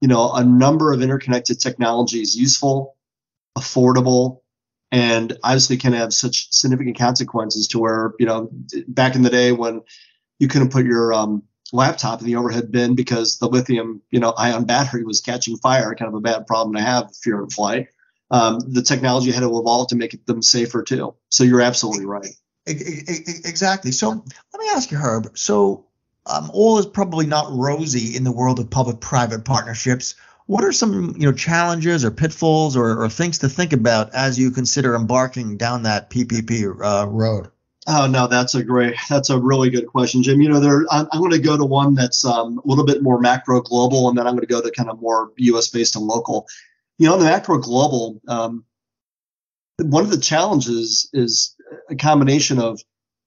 you 0.00 0.08
know, 0.08 0.32
a 0.32 0.44
number 0.44 0.92
of 0.92 1.02
interconnected 1.02 1.60
technologies 1.60 2.34
useful, 2.34 2.96
affordable, 3.58 4.40
and 4.90 5.36
obviously 5.42 5.76
can 5.76 5.92
have 5.92 6.12
such 6.14 6.52
significant 6.52 6.98
consequences 6.98 7.68
to 7.68 7.78
where, 7.78 8.12
you 8.18 8.26
know, 8.26 8.50
back 8.88 9.14
in 9.14 9.22
the 9.22 9.30
day 9.30 9.52
when 9.52 9.82
you 10.38 10.48
couldn't 10.48 10.72
put 10.72 10.86
your 10.86 11.12
um, 11.12 11.42
laptop 11.72 12.20
in 12.20 12.26
the 12.26 12.36
overhead 12.36 12.70
bin 12.70 12.94
because 12.94 13.38
the 13.38 13.48
lithium, 13.48 14.02
you 14.10 14.20
know, 14.20 14.32
ion 14.36 14.64
battery 14.64 15.04
was 15.04 15.20
catching 15.20 15.56
fire. 15.56 15.94
Kind 15.94 16.08
of 16.08 16.14
a 16.14 16.20
bad 16.20 16.46
problem 16.46 16.74
to 16.74 16.82
have 16.82 17.10
if 17.10 17.26
you're 17.26 17.42
in 17.42 17.50
flight. 17.50 17.88
Um, 18.30 18.60
the 18.60 18.82
technology 18.82 19.30
had 19.30 19.40
to 19.40 19.58
evolve 19.58 19.88
to 19.88 19.96
make 19.96 20.24
them 20.24 20.42
safer 20.42 20.82
too. 20.82 21.14
So 21.30 21.44
you're 21.44 21.60
absolutely 21.60 22.06
right. 22.06 22.34
Exactly. 22.66 23.92
So 23.92 24.10
let 24.10 24.60
me 24.60 24.68
ask 24.70 24.90
you, 24.90 24.98
Herb. 24.98 25.36
So 25.36 25.86
um, 26.26 26.50
all 26.52 26.78
is 26.78 26.86
probably 26.86 27.26
not 27.26 27.46
rosy 27.50 28.16
in 28.16 28.24
the 28.24 28.32
world 28.32 28.60
of 28.60 28.70
public-private 28.70 29.44
partnerships. 29.44 30.14
What 30.46 30.64
are 30.64 30.72
some, 30.72 31.14
you 31.18 31.26
know, 31.26 31.32
challenges 31.32 32.04
or 32.04 32.10
pitfalls 32.10 32.76
or, 32.76 33.02
or 33.02 33.08
things 33.08 33.38
to 33.38 33.48
think 33.48 33.72
about 33.72 34.14
as 34.14 34.38
you 34.38 34.50
consider 34.50 34.94
embarking 34.94 35.56
down 35.56 35.84
that 35.84 36.10
PPP 36.10 36.66
uh, 36.82 37.08
road? 37.08 37.48
Oh 37.88 38.06
no, 38.06 38.28
that's 38.28 38.54
a 38.54 38.62
great, 38.62 38.94
that's 39.08 39.30
a 39.30 39.38
really 39.38 39.68
good 39.68 39.88
question, 39.88 40.22
Jim. 40.22 40.40
You 40.40 40.48
know, 40.50 40.60
there, 40.60 40.84
I'm, 40.90 41.08
I'm 41.10 41.18
going 41.18 41.32
to 41.32 41.38
go 41.38 41.56
to 41.56 41.64
one 41.64 41.94
that's 41.94 42.24
um, 42.24 42.60
a 42.64 42.68
little 42.68 42.84
bit 42.84 43.02
more 43.02 43.18
macro 43.18 43.60
global, 43.60 44.08
and 44.08 44.16
then 44.16 44.26
I'm 44.26 44.34
going 44.34 44.46
to 44.46 44.52
go 44.52 44.62
to 44.62 44.70
kind 44.70 44.88
of 44.88 45.00
more 45.00 45.32
U.S. 45.36 45.68
based 45.68 45.96
and 45.96 46.04
local. 46.04 46.46
You 46.98 47.08
know, 47.08 47.18
the 47.18 47.24
macro 47.24 47.58
global, 47.58 48.20
um, 48.28 48.64
one 49.78 50.04
of 50.04 50.10
the 50.10 50.18
challenges 50.18 51.08
is 51.12 51.56
a 51.90 51.96
combination 51.96 52.58
of 52.58 52.80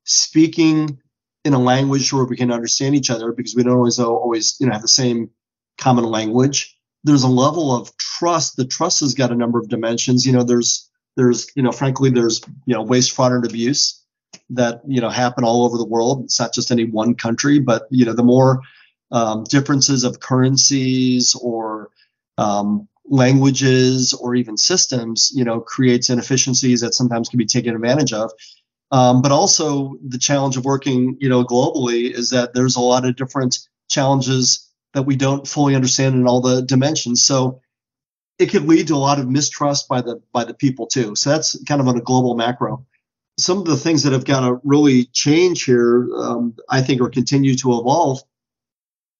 speaking 0.03 0.99
in 1.43 1.53
a 1.53 1.59
language 1.59 2.11
where 2.11 2.25
we 2.25 2.35
can 2.35 2.51
understand 2.51 2.95
each 2.95 3.09
other 3.09 3.31
because 3.31 3.55
we 3.55 3.63
don't 3.63 3.77
always 3.77 3.99
always 3.99 4.57
you 4.59 4.67
know 4.67 4.73
have 4.73 4.81
the 4.81 4.87
same 4.87 5.29
common 5.77 6.05
language. 6.05 6.77
There's 7.03 7.23
a 7.23 7.27
level 7.27 7.75
of 7.75 7.95
trust. 7.97 8.55
The 8.55 8.65
trust 8.65 9.01
has 9.01 9.13
got 9.13 9.31
a 9.31 9.35
number 9.35 9.59
of 9.59 9.69
dimensions. 9.69 10.25
You 10.25 10.33
know, 10.33 10.43
there's 10.43 10.89
there's 11.15 11.47
you 11.55 11.63
know, 11.63 11.71
frankly, 11.71 12.09
there's 12.09 12.41
you 12.65 12.73
know, 12.73 12.81
waste, 12.83 13.11
fraud, 13.11 13.31
and 13.31 13.45
abuse 13.45 14.01
that 14.49 14.81
you 14.87 15.01
know 15.01 15.09
happen 15.09 15.43
all 15.43 15.65
over 15.65 15.77
the 15.77 15.85
world. 15.85 16.23
It's 16.25 16.39
not 16.39 16.53
just 16.53 16.71
any 16.71 16.85
one 16.85 17.15
country, 17.15 17.59
but 17.59 17.83
you 17.89 18.05
know 18.05 18.13
the 18.13 18.23
more 18.23 18.61
um, 19.11 19.43
differences 19.45 20.03
of 20.03 20.19
currencies 20.19 21.35
or 21.35 21.89
um, 22.37 22.87
languages 23.07 24.13
or 24.13 24.35
even 24.35 24.57
systems, 24.57 25.31
you 25.33 25.43
know, 25.43 25.59
creates 25.59 26.09
inefficiencies 26.09 26.81
that 26.81 26.93
sometimes 26.93 27.29
can 27.29 27.37
be 27.37 27.45
taken 27.45 27.75
advantage 27.75 28.13
of. 28.13 28.31
Um, 28.91 29.21
but 29.21 29.31
also 29.31 29.97
the 30.05 30.17
challenge 30.17 30.57
of 30.57 30.65
working, 30.65 31.17
you 31.19 31.29
know, 31.29 31.43
globally 31.43 32.11
is 32.11 32.29
that 32.29 32.53
there's 32.53 32.75
a 32.75 32.81
lot 32.81 33.05
of 33.05 33.15
different 33.15 33.59
challenges 33.89 34.71
that 34.93 35.03
we 35.03 35.15
don't 35.15 35.47
fully 35.47 35.75
understand 35.75 36.15
in 36.15 36.27
all 36.27 36.41
the 36.41 36.61
dimensions. 36.61 37.23
So 37.23 37.61
it 38.37 38.47
could 38.47 38.67
lead 38.67 38.87
to 38.87 38.95
a 38.95 38.97
lot 38.97 39.19
of 39.19 39.29
mistrust 39.29 39.87
by 39.87 40.01
the 40.01 40.21
by 40.31 40.43
the 40.43 40.53
people 40.53 40.87
too. 40.87 41.15
So 41.15 41.31
that's 41.31 41.61
kind 41.63 41.81
of 41.81 41.87
on 41.87 41.97
a 41.97 42.01
global 42.01 42.35
macro 42.35 42.85
some 43.37 43.57
of 43.59 43.65
the 43.65 43.77
things 43.77 44.03
that 44.03 44.13
have 44.13 44.25
got 44.25 44.41
to 44.41 44.59
really 44.63 45.05
change 45.05 45.63
here, 45.63 46.07
um, 46.15 46.55
I 46.69 46.81
think, 46.81 47.01
or 47.01 47.09
continue 47.09 47.55
to 47.55 47.79
evolve, 47.79 48.21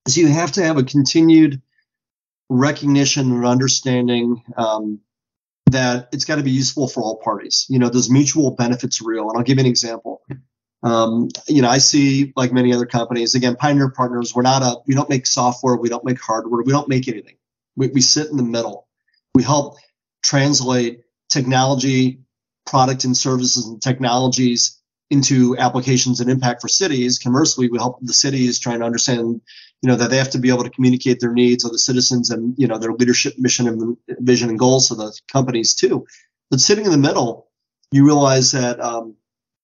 is 0.07 0.17
you 0.17 0.27
have 0.27 0.53
to 0.53 0.63
have 0.63 0.77
a 0.77 0.83
continued 0.83 1.61
recognition 2.49 3.31
and 3.31 3.45
understanding 3.45 4.43
um, 4.57 4.99
that 5.71 6.09
it's 6.11 6.25
got 6.25 6.35
to 6.35 6.43
be 6.43 6.51
useful 6.51 6.87
for 6.87 7.01
all 7.01 7.17
parties. 7.17 7.65
You 7.69 7.79
know, 7.79 7.89
those 7.89 8.09
mutual 8.09 8.51
benefits 8.51 9.01
real. 9.01 9.29
And 9.29 9.37
I'll 9.37 9.43
give 9.43 9.57
you 9.57 9.63
an 9.63 9.69
example. 9.69 10.21
Um, 10.83 11.29
you 11.47 11.63
know, 11.63 11.69
I 11.69 11.79
see 11.79 12.31
like 12.35 12.53
many 12.53 12.71
other 12.71 12.85
companies, 12.85 13.33
again, 13.33 13.55
Pioneer 13.55 13.89
Partners, 13.89 14.35
we're 14.35 14.43
not 14.43 14.61
a, 14.61 14.77
we 14.85 14.93
don't 14.93 15.09
make 15.09 15.25
software, 15.25 15.75
we 15.75 15.89
don't 15.89 16.05
make 16.05 16.21
hardware, 16.21 16.61
we 16.61 16.71
don't 16.71 16.87
make 16.87 17.07
anything. 17.07 17.37
We, 17.75 17.87
we 17.87 18.01
sit 18.01 18.29
in 18.29 18.37
the 18.37 18.43
middle. 18.43 18.87
We 19.33 19.41
help 19.41 19.77
translate 20.23 21.01
technology 21.29 22.19
product 22.67 23.03
and 23.03 23.17
services 23.17 23.65
and 23.67 23.81
technologies 23.81 24.79
into 25.09 25.57
applications 25.57 26.19
and 26.19 26.29
impact 26.29 26.61
for 26.61 26.67
cities. 26.67 27.19
Conversely, 27.19 27.69
we 27.69 27.77
help 27.77 27.99
the 28.01 28.13
cities 28.13 28.59
trying 28.59 28.79
to 28.79 28.85
understand, 28.85 29.41
you 29.85 29.91
know, 29.91 29.97
that 29.97 30.09
they 30.09 30.17
have 30.17 30.31
to 30.31 30.39
be 30.39 30.49
able 30.49 30.63
to 30.63 30.71
communicate 30.71 31.19
their 31.19 31.31
needs 31.31 31.63
of 31.63 31.71
the 31.71 31.77
citizens 31.77 32.31
and, 32.31 32.55
you 32.57 32.65
know, 32.65 32.79
their 32.79 32.91
leadership 32.91 33.35
mission 33.37 33.67
and 33.67 33.95
vision 34.19 34.49
and 34.49 34.57
goals 34.57 34.89
of 34.89 34.97
the 34.97 35.15
companies 35.31 35.75
too. 35.75 36.07
But 36.49 36.59
sitting 36.59 36.85
in 36.85 36.91
the 36.91 36.97
middle, 36.97 37.51
you 37.91 38.03
realize 38.03 38.53
that 38.53 38.79
um, 38.79 39.15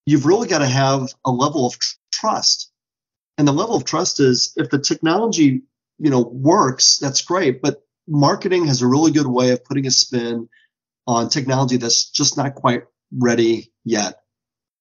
you've 0.05 0.27
really 0.27 0.47
got 0.47 0.59
to 0.59 0.67
have 0.67 1.11
a 1.25 1.31
level 1.31 1.65
of 1.65 1.79
tr- 1.79 1.95
trust. 2.11 2.71
And 3.39 3.47
the 3.47 3.51
level 3.51 3.75
of 3.75 3.83
trust 3.83 4.19
is 4.19 4.53
if 4.57 4.69
the 4.69 4.77
technology, 4.77 5.63
you 5.97 6.11
know, 6.11 6.21
works, 6.21 6.99
that's 6.99 7.23
great. 7.23 7.59
But 7.59 7.81
marketing 8.07 8.67
has 8.67 8.83
a 8.83 8.87
really 8.87 9.11
good 9.11 9.25
way 9.25 9.49
of 9.49 9.65
putting 9.65 9.87
a 9.87 9.91
spin 9.91 10.49
on 11.07 11.29
technology 11.29 11.77
that's 11.77 12.11
just 12.11 12.37
not 12.37 12.53
quite 12.53 12.83
ready 13.11 13.71
yet. 13.83 14.19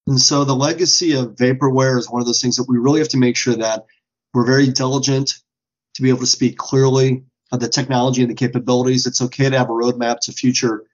And 0.07 0.21
so 0.21 0.45
the 0.45 0.55
legacy 0.55 1.15
of 1.15 1.37
vaporware 1.37 1.99
is 1.99 2.11
one 2.11 2.21
of 2.21 2.27
those 2.27 2.43
things 2.43 2.57
that 2.57 2.69
we 2.69 2.77
really 2.77 2.99
have 2.99 3.09
to 3.09 3.17
make 3.17 3.39
sure 3.39 3.57
that 3.57 3.87
we're 4.33 4.47
very 4.47 4.69
diligent 4.69 5.35
to 5.95 6.03
be 6.03 6.09
able 6.09 6.21
to 6.21 6.27
speak 6.27 6.57
clearly 6.57 7.25
of 7.53 7.61
the 7.61 7.69
technology 7.69 8.23
and 8.23 8.31
the 8.31 8.35
capabilities. 8.35 9.07
It's 9.07 9.23
okay 9.23 9.51
to 9.51 9.59
have 9.59 9.71
a 9.71 9.73
roadmap 9.73 10.21
to 10.21 10.33
future, 10.33 10.85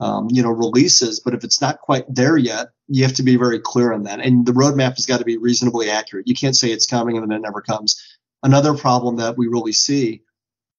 um, 0.00 0.28
you 0.30 0.42
know, 0.42 0.50
releases, 0.50 1.20
but 1.20 1.34
if 1.34 1.44
it's 1.44 1.60
not 1.60 1.80
quite 1.80 2.04
there 2.08 2.36
yet, 2.36 2.68
you 2.88 3.04
have 3.04 3.14
to 3.14 3.22
be 3.22 3.36
very 3.36 3.58
clear 3.58 3.92
on 3.92 4.04
that. 4.04 4.20
And 4.20 4.46
the 4.46 4.52
roadmap 4.52 4.94
has 4.96 5.06
got 5.06 5.18
to 5.18 5.24
be 5.24 5.38
reasonably 5.38 5.90
accurate. 5.90 6.28
You 6.28 6.34
can't 6.34 6.56
say 6.56 6.70
it's 6.70 6.86
coming 6.86 7.16
and 7.16 7.30
then 7.30 7.38
it 7.38 7.42
never 7.42 7.60
comes. 7.60 8.00
Another 8.42 8.74
problem 8.74 9.16
that 9.16 9.36
we 9.36 9.48
really 9.48 9.72
see 9.72 10.22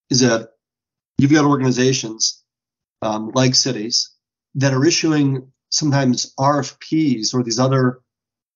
is 0.10 0.22
that 0.22 0.52
you've 1.18 1.32
got 1.32 1.46
organizations 1.46 2.44
um, 3.02 3.32
like 3.34 3.56
cities 3.56 4.12
that 4.56 4.74
are 4.74 4.86
issuing 4.86 5.52
sometimes 5.70 6.34
RFPs 6.40 7.34
or 7.34 7.44
these 7.44 7.60
other 7.60 8.00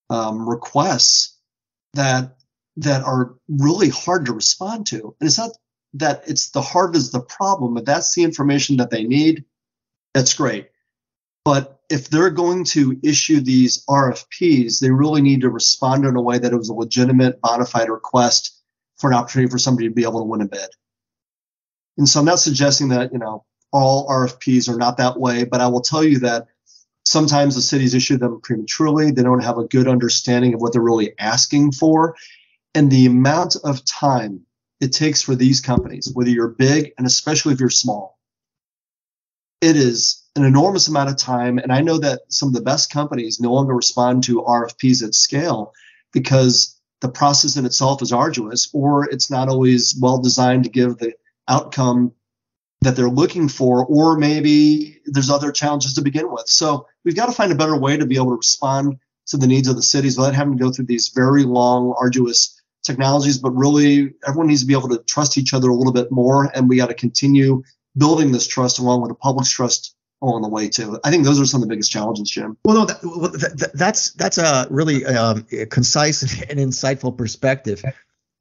um, 0.10 0.48
requests 0.48 1.38
that 1.94 2.38
that 2.78 3.04
are 3.04 3.36
really 3.48 3.90
hard 3.90 4.26
to 4.26 4.34
respond 4.34 4.88
to. 4.88 5.16
And 5.20 5.28
it's 5.28 5.38
not 5.38 5.52
that 5.94 6.24
it's 6.28 6.52
the 6.52 6.62
hard 6.62 6.96
is 6.96 7.12
the 7.12 7.22
problem, 7.22 7.74
but 7.74 7.86
that's 7.86 8.14
the 8.14 8.24
information 8.24 8.78
that 8.78 8.90
they 8.90 9.04
need. 9.04 9.46
That's 10.14 10.34
great. 10.34 10.70
But 11.44 11.80
if 11.90 12.10
they're 12.10 12.30
going 12.30 12.64
to 12.66 13.00
issue 13.04 13.40
these 13.40 13.84
RFPs, 13.86 14.80
they 14.80 14.92
really 14.92 15.22
need 15.22 15.42
to 15.42 15.50
respond 15.50 16.06
in 16.06 16.16
a 16.16 16.22
way 16.22 16.38
that 16.38 16.52
it 16.52 16.58
was 16.58 16.70
a 16.70 16.74
legitimate, 16.74 17.42
bona 17.42 17.66
fide 17.66 17.90
request 17.90 18.56
for 18.98 19.10
an 19.10 19.16
opportunity 19.16 19.50
for 19.50 19.58
somebody 19.58 19.88
to 19.88 19.94
be 19.94 20.04
able 20.04 20.20
to 20.20 20.26
win 20.26 20.42
a 20.42 20.46
bid. 20.46 20.70
And 21.98 22.08
so 22.08 22.20
I'm 22.20 22.26
not 22.26 22.40
suggesting 22.40 22.90
that, 22.90 23.12
you 23.12 23.20
know, 23.20 23.46
all 23.72 24.08
RFPs 24.08 24.70
are 24.70 24.78
not 24.78 24.98
that 24.98 25.20
way, 25.20 25.44
but 25.44 25.62
I 25.62 25.68
will 25.68 25.82
tell 25.82 26.04
you 26.04 26.20
that 26.20 26.48
sometimes 27.04 27.56
the 27.56 27.62
cities 27.62 27.94
issue 27.94 28.18
them 28.18 28.42
prematurely. 28.42 29.12
They 29.12 29.24
don't 29.24 29.44
have 29.44 29.58
a 29.58 29.68
good 29.68 29.88
understanding 29.88 30.54
of 30.54 30.62
what 30.62 30.74
they're 30.74 30.82
really 30.82 31.14
asking 31.18 31.72
for. 31.74 32.16
And 32.76 32.92
the 32.92 33.08
amount 33.08 33.56
of 33.64 33.84
time 33.86 34.46
it 34.80 34.94
takes 34.94 35.22
for 35.22 35.36
these 35.36 35.62
companies, 35.62 36.12
whether 36.14 36.30
you're 36.30 36.48
big 36.48 36.94
and 36.98 37.06
especially 37.06 37.54
if 37.54 37.60
you're 37.60 37.70
small, 37.70 38.18
it 39.62 39.76
is 39.76 40.24
an 40.36 40.46
enormous 40.46 40.88
amount 40.88 41.10
of 41.10 41.18
time. 41.18 41.58
And 41.58 41.72
I 41.72 41.82
know 41.82 41.98
that 41.98 42.22
some 42.30 42.50
of 42.50 42.54
the 42.54 42.62
best 42.62 42.92
companies 42.92 43.40
no 43.40 43.54
longer 43.54 43.74
respond 43.74 44.24
to 44.26 44.42
RFPs 44.42 45.04
at 45.04 45.16
scale 45.16 45.74
because 46.14 46.80
the 47.02 47.10
process 47.10 47.58
in 47.58 47.66
itself 47.66 48.02
is 48.02 48.14
arduous 48.14 48.70
or 48.74 49.10
it's 49.10 49.30
not 49.30 49.50
always 49.50 49.98
well 50.00 50.20
designed 50.20 50.64
to 50.64 50.70
give 50.70 50.98
the 50.98 51.14
outcome 51.48 52.14
that 52.82 52.96
they're 52.96 53.10
looking 53.10 53.50
for, 53.50 53.86
or 53.86 54.18
maybe 54.18 55.02
there's 55.06 55.30
other 55.30 55.52
challenges 55.52 55.94
to 55.96 56.02
begin 56.02 56.32
with. 56.32 56.48
So 56.48 56.88
we've 57.04 57.16
got 57.16 57.26
to 57.26 57.34
find 57.34 57.52
a 57.52 57.56
better 57.56 57.78
way 57.78 57.98
to 57.98 58.06
be 58.06 58.16
able 58.16 58.30
to 58.30 58.38
respond 58.38 59.00
to 59.28 59.38
the 59.38 59.48
needs 59.48 59.68
of 59.68 59.76
the 59.76 59.82
cities 59.82 60.18
without 60.18 60.34
having 60.34 60.58
to 60.58 60.64
go 60.64 60.72
through 60.72 60.86
these 60.86 61.10
very 61.10 61.44
long, 61.44 61.94
arduous 62.00 62.59
technologies. 62.84 63.38
But 63.38 63.52
really, 63.52 64.14
everyone 64.28 64.48
needs 64.48 64.62
to 64.62 64.68
be 64.68 64.74
able 64.74 64.90
to 64.90 65.00
trust 65.00 65.38
each 65.38 65.54
other 65.54 65.70
a 65.70 65.76
little 65.76 65.94
bit 65.94 66.12
more, 66.12 66.52
and 66.54 66.70
we 66.70 66.78
got 66.78 66.88
to 66.88 66.94
continue 66.94 67.64
building 67.98 68.32
this 68.32 68.48
trust 68.48 68.80
along 68.80 69.02
with 69.02 69.10
the 69.10 69.16
public's 69.16 69.52
trust 69.52 69.96
along 70.22 70.42
the 70.42 70.50
way 70.50 70.70
too. 70.70 71.00
I 71.04 71.12
think 71.12 71.24
those 71.24 71.40
are 71.40 71.46
some 71.46 71.62
of 71.62 71.68
the 71.68 71.74
biggest 71.74 71.92
challenges, 71.92 72.30
Jim. 72.30 72.58
Well, 72.66 72.80
no, 72.80 72.86
that, 72.86 73.00
well, 73.04 73.32
that, 73.32 73.72
that's 73.74 74.12
that's 74.12 74.38
a 74.38 74.68
really 74.70 75.06
um, 75.06 75.46
concise 75.70 76.22
and 76.42 76.60
insightful 76.60 77.18
perspective. 77.18 77.84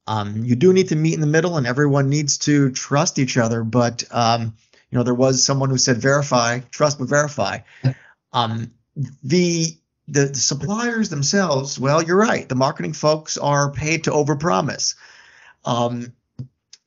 Um, 0.06 0.44
you 0.44 0.56
do 0.56 0.72
need 0.72 0.88
to 0.88 0.96
meet 0.96 1.14
in 1.14 1.20
the 1.20 1.26
middle, 1.26 1.56
and 1.56 1.66
everyone 1.66 2.08
needs 2.08 2.38
to 2.38 2.70
trust 2.70 3.18
each 3.18 3.36
other. 3.36 3.62
But 3.62 4.04
um, 4.10 4.54
you 4.90 4.98
know, 4.98 5.04
there 5.04 5.14
was 5.14 5.44
someone 5.44 5.70
who 5.70 5.78
said, 5.78 5.98
"Verify, 5.98 6.60
trust, 6.70 6.98
but 6.98 7.08
verify." 7.08 7.58
Um, 8.32 8.72
the, 9.22 9.77
the 10.08 10.26
the 10.26 10.34
suppliers 10.34 11.10
themselves, 11.10 11.78
well, 11.78 12.02
you're 12.02 12.16
right. 12.16 12.48
The 12.48 12.54
marketing 12.54 12.94
folks 12.94 13.36
are 13.36 13.70
paid 13.70 14.04
to 14.04 14.10
overpromise, 14.10 14.94
um, 15.64 16.12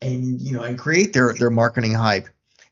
and 0.01 0.41
you 0.41 0.53
know, 0.53 0.63
and 0.63 0.77
create 0.77 1.13
their 1.13 1.33
their 1.33 1.51
marketing 1.51 1.93
hype. 1.93 2.27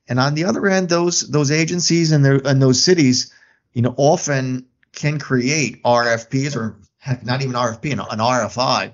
And 0.08 0.20
on 0.20 0.34
the 0.34 0.46
other 0.46 0.66
end, 0.68 0.90
those 0.90 1.22
those 1.22 1.52
agencies 1.52 2.12
and 2.12 2.26
their 2.26 2.42
and 2.46 2.62
those 2.62 2.84
cities, 2.84 3.32
you 3.74 3.84
know, 3.84 3.94
often 3.96 4.66
can 4.92 5.20
create 5.20 5.84
RFPs 5.84 6.56
or 6.56 6.78
heck, 6.98 7.24
not 7.24 7.42
even 7.42 7.54
RFP, 7.54 7.92
an, 7.92 8.00
an 8.00 8.20
RFI 8.20 8.94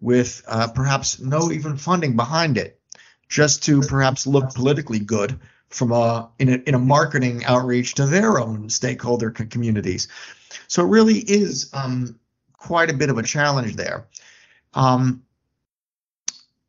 with 0.00 0.42
uh, 0.48 0.68
perhaps 0.68 1.20
no 1.20 1.52
even 1.52 1.76
funding 1.76 2.16
behind 2.16 2.58
it, 2.58 2.80
just 3.28 3.64
to 3.64 3.80
perhaps 3.82 4.26
look 4.26 4.52
politically 4.54 4.98
good 4.98 5.38
from 5.70 5.92
a 5.92 6.30
in 6.38 6.48
a, 6.48 6.56
in 6.66 6.74
a 6.74 6.78
marketing 6.78 7.44
outreach 7.44 7.94
to 7.94 8.06
their 8.06 8.38
own 8.38 8.70
stakeholder 8.70 9.30
communities. 9.30 10.08
So 10.66 10.84
it 10.84 10.88
really 10.88 11.18
is 11.18 11.70
um, 11.72 12.18
quite 12.52 12.90
a 12.90 12.94
bit 12.94 13.10
of 13.10 13.18
a 13.18 13.22
challenge 13.22 13.76
there. 13.76 14.06
Um, 14.74 15.22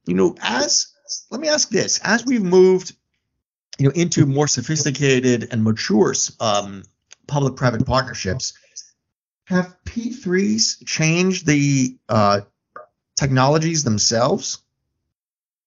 you 0.06 0.14
know, 0.14 0.36
as 0.42 0.88
let 1.30 1.40
me 1.42 1.48
ask 1.48 1.70
this: 1.70 2.00
as 2.04 2.26
we've 2.26 2.44
moved 2.44 2.94
you 3.80 3.86
know, 3.86 3.94
into 3.96 4.26
more 4.26 4.48
sophisticated 4.48 5.48
and 5.52 5.64
mature 5.64 6.14
um, 6.40 6.84
public-private 7.28 7.86
partnerships. 7.86 8.54
Have 9.46 9.76
P3s 9.86 10.86
changed 10.86 11.48
the 11.48 11.98
uh, 12.08 12.42
technologies 13.16 13.84
themselves? 13.84 14.60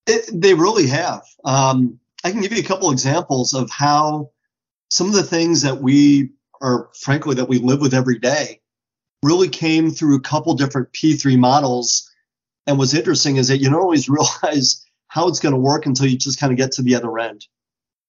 It, 0.07 0.29
they 0.33 0.55
really 0.55 0.89
have. 0.89 1.23
Um, 1.45 1.99
I 2.25 2.31
can 2.31 2.41
give 2.41 2.53
you 2.53 2.61
a 2.61 2.67
couple 2.67 2.91
examples 2.91 3.55
of 3.55 3.71
how 3.71 4.31
some 4.91 5.09
of 5.09 5.15
the 5.15 5.23
things 5.23 5.63
that 5.63 5.81
we 5.81 6.31
are, 6.61 6.89
frankly, 6.95 7.35
that 7.37 7.49
we 7.49 7.59
live 7.59 7.81
with 7.81 7.95
every 7.95 8.19
day 8.19 8.61
really 9.23 9.49
came 9.49 9.91
through 9.91 10.17
a 10.17 10.21
couple 10.21 10.55
different 10.55 10.93
P3 10.93 11.39
models. 11.39 12.11
And 12.67 12.79
what's 12.79 12.95
interesting 12.95 13.37
is 13.37 13.49
that 13.49 13.59
you 13.59 13.71
don't 13.71 13.81
always 13.81 14.09
realize 14.09 14.85
how 15.09 15.29
it's 15.29 15.41
going 15.41 15.55
to 15.55 15.61
work 15.61 15.87
until 15.87 16.07
you 16.07 16.17
just 16.17 16.41
kind 16.41 16.53
of 16.53 16.57
get 16.57 16.73
to 16.73 16.83
the 16.83 16.95
other 16.95 17.19
end. 17.19 17.47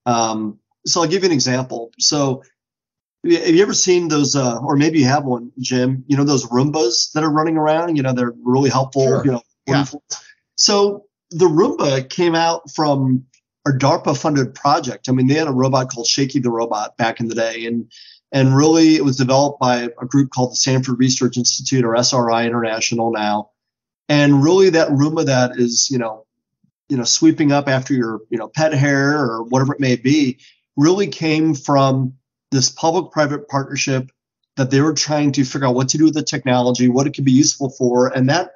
Um, 0.05 0.59
so 0.85 1.01
I'll 1.01 1.07
give 1.07 1.23
you 1.23 1.29
an 1.29 1.33
example. 1.33 1.91
So 1.99 2.43
have 3.25 3.55
you 3.55 3.61
ever 3.61 3.73
seen 3.73 4.09
those, 4.09 4.35
uh, 4.35 4.59
or 4.59 4.75
maybe 4.75 4.99
you 4.99 5.05
have 5.05 5.23
one, 5.23 5.51
Jim? 5.59 6.03
You 6.07 6.17
know 6.17 6.25
those 6.25 6.45
Roombas 6.47 7.13
that 7.13 7.23
are 7.23 7.31
running 7.31 7.57
around. 7.57 7.95
You 7.95 8.03
know 8.03 8.13
they're 8.13 8.33
really 8.43 8.69
helpful. 8.69 9.03
Sure. 9.03 9.25
You 9.25 9.31
know. 9.33 9.41
Yeah. 9.65 9.85
So 10.55 11.05
the 11.31 11.45
Roomba 11.45 12.09
came 12.09 12.35
out 12.35 12.69
from 12.71 13.25
a 13.65 13.71
DARPA-funded 13.71 14.55
project. 14.55 15.07
I 15.07 15.13
mean, 15.13 15.27
they 15.27 15.35
had 15.35 15.47
a 15.47 15.53
robot 15.53 15.89
called 15.89 16.07
Shaky 16.07 16.39
the 16.39 16.51
Robot 16.51 16.97
back 16.97 17.19
in 17.19 17.27
the 17.27 17.35
day, 17.35 17.65
and 17.65 17.91
and 18.31 18.55
really 18.55 18.95
it 18.95 19.05
was 19.05 19.17
developed 19.17 19.59
by 19.59 19.89
a 20.01 20.05
group 20.05 20.31
called 20.31 20.51
the 20.51 20.55
Stanford 20.55 20.99
Research 20.99 21.37
Institute 21.37 21.85
or 21.85 21.95
SRI 21.95 22.45
International 22.45 23.11
now. 23.11 23.51
And 24.09 24.43
really, 24.43 24.71
that 24.71 24.89
Roomba 24.89 25.25
that 25.25 25.57
is, 25.57 25.89
you 25.89 25.97
know, 25.97 26.25
you 26.89 26.97
know 26.97 27.03
sweeping 27.03 27.51
up 27.51 27.67
after 27.67 27.93
your 27.93 28.21
you 28.29 28.37
know 28.37 28.47
pet 28.47 28.73
hair 28.73 29.17
or 29.17 29.43
whatever 29.43 29.73
it 29.73 29.79
may 29.79 29.95
be 29.95 30.39
really 30.75 31.07
came 31.07 31.53
from 31.55 32.13
this 32.51 32.69
public-private 32.69 33.47
partnership 33.47 34.11
that 34.57 34.69
they 34.69 34.81
were 34.81 34.93
trying 34.93 35.31
to 35.31 35.43
figure 35.43 35.67
out 35.67 35.75
what 35.75 35.89
to 35.89 35.97
do 35.97 36.03
with 36.05 36.13
the 36.13 36.23
technology, 36.23 36.87
what 36.87 37.07
it 37.07 37.13
could 37.13 37.25
be 37.25 37.31
useful 37.31 37.69
for, 37.71 38.07
and 38.07 38.29
that 38.29 38.51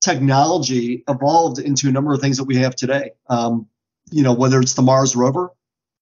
technology 0.00 1.04
evolved 1.08 1.58
into 1.58 1.88
a 1.88 1.92
number 1.92 2.12
of 2.12 2.20
things 2.20 2.38
that 2.38 2.44
we 2.44 2.56
have 2.56 2.74
today. 2.74 3.12
Um, 3.28 3.68
you 4.10 4.22
know, 4.22 4.32
whether 4.32 4.60
it's 4.60 4.74
the 4.74 4.82
Mars 4.82 5.16
rover, 5.16 5.50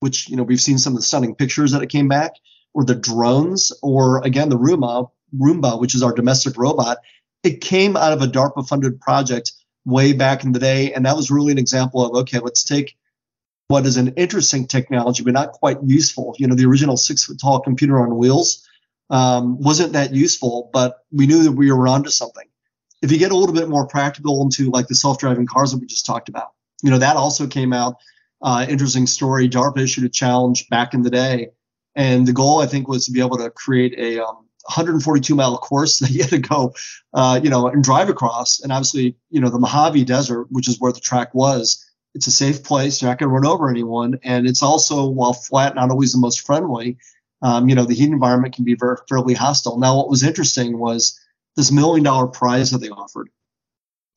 which 0.01 0.29
you 0.29 0.37
know 0.37 0.43
we've 0.43 0.61
seen 0.61 0.79
some 0.79 0.93
of 0.93 0.99
the 0.99 1.07
stunning 1.07 1.35
pictures 1.35 1.73
that 1.73 1.83
it 1.83 1.89
came 1.89 2.09
back, 2.09 2.33
or 2.75 2.85
the 2.85 2.95
drones, 2.95 3.73
or 3.83 4.25
again 4.25 4.49
the 4.49 4.59
Roomba, 4.59 5.11
Roomba, 5.35 5.81
which 5.81 5.95
is 5.95 6.03
our 6.03 6.13
domestic 6.13 6.57
robot. 6.57 6.99
It 7.43 7.61
came 7.61 7.97
out 7.97 8.13
of 8.13 8.23
a 8.23 8.27
DARPA-funded 8.27 9.01
project 9.01 9.53
way 9.87 10.13
back 10.13 10.45
in 10.45 10.53
the 10.53 10.59
day. 10.59 10.93
And 10.93 11.07
that 11.07 11.17
was 11.17 11.31
really 11.31 11.53
an 11.53 11.59
example 11.59 12.05
of 12.05 12.23
okay, 12.23 12.41
let's 12.41 12.65
take 12.65 12.97
what 13.69 13.87
is 13.87 13.97
an 13.97 14.09
interesting 14.17 14.67
technology, 14.67 15.23
but 15.23 15.33
not 15.33 15.53
quite 15.53 15.79
useful. 15.85 16.35
You 16.39 16.49
know, 16.49 16.55
the 16.55 16.67
original 16.67 16.97
six 16.97 17.25
foot 17.25 17.41
tall 17.41 17.61
computer 17.61 18.01
on 18.01 18.17
wheels 18.17 18.69
um, 19.11 19.61
wasn't 19.61 19.95
that 19.95 20.13
useful, 20.13 20.71
but 20.73 20.99
we 21.11 21.27
knew 21.27 21.45
that 21.45 21.53
we 21.53 21.73
were 21.73 21.89
onto 21.89 22.11
something. 22.11 22.47
If 23.03 23.13
you 23.13 23.19
get 23.19 23.33
a 23.33 23.37
little 23.37 23.55
bit 23.55 23.69
more 23.69 23.87
practical 23.87 24.43
into 24.43 24.71
like 24.71 24.89
the 24.89 24.95
self 24.95 25.19
driving 25.19 25.47
cars 25.47 25.73
that 25.73 25.79
we 25.79 25.87
just 25.87 26.07
talked 26.07 26.29
about, 26.29 26.53
you 26.83 26.91
know, 26.91 26.99
that 26.99 27.17
also 27.17 27.47
came 27.47 27.73
out. 27.73 27.97
Uh, 28.43 28.67
interesting 28.69 29.07
story. 29.07 29.49
DARPA 29.49 29.79
issued 29.79 30.05
a 30.05 30.09
challenge 30.09 30.69
back 30.69 30.95
in 30.95 31.03
the 31.03 31.11
day. 31.11 31.51
And 31.95 32.27
the 32.27 32.33
goal, 32.33 32.61
I 32.61 32.67
think, 32.67 32.89
was 32.89 33.07
to 33.07 33.13
be 33.13 33.21
able 33.21 33.39
to 33.39 33.51
create 33.51 33.99
a 33.99 34.23
um, 34.23 34.47
142 34.67 35.35
mile 35.35 35.57
course 35.59 35.99
that 36.01 36.11
you 36.11 36.23
had 36.23 36.31
to 36.31 36.39
go, 36.39 36.75
uh, 37.15 37.41
you 37.43 37.51
know, 37.51 37.69
and 37.69 37.83
drive 37.83 38.09
across. 38.09 38.61
And 38.61 38.73
obviously, 38.73 39.17
you 39.31 39.41
know, 39.41 39.49
the 39.49 39.59
Mojave 39.59 40.05
Desert, 40.05 40.49
which 40.51 40.69
is 40.69 40.79
where 40.79 40.93
the 40.93 41.01
track 41.01 41.35
was, 41.35 41.83
it's 42.15 42.27
a 42.27 42.33
safe 42.33 42.63
place. 42.63 43.01
You're 43.01 43.11
not 43.11 43.19
going 43.19 43.29
to 43.29 43.35
run 43.35 43.47
over 43.47 43.69
anyone. 43.69 44.19
And 44.23 44.47
it's 44.47 44.63
also, 44.63 45.07
while 45.07 45.35
flat, 45.35 45.75
not 45.75 45.91
always 45.91 46.13
the 46.13 46.19
most 46.19 46.47
friendly. 46.47 46.99
Um, 47.43 47.69
you 47.69 47.75
know, 47.75 47.85
the 47.85 47.95
heat 47.95 48.11
environment 48.11 48.55
can 48.55 48.65
be 48.65 48.75
very, 48.75 48.97
fairly 49.09 49.35
hostile. 49.35 49.79
Now, 49.79 49.97
what 49.99 50.09
was 50.09 50.23
interesting 50.23 50.79
was 50.79 51.21
this 51.57 51.71
million 51.71 52.05
dollar 52.05 52.27
prize 52.27 52.71
that 52.71 52.79
they 52.79 52.89
offered 52.89 53.29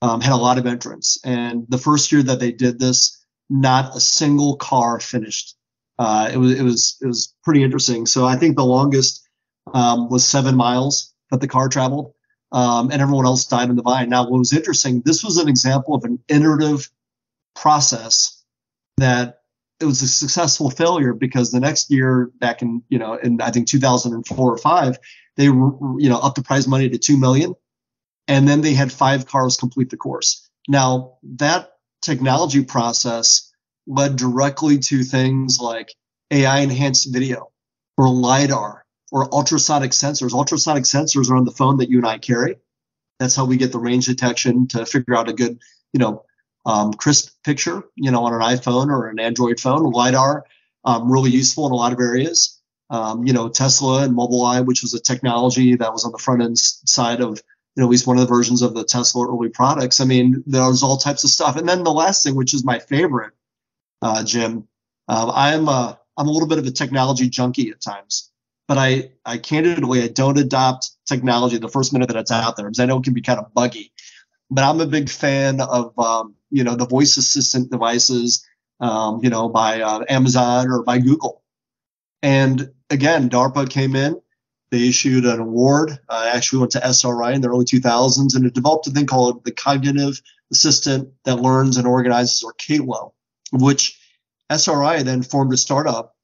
um, 0.02 0.22
had 0.22 0.34
a 0.34 0.38
lot 0.38 0.58
of 0.58 0.66
entrants. 0.66 1.20
And 1.24 1.66
the 1.70 1.78
first 1.78 2.12
year 2.12 2.24
that 2.24 2.40
they 2.40 2.52
did 2.52 2.80
this, 2.80 3.26
not 3.50 3.96
a 3.96 4.00
single 4.00 4.56
car 4.58 5.00
finished. 5.00 5.56
Uh, 5.98 6.30
it 6.32 6.38
was 6.38 6.58
it 6.58 6.64
was 6.64 6.98
it 7.02 7.08
was 7.08 7.34
pretty 7.44 7.64
interesting. 7.64 8.06
So 8.06 8.26
I 8.26 8.38
think 8.38 8.56
the 8.56 8.66
longest 8.66 9.28
um, 9.74 10.10
was 10.10 10.26
seven 10.26 10.56
miles 10.56 11.14
that 11.30 11.42
the 11.42 11.48
car 11.48 11.68
traveled, 11.68 12.14
um, 12.52 12.90
and 12.92 13.02
everyone 13.02 13.26
else 13.26 13.46
died 13.46 13.70
in 13.70 13.76
the 13.76 13.84
vine. 13.84 14.10
Now, 14.10 14.30
what 14.30 14.40
was 14.40 14.54
interesting, 14.54 15.02
this 15.04 15.24
was 15.24 15.38
an 15.38 15.50
example 15.50 15.96
of 15.96 16.06
an 16.06 16.20
iterative 16.30 16.90
process 17.56 18.44
that 18.98 19.40
it 19.80 19.86
was 19.86 20.02
a 20.02 20.08
successful 20.08 20.70
failure 20.70 21.14
because 21.14 21.52
the 21.52 21.60
next 21.60 21.92
year, 21.92 22.32
back 22.40 22.62
in 22.62 22.84
you 22.90 23.00
know, 23.00 23.16
in 23.16 23.42
I 23.42 23.52
think 23.52 23.68
2004 23.68 24.54
or 24.54 24.58
five, 24.58 25.00
they 25.36 25.46
you 25.46 25.98
know 26.00 26.20
upped 26.20 26.36
the 26.36 26.44
prize 26.44 26.68
money 26.68 26.90
to 26.90 26.98
two 26.98 27.18
million, 27.18 27.56
and 28.30 28.48
then 28.48 28.62
they 28.62 28.74
had 28.74 28.92
five 28.92 29.26
cars 29.26 29.58
complete 29.58 29.90
the 29.90 29.98
course. 29.98 30.48
Now 30.70 31.18
that 31.38 31.72
technology 32.02 32.64
process 32.64 33.52
led 33.88 34.16
directly 34.16 34.78
to 34.78 35.04
things 35.04 35.60
like 35.60 35.94
AI 36.32 36.60
enhanced 36.60 37.12
video 37.12 37.52
or 37.98 38.08
lidar 38.08 38.86
or 39.12 39.34
ultrasonic 39.34 39.92
sensors. 39.92 40.32
Ultrasonic 40.32 40.84
sensors 40.84 41.30
are 41.30 41.36
on 41.36 41.44
the 41.44 41.52
phone 41.52 41.78
that 41.78 41.90
you 41.90 41.98
and 41.98 42.08
I 42.08 42.20
carry. 42.20 42.58
That's 43.20 43.36
how 43.36 43.46
we 43.46 43.58
get 43.58 43.72
the 43.72 43.80
range 43.80 44.06
detection 44.06 44.68
to 44.70 44.86
figure 44.86 45.18
out 45.18 45.28
a 45.28 45.34
good, 45.34 45.60
you 45.92 46.00
know, 46.00 46.24
um, 46.66 46.94
crisp 46.94 47.32
picture, 47.44 47.84
you 47.96 48.12
know, 48.12 48.24
on 48.26 48.34
an 48.34 48.42
iPhone 48.42 48.90
or 48.90 49.08
an 49.08 49.20
Android 49.20 49.60
phone. 49.60 49.92
LiDAR, 49.92 50.46
um, 50.86 51.12
really 51.12 51.32
useful 51.32 51.66
in 51.66 51.72
a 51.72 51.76
lot 51.76 51.94
of 51.94 52.00
areas. 52.00 52.62
Um, 52.92 53.26
you 53.26 53.34
know, 53.34 53.50
Tesla 53.50 54.04
and 54.04 54.16
Mobileye, 54.16 54.66
which 54.66 54.84
was 54.84 54.94
a 54.94 55.00
technology 55.00 55.76
that 55.76 55.92
was 55.92 56.06
on 56.06 56.12
the 56.12 56.18
front 56.18 56.42
end 56.44 56.58
side 56.58 57.22
of, 57.22 57.42
at 57.82 57.90
least 57.90 58.08
one 58.08 58.18
of 58.18 58.22
the 58.22 58.34
versions 58.34 58.62
of 58.62 58.74
the 58.74 58.84
Tesla 58.84 59.28
early 59.28 59.50
products. 59.50 60.00
I 60.00 60.06
mean, 60.06 60.44
there's 60.46 60.84
all 60.84 60.98
types 60.98 61.24
of 61.24 61.30
stuff. 61.30 61.56
And 61.56 61.68
then 61.68 61.84
the 61.84 61.92
last 61.92 62.24
thing, 62.24 62.36
which 62.36 62.54
is 62.54 62.64
my 62.66 62.80
favorite, 62.80 63.34
uh, 64.02 64.24
Jim, 64.24 64.68
um, 65.08 65.32
I'm 65.34 65.68
a, 65.68 66.00
I'm 66.18 66.28
a 66.28 66.32
little 66.32 66.48
bit 66.48 66.60
of 66.60 66.66
a 66.66 66.72
technology 66.72 67.30
junkie 67.30 67.70
at 67.70 67.82
times, 67.82 68.32
but 68.68 68.78
I, 68.78 69.12
I 69.26 69.38
candidly, 69.38 70.04
I 70.04 70.08
don't 70.08 70.38
adopt 70.38 70.92
technology 71.08 71.58
the 71.58 71.70
first 71.70 71.94
minute 71.94 72.08
that 72.10 72.18
it's 72.18 72.32
out 72.32 72.58
there 72.58 72.66
because 72.66 72.80
I 72.80 72.86
know 72.86 72.98
it 72.98 73.04
can 73.04 73.14
be 73.14 73.22
kind 73.22 73.40
of 73.40 73.54
buggy. 73.54 73.92
But 74.52 74.64
I'm 74.64 74.82
a 74.82 74.88
big 74.88 75.10
fan 75.10 75.62
of 75.62 75.98
um, 76.00 76.36
you 76.50 76.64
know 76.64 76.76
the 76.76 76.88
voice 76.88 77.18
assistant 77.18 77.70
devices, 77.72 78.46
um, 78.80 79.20
you 79.24 79.30
know, 79.30 79.50
by 79.50 79.82
uh, 79.82 80.04
Amazon 80.10 80.70
or 80.70 80.84
by 80.84 81.00
Google. 81.00 81.44
And 82.22 82.72
again, 82.90 83.30
DARPA 83.30 83.70
came 83.70 83.96
in. 83.96 84.20
They 84.72 84.88
issued 84.88 85.26
an 85.26 85.40
award. 85.40 85.98
I 86.08 86.30
uh, 86.30 86.36
actually 86.36 86.60
went 86.60 86.72
to 86.74 86.86
SRI 86.86 87.34
in 87.34 87.42
the 87.42 87.50
early 87.50 87.66
2000s, 87.66 88.36
and 88.36 88.46
it 88.46 88.54
developed 88.54 88.88
a 88.88 88.92
thing 88.92 89.08
called 89.08 89.44
the 89.44 89.52
Cognitive 89.52 90.22
Assistant 90.52 91.10
that 91.26 91.38
Learns 91.38 91.78
and 91.78 91.88
Organizes, 91.88 92.44
or 92.44 92.54
CALO, 92.54 93.14
which 93.52 94.00
SRI 94.50 95.04
then 95.04 95.24
formed 95.24 95.54
a 95.54 95.58
startup, 95.58 96.16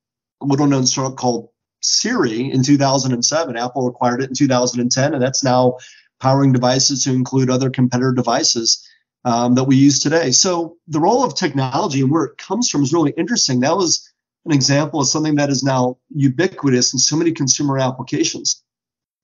a 0.42 0.46
little-known 0.46 0.86
startup 0.86 1.18
called 1.18 1.50
Siri 1.82 2.52
in 2.52 2.64
2007. 2.64 3.58
Apple 3.58 3.88
acquired 3.88 4.22
it 4.22 4.30
in 4.30 4.36
2010, 4.36 5.14
and 5.14 5.22
that's 5.22 5.44
now 5.44 5.78
powering 6.20 6.52
devices 6.52 7.04
to 7.04 7.14
include 7.14 7.50
other 7.50 7.70
competitor 7.70 8.12
devices 8.12 8.88
um, 9.26 9.56
that 9.56 9.64
we 9.64 9.76
use 9.76 10.00
today. 10.00 10.32
So 10.32 10.78
the 10.88 11.00
role 11.00 11.24
of 11.24 11.36
technology 11.36 12.02
and 12.02 12.12
where 12.12 12.26
it 12.26 12.38
comes 12.38 12.70
from 12.70 12.84
is 12.84 12.94
really 12.94 13.14
interesting. 13.18 13.62
That 13.62 13.76
was 13.76 14.12
an 14.46 14.52
example 14.52 15.02
of 15.02 15.08
something 15.08 15.36
that 15.36 15.50
is 15.50 15.64
now 15.64 15.98
ubiquitous 16.14 16.94
in 16.94 17.00
so 17.00 17.16
many 17.16 17.32
consumer 17.32 17.80
applications. 17.80 18.64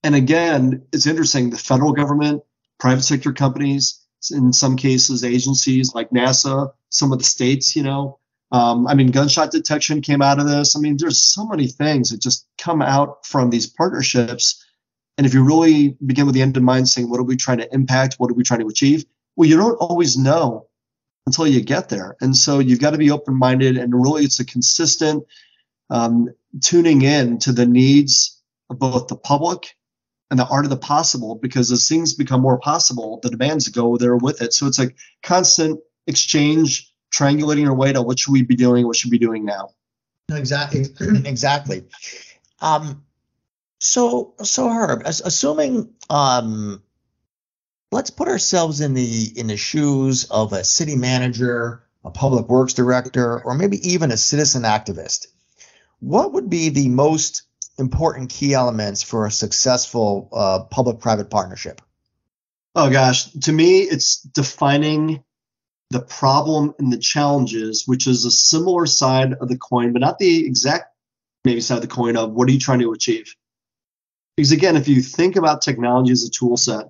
And 0.04 0.16
again, 0.16 0.84
it's 0.92 1.06
interesting. 1.06 1.50
The 1.50 1.58
federal 1.58 1.94
government, 1.94 2.42
private 2.80 3.04
sector 3.04 3.32
companies, 3.32 4.00
in 4.32 4.54
some 4.54 4.76
cases, 4.76 5.24
agencies 5.24 5.94
like 5.94 6.10
NASA, 6.10 6.72
some 6.90 7.12
of 7.12 7.20
the 7.20 7.26
states, 7.26 7.76
you 7.76 7.84
know, 7.84 8.20
um, 8.52 8.86
I 8.88 8.96
mean, 8.96 9.12
gunshot 9.12 9.52
detection 9.52 10.02
came 10.02 10.22
out 10.22 10.40
of 10.40 10.48
this. 10.48 10.76
I 10.76 10.80
mean, 10.80 10.98
there's 10.98 11.20
so 11.20 11.46
many 11.46 11.68
things 11.68 12.10
that 12.10 12.20
just 12.20 12.48
come 12.58 12.82
out 12.82 13.26
from 13.26 13.50
these 13.50 13.68
partnerships. 13.68 14.66
And 15.18 15.26
if 15.26 15.34
you 15.34 15.44
really 15.44 15.96
begin 16.06 16.26
with 16.26 16.36
the 16.36 16.42
end 16.42 16.58
in 16.58 16.64
mind, 16.64 16.90
saying, 16.90 17.10
what 17.10 17.20
are 17.20 17.24
we 17.24 17.38
trying 17.38 17.60
to 17.60 17.74
impact? 17.74 18.16
What 18.18 18.30
are 18.30 18.34
we 18.34 18.44
trying 18.44 18.60
to 18.62 18.68
achieve? 18.68 19.06
Well, 19.36 19.48
you 19.48 19.56
don't 19.56 19.76
always 19.76 20.18
know 20.18 20.68
until 21.26 21.48
you 21.48 21.62
get 21.62 21.90
there. 21.90 22.16
And 22.22 22.36
so 22.36 22.60
you've 22.60 22.80
got 22.80 22.92
to 22.92 22.98
be 22.98 23.12
open 23.12 23.36
minded. 23.36 23.78
And 23.78 23.94
really, 23.94 24.24
it's 24.24 24.40
a 24.40 24.46
consistent 24.46 25.24
um, 25.90 26.30
tuning 26.62 27.02
in 27.02 27.40
to 27.40 27.52
the 27.52 27.66
needs 27.66 28.42
of 28.70 28.80
both 28.80 29.08
the 29.08 29.16
public 29.16 29.76
and 30.30 30.40
the 30.40 30.48
art 30.48 30.66
of 30.66 30.72
the 30.72 30.78
possible 30.78 31.36
because 31.36 31.72
as 31.72 31.88
things 31.88 32.14
become 32.14 32.42
more 32.42 32.58
possible, 32.58 33.20
the 33.22 33.30
demands 33.30 33.68
go 33.68 33.98
there 33.98 34.16
with 34.16 34.42
it. 34.42 34.54
So 34.54 34.68
it's 34.68 34.80
a 34.80 34.92
constant 35.22 35.82
exchange 36.08 36.92
triangulating 37.14 37.68
our 37.68 37.76
way 37.76 37.92
to 37.92 38.02
what 38.02 38.20
should 38.20 38.32
we 38.32 38.42
be 38.42 38.56
doing, 38.56 38.88
what 38.88 38.96
should 38.96 39.12
we 39.12 39.18
be 39.18 39.26
doing 39.26 39.46
now. 39.46 39.72
Exactly. 40.32 40.86
exactly. 41.26 41.84
Um, 42.62 43.04
so, 43.80 44.36
so 44.42 44.70
Herb, 44.70 45.02
assuming, 45.06 45.94
um, 46.10 46.82
let's 47.92 48.10
put 48.10 48.28
ourselves 48.28 48.82
in 48.82 48.94
the 48.94 49.32
in 49.36 49.48
the 49.48 49.58
shoes 49.58 50.26
of 50.26 50.54
a 50.54 50.64
city 50.64 50.96
manager, 50.96 51.84
a 52.04 52.12
public 52.12 52.48
works 52.48 52.74
director, 52.74 53.42
or 53.42 53.54
maybe 53.54 53.94
even 53.94 54.12
a 54.12 54.18
citizen 54.18 54.64
activist. 54.64 55.28
What 56.00 56.34
would 56.34 56.50
be 56.50 56.70
the 56.70 56.90
most 56.90 57.44
important 57.78 58.30
key 58.30 58.54
elements 58.54 59.04
for 59.04 59.26
a 59.26 59.32
successful 59.32 60.30
uh, 60.34 60.64
public-private 60.64 61.30
partnership? 61.30 61.82
Oh 62.76 62.90
gosh, 62.90 63.32
to 63.32 63.52
me, 63.52 63.82
it's 63.82 64.22
defining 64.22 65.24
the 65.90 66.02
problem 66.02 66.74
and 66.80 66.92
the 66.92 66.98
challenges, 66.98 67.84
which 67.86 68.08
is 68.08 68.24
a 68.24 68.32
similar 68.32 68.86
side 68.86 69.34
of 69.34 69.50
the 69.50 69.58
coin, 69.58 69.92
but 69.92 70.00
not 70.00 70.20
the 70.20 70.46
exact 70.46 70.86
maybe 71.44 71.60
side 71.60 71.76
of 71.76 71.82
the 71.82 71.88
coin 71.88 72.16
of 72.16 72.32
what 72.32 72.48
are 72.48 72.52
you 72.52 72.60
trying 72.60 72.80
to 72.80 72.94
achieve? 72.94 73.36
Because 74.38 74.52
again, 74.52 74.78
if 74.78 74.88
you 74.88 75.02
think 75.02 75.36
about 75.36 75.62
technology 75.62 76.12
as 76.12 76.24
a 76.24 76.30
tool 76.30 76.56
set, 76.56 76.86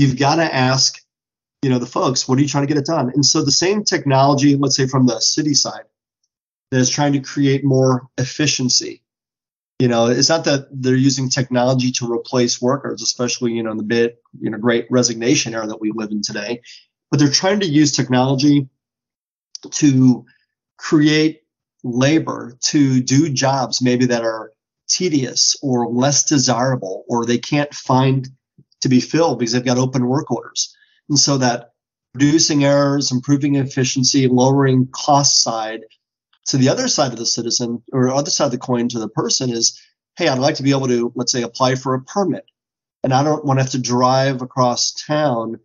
you've 0.00 0.18
got 0.18 0.36
to 0.36 0.54
ask, 0.54 1.00
you 1.62 1.70
know, 1.70 1.78
the 1.78 1.86
folks, 1.86 2.28
what 2.28 2.38
are 2.38 2.42
you 2.42 2.48
trying 2.48 2.66
to 2.66 2.72
get 2.72 2.78
it 2.78 2.86
done? 2.86 3.10
And 3.14 3.24
so 3.24 3.44
the 3.44 3.52
same 3.52 3.84
technology, 3.84 4.56
let's 4.56 4.76
say 4.76 4.86
from 4.86 5.06
the 5.06 5.20
city 5.20 5.54
side, 5.54 5.84
that 6.70 6.78
is 6.78 6.90
trying 6.90 7.12
to 7.14 7.20
create 7.20 7.64
more 7.64 8.08
efficiency. 8.16 9.02
You 9.78 9.88
know, 9.88 10.06
it's 10.06 10.28
not 10.28 10.44
that 10.44 10.68
they're 10.70 10.94
using 10.94 11.30
technology 11.30 11.90
to 11.92 12.12
replace 12.12 12.60
workers, 12.60 13.02
especially, 13.02 13.52
you 13.52 13.62
know, 13.62 13.70
in 13.70 13.78
the 13.78 13.82
bit, 13.82 14.22
you 14.38 14.50
know, 14.50 14.58
great 14.58 14.86
resignation 14.90 15.54
era 15.54 15.66
that 15.66 15.80
we 15.80 15.90
live 15.94 16.10
in 16.10 16.22
today 16.22 16.60
but 17.10 17.18
they're 17.18 17.30
trying 17.30 17.60
to 17.60 17.66
use 17.66 17.92
technology 17.92 18.68
to 19.70 20.24
create 20.78 21.42
labor 21.82 22.56
to 22.62 23.02
do 23.02 23.28
jobs 23.30 23.82
maybe 23.82 24.06
that 24.06 24.22
are 24.22 24.52
tedious 24.88 25.56
or 25.62 25.88
less 25.88 26.24
desirable 26.24 27.04
or 27.08 27.24
they 27.24 27.38
can't 27.38 27.74
find 27.74 28.28
to 28.80 28.88
be 28.88 29.00
filled 29.00 29.38
because 29.38 29.52
they've 29.52 29.64
got 29.64 29.78
open 29.78 30.06
work 30.06 30.30
orders. 30.30 30.74
And 31.08 31.18
so 31.18 31.38
that 31.38 31.72
reducing 32.14 32.64
errors, 32.64 33.12
improving 33.12 33.56
efficiency, 33.56 34.26
lowering 34.26 34.88
cost 34.92 35.42
side 35.42 35.80
to 36.46 36.56
the 36.56 36.68
other 36.68 36.88
side 36.88 37.12
of 37.12 37.18
the 37.18 37.26
citizen 37.26 37.82
or 37.92 38.08
other 38.08 38.30
side 38.30 38.46
of 38.46 38.50
the 38.50 38.58
coin 38.58 38.88
to 38.88 38.98
the 38.98 39.08
person 39.08 39.50
is, 39.50 39.80
hey, 40.16 40.28
I'd 40.28 40.38
like 40.38 40.56
to 40.56 40.62
be 40.62 40.70
able 40.70 40.88
to, 40.88 41.12
let's 41.14 41.32
say, 41.32 41.42
apply 41.42 41.76
for 41.76 41.94
a 41.94 42.02
permit. 42.02 42.44
And 43.02 43.12
I 43.12 43.22
don't 43.22 43.44
want 43.44 43.58
to 43.58 43.62
have 43.62 43.72
to 43.72 43.80
drive 43.80 44.42
across 44.42 44.92
town 44.92 45.60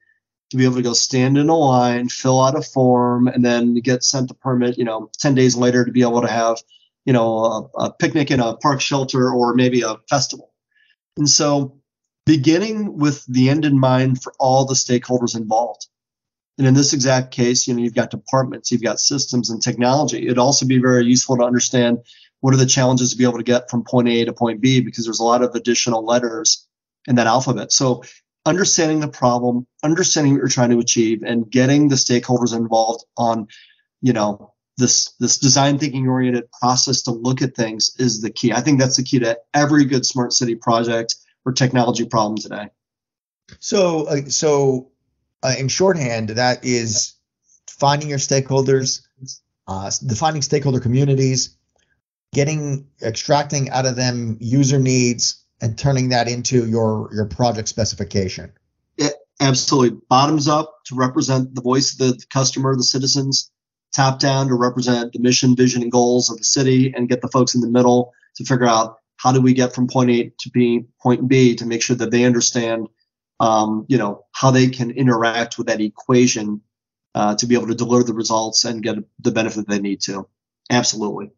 to 0.52 0.58
be 0.58 0.66
able 0.66 0.76
to 0.76 0.82
go 0.84 0.94
stand 0.94 1.38
in 1.38 1.50
a 1.50 1.58
line, 1.58 2.08
fill 2.08 2.42
out 2.42 2.58
a 2.58 2.62
form, 2.62 3.28
and 3.28 3.44
then 3.44 3.76
get 3.76 4.04
sent 4.04 4.28
the 4.28 4.36
permit, 4.36 4.78
you 4.78 4.86
know, 4.86 5.10
10 5.20 5.36
days 5.36 5.56
later 5.56 5.84
to 5.84 5.92
be 5.92 6.02
able 6.02 6.22
to 6.22 6.28
have, 6.28 6.62
you 7.04 7.14
know, 7.14 7.70
a, 7.76 7.86
a 7.86 7.94
picnic 7.94 8.32
in 8.32 8.40
a 8.40 8.56
park 8.58 8.80
shelter 8.80 9.32
or 9.32 9.56
maybe 9.56 9.82
a 9.82 9.98
festival. 10.08 10.54
And 11.18 11.30
so 11.30 11.82
beginning 12.26 12.98
with 12.98 13.26
the 13.28 13.50
end 13.50 13.66
in 13.66 13.80
mind 13.80 14.22
for 14.22 14.34
all 14.40 14.66
the 14.66 14.74
stakeholders 14.74 15.36
involved. 15.36 15.88
And 16.58 16.66
in 16.66 16.74
this 16.74 16.94
exact 16.94 17.32
case, 17.32 17.68
you 17.68 17.74
know, 17.74 17.82
you've 17.82 17.94
got 17.94 18.12
departments, 18.12 18.72
you've 18.72 18.82
got 18.82 19.00
systems 19.00 19.50
and 19.50 19.62
technology. 19.62 20.24
It'd 20.24 20.38
also 20.38 20.66
be 20.66 20.80
very 20.80 21.06
useful 21.06 21.38
to 21.38 21.44
understand 21.44 22.00
what 22.40 22.54
are 22.54 22.58
the 22.58 22.66
challenges 22.66 23.12
to 23.12 23.18
be 23.18 23.26
able 23.26 23.38
to 23.38 23.44
get 23.44 23.70
from 23.70 23.84
point 23.84 24.08
A 24.08 24.26
to 24.26 24.34
point 24.34 24.62
B 24.62 24.82
because 24.82 25.06
there's 25.06 25.20
a 25.20 25.24
lot 25.24 25.44
of 25.44 25.54
additional 25.56 26.06
letters 26.06 26.68
in 27.08 27.16
that 27.16 27.28
alphabet. 27.28 27.72
So 27.72 28.04
understanding 28.46 29.00
the 29.00 29.08
problem, 29.08 29.68
understanding 29.84 30.34
what 30.34 30.40
you're 30.40 30.48
trying 30.48 30.70
to 30.70 30.80
achieve, 30.80 31.24
and 31.24 31.50
getting 31.50 31.90
the 31.90 31.96
stakeholders 31.96 32.56
involved 32.56 33.04
on, 33.18 33.48
you 34.02 34.14
know, 34.14 34.54
this 34.78 35.14
this 35.20 35.38
design 35.38 35.78
thinking 35.78 36.08
oriented 36.08 36.52
process 36.52 37.04
to 37.04 37.12
look 37.12 37.42
at 37.42 37.56
things 37.56 37.96
is 37.98 38.22
the 38.22 38.30
key. 38.30 38.52
I 38.52 38.62
think 38.62 38.80
that's 38.80 38.98
the 38.98 39.04
key 39.04 39.20
to 39.20 39.40
every 39.54 39.86
good 39.86 40.06
smart 40.06 40.34
city 40.34 40.56
project 40.56 41.16
or 41.46 41.54
technology 41.54 42.06
problem 42.06 42.38
today. 42.38 42.70
So, 43.60 44.08
uh, 44.08 44.30
so 44.30 44.92
uh, 45.44 45.54
in 45.58 45.68
shorthand, 45.68 46.30
that 46.30 46.66
is 46.66 47.14
finding 47.70 48.10
your 48.10 48.18
stakeholders, 48.18 49.02
uh, 49.68 49.92
defining 50.06 50.42
stakeholder 50.42 50.80
communities, 50.80 51.56
getting 52.34 52.88
extracting 53.02 53.70
out 53.70 53.86
of 53.86 53.96
them 53.96 54.38
user 54.40 54.80
needs, 54.80 55.44
and 55.62 55.78
turning 55.78 56.10
that 56.10 56.28
into 56.28 56.66
your 56.68 57.10
your 57.14 57.26
project 57.26 57.68
specification. 57.68 58.52
Yeah, 58.98 59.10
absolutely. 59.40 60.00
Bottoms 60.10 60.48
up 60.48 60.84
to 60.86 60.96
represent 60.96 61.56
the 61.56 61.62
voice 61.62 61.94
of 61.94 62.00
the 62.00 62.26
customer, 62.30 62.76
the 62.76 62.84
citizens. 62.84 63.52
Top 63.94 64.20
down 64.20 64.50
to 64.50 64.56
represent 64.56 65.14
the 65.14 65.20
mission, 65.20 65.56
vision, 65.56 65.82
and 65.82 65.92
goals 65.92 66.30
of 66.30 66.38
the 66.38 66.44
city, 66.44 66.94
and 66.94 67.08
get 67.08 67.22
the 67.22 67.30
folks 67.30 67.56
in 67.56 67.62
the 67.62 67.70
middle 67.70 68.14
to 68.36 68.44
figure 68.44 68.66
out 68.66 68.98
how 69.26 69.32
do 69.32 69.42
we 69.42 69.54
get 69.54 69.74
from 69.74 69.88
point 69.88 70.12
A 70.12 70.32
to 70.38 70.52
B, 70.52 70.86
point 71.02 71.28
B 71.28 71.56
to 71.56 71.66
make 71.66 71.82
sure 71.82 71.96
that 71.96 72.12
they 72.12 72.26
understand, 72.26 72.88
um, 73.40 73.88
you 73.90 73.98
know, 73.98 74.24
how 74.32 74.52
they 74.52 74.68
can 74.68 74.92
interact 74.92 75.58
with 75.58 75.66
that 75.66 75.82
equation 75.82 76.62
uh, 77.16 77.34
to 77.38 77.48
be 77.48 77.56
able 77.56 77.66
to 77.66 77.74
deliver 77.74 78.04
the 78.04 78.14
results 78.14 78.66
and 78.66 78.84
get 78.84 78.98
the 79.20 79.32
benefit 79.32 79.68
they 79.68 79.80
need 79.80 80.00
to. 80.02 80.28
Absolutely. 80.70 81.32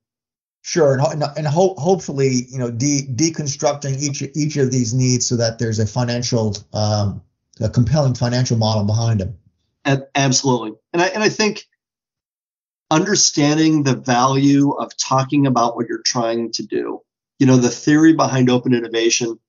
Sure, 0.64 1.00
and 1.00 1.24
and 1.38 1.48
ho- 1.48 1.76
hopefully, 1.78 2.48
you 2.50 2.58
know, 2.58 2.70
de- 2.70 3.08
deconstructing 3.08 4.02
each 4.02 4.22
each 4.36 4.58
of 4.58 4.70
these 4.70 4.94
needs 4.94 5.26
so 5.26 5.38
that 5.38 5.58
there's 5.58 5.80
a 5.80 5.88
financial, 5.88 6.58
um, 6.74 7.22
a 7.62 7.70
compelling 7.70 8.16
financial 8.16 8.58
model 8.58 8.84
behind 8.84 9.22
them. 9.22 9.38
Absolutely, 10.14 10.74
and 10.92 11.02
I 11.02 11.08
and 11.08 11.24
I 11.24 11.30
think 11.30 11.64
understanding 12.92 13.84
the 13.84 13.96
value 13.96 14.72
of 14.72 14.92
talking 14.98 15.48
about 15.48 15.78
what 15.78 15.88
you're 15.88 16.02
trying 16.06 16.52
to 16.52 16.64
do. 16.64 17.02
You 17.40 17.48
know, 17.48 17.58
the 17.58 17.70
theory 17.70 18.14
behind 18.14 18.50
open 18.50 18.74
innovation, 18.74 19.40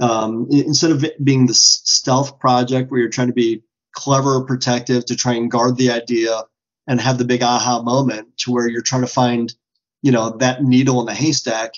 um, 0.00 0.48
instead 0.50 0.90
of 0.90 1.04
being 1.22 1.46
the 1.46 1.54
stealth 1.54 2.38
project 2.38 2.90
where 2.90 3.00
you're 3.00 3.10
trying 3.10 3.28
to 3.28 3.34
be 3.34 3.62
clever, 3.92 4.44
protective 4.44 5.04
to 5.06 5.16
try 5.16 5.34
and 5.34 5.50
guard 5.50 5.76
the 5.76 5.90
idea 5.90 6.42
and 6.86 7.00
have 7.00 7.18
the 7.18 7.24
big 7.24 7.42
aha 7.42 7.82
moment, 7.82 8.36
to 8.38 8.52
where 8.52 8.68
you're 8.68 8.82
trying 8.82 9.02
to 9.02 9.06
find 9.06 9.54
you 10.02 10.12
know 10.12 10.30
that 10.38 10.62
needle 10.62 11.00
in 11.00 11.06
the 11.06 11.14
haystack 11.14 11.74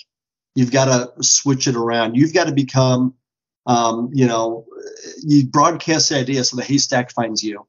you've 0.55 0.71
got 0.71 0.85
to 0.85 1.23
switch 1.23 1.67
it 1.67 1.75
around. 1.75 2.15
You've 2.15 2.33
got 2.33 2.45
to 2.45 2.53
become 2.53 3.15
um, 3.65 4.09
you 4.13 4.25
know 4.25 4.65
you 5.21 5.45
broadcast 5.45 6.09
the 6.09 6.17
idea 6.17 6.43
so 6.43 6.57
the 6.57 6.63
haystack 6.63 7.11
finds 7.11 7.43
you. 7.43 7.65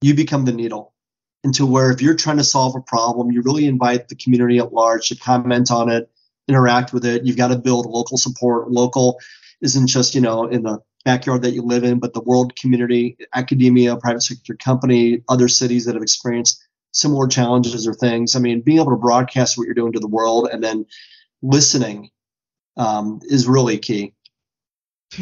You 0.00 0.14
become 0.14 0.44
the 0.44 0.52
needle 0.52 0.92
into 1.44 1.66
where 1.66 1.90
if 1.90 2.02
you're 2.02 2.14
trying 2.14 2.36
to 2.36 2.44
solve 2.44 2.76
a 2.76 2.80
problem 2.80 3.32
you 3.32 3.42
really 3.42 3.66
invite 3.66 4.08
the 4.08 4.14
community 4.14 4.58
at 4.58 4.72
large 4.72 5.08
to 5.08 5.16
comment 5.16 5.70
on 5.72 5.88
it 5.88 6.08
interact 6.52 6.92
with 6.92 7.04
it 7.04 7.24
you've 7.24 7.36
got 7.36 7.48
to 7.48 7.58
build 7.58 7.86
local 7.86 8.16
support 8.16 8.70
local 8.70 9.18
isn't 9.60 9.86
just 9.86 10.14
you 10.14 10.20
know 10.20 10.46
in 10.46 10.62
the 10.62 10.78
backyard 11.04 11.42
that 11.42 11.52
you 11.52 11.62
live 11.62 11.82
in 11.82 11.98
but 11.98 12.14
the 12.14 12.20
world 12.20 12.54
community 12.54 13.16
academia 13.34 13.96
private 13.96 14.22
sector 14.22 14.54
company 14.54 15.22
other 15.28 15.48
cities 15.48 15.86
that 15.86 15.94
have 15.94 16.02
experienced 16.02 16.62
similar 16.92 17.26
challenges 17.26 17.86
or 17.86 17.94
things. 17.94 18.36
I 18.36 18.38
mean, 18.38 18.60
being 18.60 18.78
able 18.78 18.90
to 18.90 18.96
broadcast 18.96 19.58
what 19.58 19.64
you're 19.64 19.74
doing 19.74 19.92
to 19.92 20.00
the 20.00 20.06
world 20.06 20.48
and 20.52 20.62
then 20.62 20.86
listening 21.42 22.10
um, 22.76 23.20
is 23.22 23.48
really 23.48 23.78
key. 23.78 24.14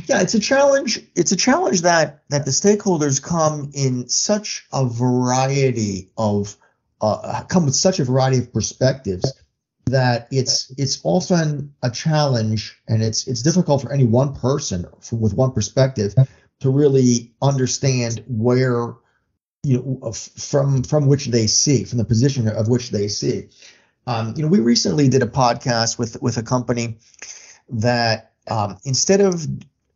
Yeah, 0.07 0.21
it's 0.21 0.35
a 0.35 0.41
challenge. 0.41 1.01
It's 1.17 1.33
a 1.33 1.37
challenge 1.37 1.83
that 1.83 2.23
that 2.29 2.45
the 2.45 2.53
stakeholders 2.53 3.21
come 3.21 3.73
in 3.75 4.09
such 4.09 4.65
a 4.73 4.87
variety 4.87 6.11
of 6.17 6.57
uh, 7.01 7.43
come 7.49 7.65
with 7.65 7.75
such 7.75 7.99
a 7.99 8.05
variety 8.05 8.39
of 8.39 8.53
perspectives 8.53 9.33
that 9.91 10.29
it's 10.31 10.73
it's 10.79 11.01
often 11.05 11.75
a 11.83 11.91
challenge 11.91 12.79
and 12.89 13.03
it's 13.03 13.27
it's 13.27 13.43
difficult 13.43 13.83
for 13.83 13.93
any 13.93 14.05
one 14.05 14.35
person 14.35 14.87
with 15.13 15.35
one 15.35 15.53
perspective 15.53 16.15
to 16.61 16.71
really 16.71 17.33
understand 17.43 18.23
where 18.27 18.95
you 19.63 20.01
know, 20.03 20.13
from 20.13 20.83
from 20.83 21.07
which 21.07 21.27
they 21.27 21.47
see, 21.47 21.85
from 21.85 21.99
the 21.99 22.05
position 22.05 22.49
of 22.49 22.69
which 22.69 22.91
they 22.91 23.09
see. 23.09 23.49
Um, 24.07 24.35
you 24.37 24.43
know, 24.43 24.49
we 24.49 24.61
recently 24.61 25.09
did 25.09 25.23
a 25.23 25.27
podcast 25.27 25.99
with 25.99 26.21
with 26.23 26.37
a 26.39 26.43
company 26.43 26.99
that 27.69 28.33
um, 28.49 28.79
instead 28.85 29.21
of 29.21 29.47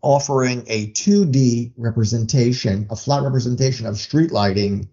offering 0.02 0.64
a 0.66 0.90
2D 0.90 1.72
representation, 1.78 2.86
a 2.90 2.96
flat 2.96 3.22
representation 3.22 3.86
of 3.86 3.96
street 3.96 4.30
lighting, 4.30 4.86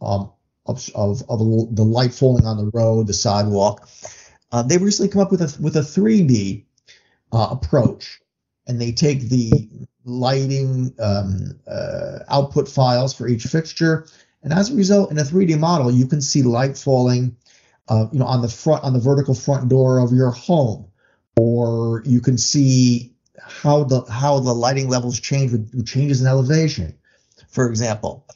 um, 0.00 0.32
of, 0.66 0.88
of, 0.94 1.22
of 1.28 1.38
the 1.76 1.84
light 1.84 2.14
falling 2.14 2.46
on 2.46 2.56
the 2.56 2.70
road, 2.72 3.06
the 3.06 3.12
sidewalk, 3.12 3.86
uh, 4.52 4.62
they 4.62 4.78
recently 4.78 5.10
come 5.10 5.22
up 5.22 5.30
with 5.30 5.42
a 5.42 5.56
with 5.60 5.76
a 5.76 5.80
3D 5.80 6.64
uh, 7.32 7.48
approach, 7.50 8.20
and 8.66 8.80
they 8.80 8.92
take 8.92 9.28
the 9.28 9.68
lighting 10.04 10.94
um, 11.00 11.58
uh, 11.66 12.20
output 12.28 12.68
files 12.68 13.14
for 13.14 13.26
each 13.26 13.44
fixture. 13.44 14.06
And 14.42 14.52
as 14.52 14.70
a 14.70 14.74
result, 14.74 15.10
in 15.10 15.18
a 15.18 15.22
3D 15.22 15.58
model, 15.58 15.90
you 15.90 16.06
can 16.06 16.20
see 16.20 16.42
light 16.42 16.76
falling, 16.76 17.36
uh, 17.88 18.06
you 18.12 18.18
know, 18.18 18.26
on 18.26 18.42
the 18.42 18.48
front, 18.48 18.84
on 18.84 18.92
the 18.92 19.00
vertical 19.00 19.34
front 19.34 19.68
door 19.68 19.98
of 19.98 20.12
your 20.12 20.30
home, 20.30 20.86
or 21.36 22.02
you 22.04 22.20
can 22.20 22.38
see 22.38 23.14
how 23.40 23.84
the 23.84 24.02
how 24.02 24.40
the 24.40 24.52
lighting 24.52 24.88
levels 24.88 25.18
change 25.20 25.52
with 25.52 25.86
changes 25.86 26.20
in 26.20 26.26
elevation, 26.26 26.94
for 27.48 27.68
example. 27.68 28.26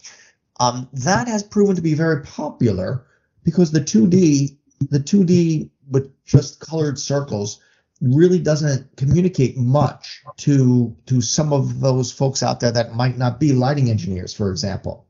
Um, 0.60 0.88
that 0.92 1.28
has 1.28 1.42
proven 1.42 1.76
to 1.76 1.82
be 1.82 1.94
very 1.94 2.22
popular 2.22 3.06
because 3.44 3.70
the 3.70 3.80
2D, 3.80 4.56
the 4.90 4.98
2D 4.98 5.70
with 5.90 6.12
just 6.24 6.60
colored 6.60 6.98
circles 6.98 7.60
really 8.00 8.38
doesn't 8.38 8.96
communicate 8.96 9.56
much 9.56 10.22
to 10.36 10.94
to 11.06 11.20
some 11.20 11.52
of 11.52 11.80
those 11.80 12.12
folks 12.12 12.42
out 12.42 12.60
there 12.60 12.70
that 12.70 12.94
might 12.94 13.18
not 13.18 13.40
be 13.40 13.52
lighting 13.52 13.90
engineers, 13.90 14.32
for 14.32 14.50
example. 14.50 15.06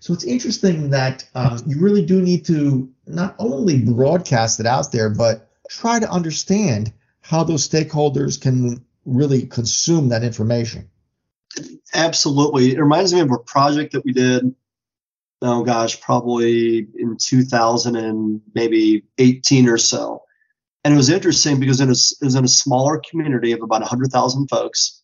So 0.00 0.12
it's 0.12 0.24
interesting 0.24 0.90
that 0.90 1.28
um, 1.34 1.62
you 1.66 1.78
really 1.80 2.04
do 2.04 2.20
need 2.20 2.44
to 2.46 2.90
not 3.06 3.36
only 3.38 3.80
broadcast 3.80 4.58
it 4.58 4.66
out 4.66 4.90
there, 4.90 5.10
but 5.10 5.48
try 5.68 6.00
to 6.00 6.10
understand 6.10 6.92
how 7.20 7.44
those 7.44 7.68
stakeholders 7.68 8.40
can 8.40 8.84
really 9.04 9.46
consume 9.46 10.08
that 10.08 10.24
information. 10.24 10.88
Absolutely. 11.94 12.72
It 12.72 12.80
reminds 12.80 13.12
me 13.12 13.20
of 13.20 13.30
a 13.30 13.38
project 13.38 13.92
that 13.92 14.04
we 14.04 14.12
did 14.12 14.54
oh 15.42 15.62
gosh, 15.64 16.00
probably 16.00 16.86
in 16.96 17.16
2000 17.18 17.96
and 17.96 18.40
maybe 18.54 19.04
18 19.18 19.68
or 19.68 19.78
so. 19.78 20.22
And 20.84 20.94
it 20.94 20.96
was 20.96 21.10
interesting 21.10 21.60
because 21.60 21.80
it 21.80 21.86
was, 21.86 22.16
it 22.20 22.24
was 22.24 22.34
in 22.34 22.44
a 22.44 22.48
smaller 22.48 23.00
community 23.10 23.52
of 23.52 23.62
about 23.62 23.80
100,000 23.80 24.48
folks. 24.48 25.02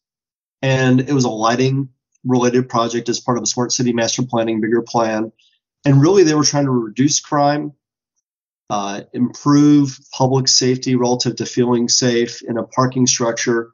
And 0.63 1.01
it 1.01 1.13
was 1.13 1.25
a 1.25 1.31
lighting 1.31 1.91
related 2.25 2.69
project 2.69 3.09
as 3.09 3.21
part 3.21 3.39
of 3.39 3.43
a 3.43 3.47
smart 3.47 3.73
city 3.73 3.93
master 3.93 4.23
planning 4.23 4.61
bigger 4.61 4.83
plan. 4.83 5.33
And 5.85 6.01
really, 6.01 6.25
they 6.25 6.35
were 6.35 6.45
trying 6.45 6.65
to 6.65 6.71
reduce 6.71 7.21
crime, 7.21 7.73
uh, 8.71 9.03
improve 9.13 9.99
public 10.13 10.49
safety 10.49 10.97
relative 10.97 11.37
to 11.37 11.47
feeling 11.47 11.89
safe 11.89 12.43
in 12.43 12.59
a 12.59 12.65
parking 12.65 13.07
structure. 13.07 13.71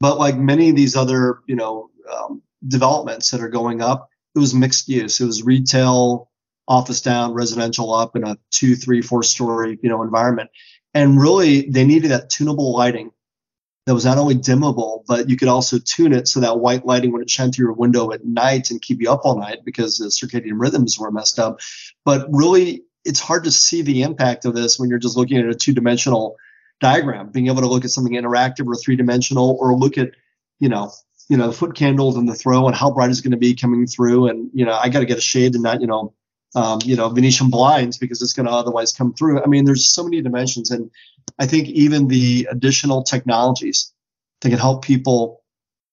But 0.00 0.18
like 0.18 0.36
many 0.36 0.70
of 0.70 0.76
these 0.76 0.96
other, 0.96 1.40
you 1.46 1.56
know, 1.56 1.90
um, 2.12 2.42
developments 2.66 3.30
that 3.30 3.40
are 3.40 3.48
going 3.48 3.82
up, 3.82 4.08
it 4.34 4.38
was 4.38 4.54
mixed 4.54 4.88
use. 4.88 5.20
It 5.20 5.26
was 5.26 5.42
retail, 5.42 6.30
office 6.66 7.00
down, 7.00 7.34
residential 7.34 7.92
up 7.92 8.16
in 8.16 8.24
a 8.24 8.38
two, 8.50 8.76
three, 8.76 9.02
four 9.02 9.22
story, 9.22 9.78
you 9.82 9.88
know, 9.88 10.02
environment. 10.02 10.50
And 10.94 11.18
really, 11.18 11.68
they 11.70 11.84
needed 11.84 12.10
that 12.10 12.30
tunable 12.30 12.72
lighting 12.72 13.12
that 13.86 13.94
was 13.94 14.04
not 14.04 14.18
only 14.18 14.36
dimmable, 14.36 15.02
but 15.06 15.28
you 15.28 15.36
could 15.36 15.48
also 15.48 15.78
tune 15.78 16.12
it 16.12 16.28
so 16.28 16.40
that 16.40 16.60
white 16.60 16.86
lighting 16.86 17.10
wouldn't 17.10 17.30
shine 17.30 17.50
through 17.50 17.66
your 17.66 17.72
window 17.72 18.12
at 18.12 18.24
night 18.24 18.70
and 18.70 18.80
keep 18.80 19.00
you 19.00 19.10
up 19.10 19.22
all 19.24 19.38
night 19.38 19.64
because 19.64 19.98
the 19.98 20.06
circadian 20.06 20.60
rhythms 20.60 20.98
were 20.98 21.10
messed 21.10 21.38
up. 21.38 21.58
But 22.04 22.28
really, 22.30 22.84
it's 23.04 23.18
hard 23.18 23.44
to 23.44 23.50
see 23.50 23.82
the 23.82 24.02
impact 24.02 24.44
of 24.44 24.54
this 24.54 24.78
when 24.78 24.88
you're 24.88 25.00
just 25.00 25.16
looking 25.16 25.38
at 25.38 25.46
a 25.46 25.54
two 25.54 25.72
dimensional 25.72 26.36
diagram. 26.80 27.30
Being 27.30 27.48
able 27.48 27.62
to 27.62 27.68
look 27.68 27.84
at 27.84 27.90
something 27.90 28.14
interactive 28.14 28.66
or 28.66 28.76
three 28.76 28.94
dimensional, 28.94 29.56
or 29.58 29.74
look 29.74 29.98
at, 29.98 30.10
you 30.60 30.68
know, 30.68 30.92
you 31.32 31.38
know, 31.38 31.46
the 31.46 31.52
foot 31.54 31.74
candles 31.74 32.18
and 32.18 32.28
the 32.28 32.34
throw 32.34 32.66
and 32.66 32.76
how 32.76 32.90
bright 32.90 33.08
it's 33.08 33.22
going 33.22 33.30
to 33.30 33.38
be 33.38 33.54
coming 33.54 33.86
through. 33.86 34.28
And, 34.28 34.50
you 34.52 34.66
know, 34.66 34.74
I 34.74 34.90
got 34.90 35.00
to 35.00 35.06
get 35.06 35.16
a 35.16 35.22
shade 35.22 35.54
and 35.54 35.62
not, 35.62 35.80
you 35.80 35.86
know, 35.86 36.12
um, 36.54 36.80
you 36.84 36.94
know, 36.94 37.08
Venetian 37.08 37.48
blinds 37.48 37.96
because 37.96 38.20
it's 38.20 38.34
going 38.34 38.44
to 38.44 38.52
otherwise 38.52 38.92
come 38.92 39.14
through. 39.14 39.42
I 39.42 39.46
mean, 39.46 39.64
there's 39.64 39.86
so 39.86 40.04
many 40.04 40.20
dimensions. 40.20 40.70
And 40.70 40.90
I 41.38 41.46
think 41.46 41.68
even 41.68 42.08
the 42.08 42.48
additional 42.50 43.02
technologies 43.02 43.94
that 44.42 44.50
can 44.50 44.58
help 44.58 44.84
people 44.84 45.42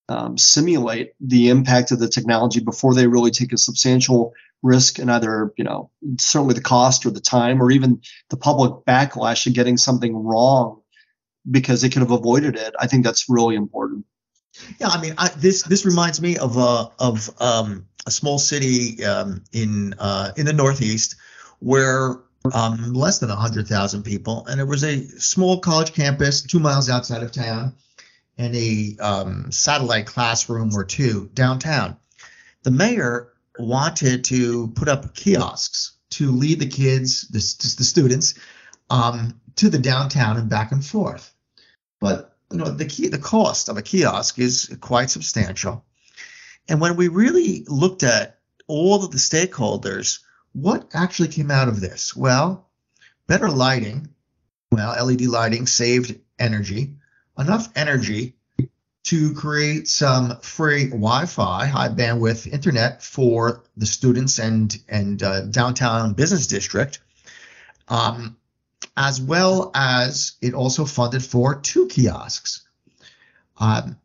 um, 0.09 0.37
simulate 0.37 1.13
the 1.21 1.47
impact 1.47 1.91
of 1.91 1.99
the 1.99 2.09
technology 2.09 2.59
before 2.59 2.93
they 2.93 3.07
really 3.07 3.31
take 3.31 3.53
a 3.53 3.57
substantial 3.57 4.33
risk 4.61 4.99
in 4.99 5.09
either, 5.09 5.53
you 5.55 5.63
know, 5.63 5.89
certainly 6.19 6.53
the 6.53 6.59
cost 6.59 7.05
or 7.05 7.11
the 7.11 7.21
time 7.21 7.63
or 7.63 7.71
even 7.71 8.01
the 8.29 8.35
public 8.35 8.83
backlash 8.85 9.47
of 9.47 9.53
getting 9.53 9.77
something 9.77 10.13
wrong 10.13 10.81
because 11.49 11.81
they 11.81 11.87
could 11.87 12.01
have 12.01 12.11
avoided 12.11 12.57
it. 12.57 12.75
I 12.77 12.87
think 12.87 13.05
that's 13.05 13.29
really 13.29 13.55
important. 13.55 14.03
Yeah, 14.79 14.87
I 14.87 15.01
mean, 15.01 15.13
I, 15.17 15.29
this 15.29 15.63
this 15.63 15.85
reminds 15.85 16.21
me 16.21 16.37
of 16.37 16.57
uh, 16.57 16.89
of 16.99 17.29
um, 17.41 17.87
a 18.05 18.11
small 18.11 18.39
city 18.39 19.03
um, 19.05 19.43
in 19.51 19.95
uh, 19.99 20.31
in 20.35 20.45
the 20.45 20.53
Northeast 20.53 21.15
where 21.59 22.19
um, 22.53 22.93
less 22.93 23.19
than 23.19 23.29
100,000 23.29 24.03
people, 24.03 24.45
and 24.47 24.61
it 24.61 24.63
was 24.63 24.83
a 24.83 25.05
small 25.19 25.59
college 25.59 25.93
campus 25.93 26.41
two 26.41 26.59
miles 26.59 26.89
outside 26.89 27.21
of 27.21 27.31
town, 27.31 27.75
and 28.37 28.55
a 28.55 28.95
um, 28.99 29.51
satellite 29.51 30.05
classroom 30.05 30.73
or 30.73 30.85
two 30.85 31.29
downtown. 31.33 31.97
The 32.63 32.71
mayor 32.71 33.33
wanted 33.57 34.23
to 34.25 34.69
put 34.69 34.87
up 34.87 35.13
kiosks 35.13 35.93
to 36.11 36.31
lead 36.31 36.59
the 36.59 36.67
kids, 36.67 37.27
the, 37.27 37.39
the 37.77 37.83
students, 37.83 38.35
um, 38.89 39.39
to 39.57 39.69
the 39.69 39.77
downtown 39.77 40.37
and 40.37 40.49
back 40.49 40.71
and 40.71 40.83
forth. 40.83 41.33
But 41.99 42.37
you 42.51 42.57
know, 42.57 42.69
the 42.69 42.85
key, 42.85 43.07
the 43.07 43.17
cost 43.17 43.69
of 43.69 43.77
a 43.77 43.81
kiosk 43.81 44.39
is 44.39 44.75
quite 44.81 45.09
substantial. 45.09 45.85
And 46.67 46.81
when 46.81 46.95
we 46.95 47.07
really 47.07 47.63
looked 47.67 48.03
at 48.03 48.39
all 48.67 49.03
of 49.03 49.11
the 49.11 49.17
stakeholders, 49.17 50.19
what 50.53 50.89
actually 50.93 51.29
came 51.29 51.51
out 51.51 51.67
of 51.67 51.81
this? 51.81 52.15
Well, 52.15 52.67
better 53.27 53.49
lighting. 53.49 54.09
Well, 54.71 55.05
LED 55.05 55.21
lighting 55.21 55.67
saved 55.67 56.19
energy 56.37 56.95
enough 57.39 57.69
energy 57.75 58.35
to 59.03 59.33
create 59.33 59.87
some 59.87 60.39
free 60.41 60.87
Wi-Fi, 60.89 61.65
high 61.65 61.89
bandwidth 61.89 62.45
internet 62.51 63.01
for 63.01 63.63
the 63.77 63.85
students 63.85 64.39
and 64.39 64.77
and 64.87 65.23
uh, 65.23 65.41
downtown 65.45 66.13
business 66.13 66.47
district. 66.47 66.99
Um, 67.87 68.35
as 68.97 69.21
well 69.21 69.71
as 69.75 70.33
it 70.41 70.53
also 70.53 70.85
funded 70.85 71.23
for 71.23 71.55
two 71.55 71.87
kiosks. 71.87 72.67
Um, 73.57 73.97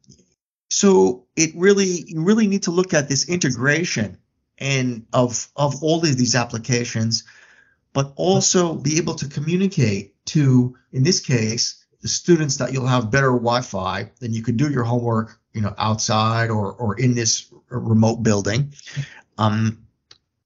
so 0.68 1.26
it 1.36 1.52
really 1.54 2.04
you 2.06 2.22
really 2.22 2.46
need 2.46 2.64
to 2.64 2.70
look 2.70 2.94
at 2.94 3.08
this 3.08 3.28
integration 3.28 4.18
and 4.58 5.06
of 5.12 5.48
of 5.56 5.82
all 5.82 5.98
of 5.98 6.16
these 6.16 6.34
applications, 6.34 7.24
but 7.92 8.12
also 8.16 8.74
be 8.74 8.98
able 8.98 9.14
to 9.14 9.28
communicate 9.28 10.14
to, 10.26 10.76
in 10.92 11.02
this 11.02 11.20
case, 11.20 11.84
the 12.00 12.08
students 12.08 12.56
that 12.56 12.72
you'll 12.72 12.86
have 12.86 13.10
better 13.10 13.30
Wi-Fi, 13.30 14.10
then 14.20 14.32
you 14.32 14.42
could 14.42 14.56
do 14.56 14.70
your 14.70 14.84
homework, 14.84 15.38
you 15.52 15.60
know, 15.60 15.74
outside 15.78 16.50
or 16.50 16.72
or 16.72 16.98
in 16.98 17.14
this 17.14 17.52
remote 17.68 18.22
building, 18.22 18.74
um, 19.38 19.86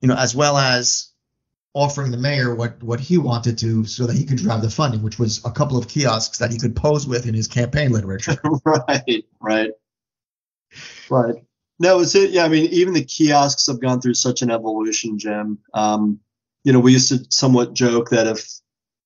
you 0.01 0.09
know, 0.09 0.15
as 0.15 0.35
well 0.35 0.57
as 0.57 1.11
offering 1.75 2.11
the 2.11 2.17
mayor 2.17 2.55
what 2.55 2.83
what 2.83 3.01
he 3.01 3.19
wanted 3.19 3.59
to 3.59 3.85
so 3.85 4.07
that 4.07 4.17
he 4.17 4.25
could 4.25 4.39
drive 4.39 4.63
the 4.63 4.71
funding, 4.71 5.03
which 5.03 5.19
was 5.19 5.45
a 5.45 5.51
couple 5.51 5.77
of 5.77 5.89
kiosks 5.89 6.39
that 6.39 6.51
he 6.51 6.59
could 6.59 6.75
pose 6.75 7.07
with 7.07 7.27
in 7.27 7.35
his 7.35 7.47
campaign 7.47 7.93
literature. 7.93 8.37
right, 8.65 9.25
right, 9.41 9.71
right. 11.11 11.35
No, 11.79 12.01
it's 12.01 12.15
it. 12.15 12.31
Yeah, 12.31 12.45
I 12.45 12.49
mean, 12.49 12.71
even 12.73 12.95
the 12.95 13.05
kiosks 13.05 13.67
have 13.69 13.81
gone 13.81 14.01
through 14.01 14.15
such 14.15 14.43
an 14.43 14.51
evolution, 14.51 15.19
Jim. 15.19 15.59
Um, 15.75 16.21
you 16.65 16.73
know, 16.73 16.81
we 16.81 16.93
used 16.93 17.11
to 17.11 17.25
somewhat 17.31 17.75
joke 17.75 18.11
that 18.11 18.27
if, 18.27 18.49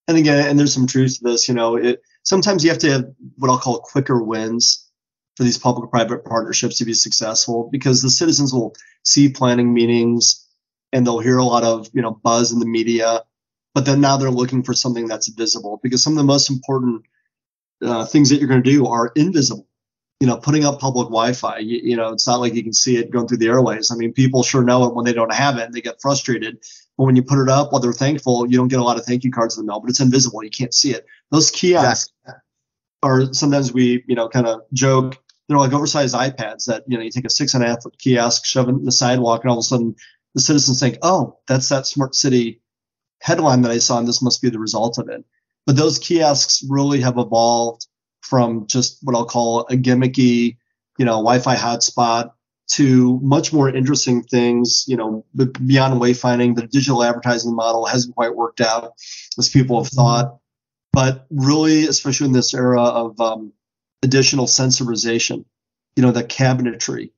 and 0.08 0.16
again, 0.16 0.48
and 0.48 0.58
there's 0.58 0.72
some 0.72 0.86
truth 0.86 1.18
to 1.18 1.24
this. 1.24 1.48
You 1.48 1.54
know, 1.54 1.76
it 1.76 2.02
sometimes 2.22 2.64
you 2.64 2.70
have 2.70 2.78
to 2.78 2.90
have 2.90 3.04
what 3.36 3.50
I'll 3.50 3.58
call 3.58 3.80
quicker 3.80 4.22
wins 4.22 4.88
for 5.36 5.44
these 5.44 5.58
public-private 5.58 6.24
partnerships 6.24 6.78
to 6.78 6.84
be 6.84 6.92
successful 6.92 7.68
because 7.72 8.02
the 8.02 8.10
citizens 8.10 8.52
will 8.52 8.74
see 9.04 9.30
planning 9.30 9.72
meetings 9.72 10.41
and 10.92 11.06
they'll 11.06 11.18
hear 11.18 11.38
a 11.38 11.44
lot 11.44 11.64
of 11.64 11.88
you 11.92 12.02
know 12.02 12.10
buzz 12.10 12.52
in 12.52 12.58
the 12.58 12.66
media, 12.66 13.22
but 13.74 13.86
then 13.86 14.00
now 14.00 14.16
they're 14.16 14.30
looking 14.30 14.62
for 14.62 14.74
something 14.74 15.06
that's 15.06 15.28
visible 15.28 15.80
because 15.82 16.02
some 16.02 16.12
of 16.12 16.18
the 16.18 16.24
most 16.24 16.50
important 16.50 17.02
uh, 17.82 18.04
things 18.04 18.30
that 18.30 18.36
you're 18.36 18.48
going 18.48 18.62
to 18.62 18.70
do 18.70 18.86
are 18.86 19.12
invisible. 19.16 19.66
You 20.20 20.28
know, 20.28 20.36
putting 20.36 20.64
up 20.64 20.78
public 20.78 21.06
Wi-Fi. 21.06 21.58
You, 21.58 21.80
you, 21.82 21.96
know, 21.96 22.12
it's 22.12 22.28
not 22.28 22.38
like 22.38 22.54
you 22.54 22.62
can 22.62 22.72
see 22.72 22.96
it 22.96 23.10
going 23.10 23.26
through 23.26 23.38
the 23.38 23.48
airways. 23.48 23.90
I 23.90 23.96
mean, 23.96 24.12
people 24.12 24.44
sure 24.44 24.62
know 24.62 24.84
it 24.84 24.94
when 24.94 25.04
they 25.04 25.12
don't 25.12 25.34
have 25.34 25.58
it 25.58 25.64
and 25.64 25.74
they 25.74 25.80
get 25.80 26.00
frustrated. 26.00 26.62
But 26.96 27.04
when 27.04 27.16
you 27.16 27.24
put 27.24 27.42
it 27.42 27.48
up, 27.48 27.72
while 27.72 27.80
they're 27.80 27.92
thankful, 27.92 28.48
you 28.48 28.56
don't 28.56 28.68
get 28.68 28.78
a 28.78 28.84
lot 28.84 28.98
of 28.98 29.04
thank 29.04 29.24
you 29.24 29.32
cards 29.32 29.58
in 29.58 29.66
the 29.66 29.72
mail, 29.72 29.80
but 29.80 29.90
it's 29.90 29.98
invisible. 29.98 30.44
You 30.44 30.50
can't 30.50 30.72
see 30.72 30.92
it. 30.92 31.06
Those 31.32 31.50
kiosks 31.50 32.12
are 33.02 33.34
sometimes 33.34 33.72
we, 33.72 34.04
you 34.06 34.14
know, 34.14 34.28
kind 34.28 34.46
of 34.46 34.60
joke. 34.72 35.18
They're 35.48 35.58
like 35.58 35.72
oversized 35.72 36.14
iPads 36.14 36.66
that, 36.66 36.84
you 36.86 36.96
know, 36.96 37.02
you 37.02 37.10
take 37.10 37.24
a 37.24 37.30
six 37.30 37.54
and 37.54 37.64
a 37.64 37.66
half 37.66 37.82
foot 37.82 37.98
kiosk, 37.98 38.44
shove 38.44 38.68
it 38.68 38.72
in 38.72 38.84
the 38.84 38.92
sidewalk, 38.92 39.42
and 39.42 39.50
all 39.50 39.58
of 39.58 39.62
a 39.62 39.64
sudden 39.64 39.96
the 40.34 40.40
citizens 40.40 40.80
think, 40.80 40.98
oh, 41.02 41.38
that's 41.46 41.68
that 41.68 41.86
smart 41.86 42.14
city 42.14 42.60
headline 43.20 43.62
that 43.62 43.70
I 43.70 43.78
saw, 43.78 43.98
and 43.98 44.08
this 44.08 44.22
must 44.22 44.42
be 44.42 44.50
the 44.50 44.58
result 44.58 44.98
of 44.98 45.08
it. 45.08 45.24
But 45.66 45.76
those 45.76 45.98
kiosks 45.98 46.64
really 46.68 47.00
have 47.02 47.18
evolved 47.18 47.86
from 48.22 48.66
just 48.66 48.98
what 49.02 49.14
I'll 49.14 49.26
call 49.26 49.60
a 49.60 49.76
gimmicky, 49.76 50.56
you 50.98 51.04
know, 51.04 51.12
Wi-Fi 51.12 51.54
hotspot 51.56 52.32
to 52.72 53.20
much 53.22 53.52
more 53.52 53.68
interesting 53.68 54.22
things, 54.22 54.84
you 54.88 54.96
know, 54.96 55.24
beyond 55.34 56.00
wayfinding. 56.00 56.56
The 56.56 56.66
digital 56.66 57.02
advertising 57.02 57.54
model 57.54 57.84
hasn't 57.84 58.14
quite 58.14 58.34
worked 58.34 58.60
out 58.60 58.92
as 59.38 59.48
people 59.48 59.82
have 59.82 59.92
thought, 59.92 60.38
but 60.92 61.26
really, 61.30 61.86
especially 61.86 62.28
in 62.28 62.32
this 62.32 62.54
era 62.54 62.82
of 62.82 63.20
um, 63.20 63.52
additional 64.02 64.46
sensorization, 64.46 65.44
you 65.96 66.02
know, 66.02 66.12
the 66.12 66.24
cabinetry, 66.24 67.10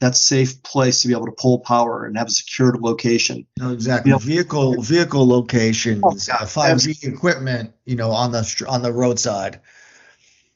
that 0.00 0.16
safe 0.16 0.62
place 0.62 1.02
to 1.02 1.08
be 1.08 1.14
able 1.14 1.26
to 1.26 1.32
pull 1.32 1.58
power 1.58 2.04
and 2.04 2.16
have 2.16 2.28
a 2.28 2.30
secured 2.30 2.80
location. 2.80 3.46
No, 3.58 3.72
exactly. 3.72 4.10
You 4.10 4.14
know, 4.14 4.18
vehicle 4.18 4.80
vehicle 4.80 5.26
locations, 5.26 6.02
oh, 6.04 6.34
uh, 6.34 6.46
5G 6.46 7.04
equipment, 7.04 7.72
you 7.84 7.96
know, 7.96 8.10
on 8.10 8.30
the 8.32 8.64
on 8.68 8.82
the 8.82 8.92
roadside. 8.92 9.60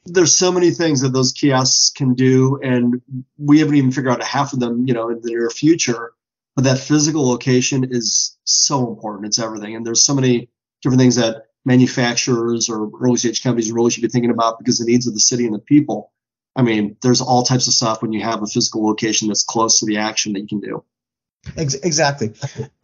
There's 0.05 0.35
so 0.35 0.51
many 0.51 0.71
things 0.71 1.01
that 1.01 1.13
those 1.13 1.31
kiosks 1.31 1.91
can 1.91 2.13
do, 2.13 2.59
and 2.61 3.01
we 3.37 3.59
haven't 3.59 3.75
even 3.75 3.91
figured 3.91 4.13
out 4.13 4.23
half 4.23 4.53
of 4.53 4.59
them, 4.59 4.85
you 4.87 4.93
know, 4.93 5.09
in 5.09 5.21
the 5.21 5.29
near 5.29 5.49
future. 5.49 6.13
But 6.55 6.65
that 6.65 6.77
physical 6.77 7.27
location 7.27 7.87
is 7.89 8.37
so 8.43 8.87
important. 8.87 9.27
It's 9.27 9.39
everything, 9.39 9.75
and 9.75 9.85
there's 9.85 10.03
so 10.03 10.13
many 10.13 10.49
different 10.81 10.99
things 10.99 11.15
that 11.15 11.47
manufacturers 11.65 12.69
or 12.69 12.89
early 13.01 13.17
stage 13.17 13.41
companies 13.41 13.71
really 13.71 13.89
should 13.89 14.01
be 14.03 14.09
thinking 14.09 14.31
about 14.31 14.59
because 14.59 14.77
the 14.77 14.85
needs 14.85 15.07
of 15.07 15.13
the 15.13 15.19
city 15.19 15.45
and 15.45 15.53
the 15.53 15.59
people 15.59 16.12
I 16.55 16.61
mean, 16.61 16.97
there's 17.01 17.21
all 17.21 17.43
types 17.43 17.67
of 17.67 17.73
stuff 17.73 18.01
when 18.01 18.13
you 18.13 18.21
have 18.21 18.43
a 18.43 18.47
physical 18.47 18.85
location 18.85 19.27
that's 19.27 19.43
close 19.43 19.79
to 19.79 19.85
the 19.85 19.97
action 19.97 20.33
that 20.33 20.41
you 20.41 20.47
can 20.47 20.59
do. 20.59 20.83
Exactly, 21.57 22.33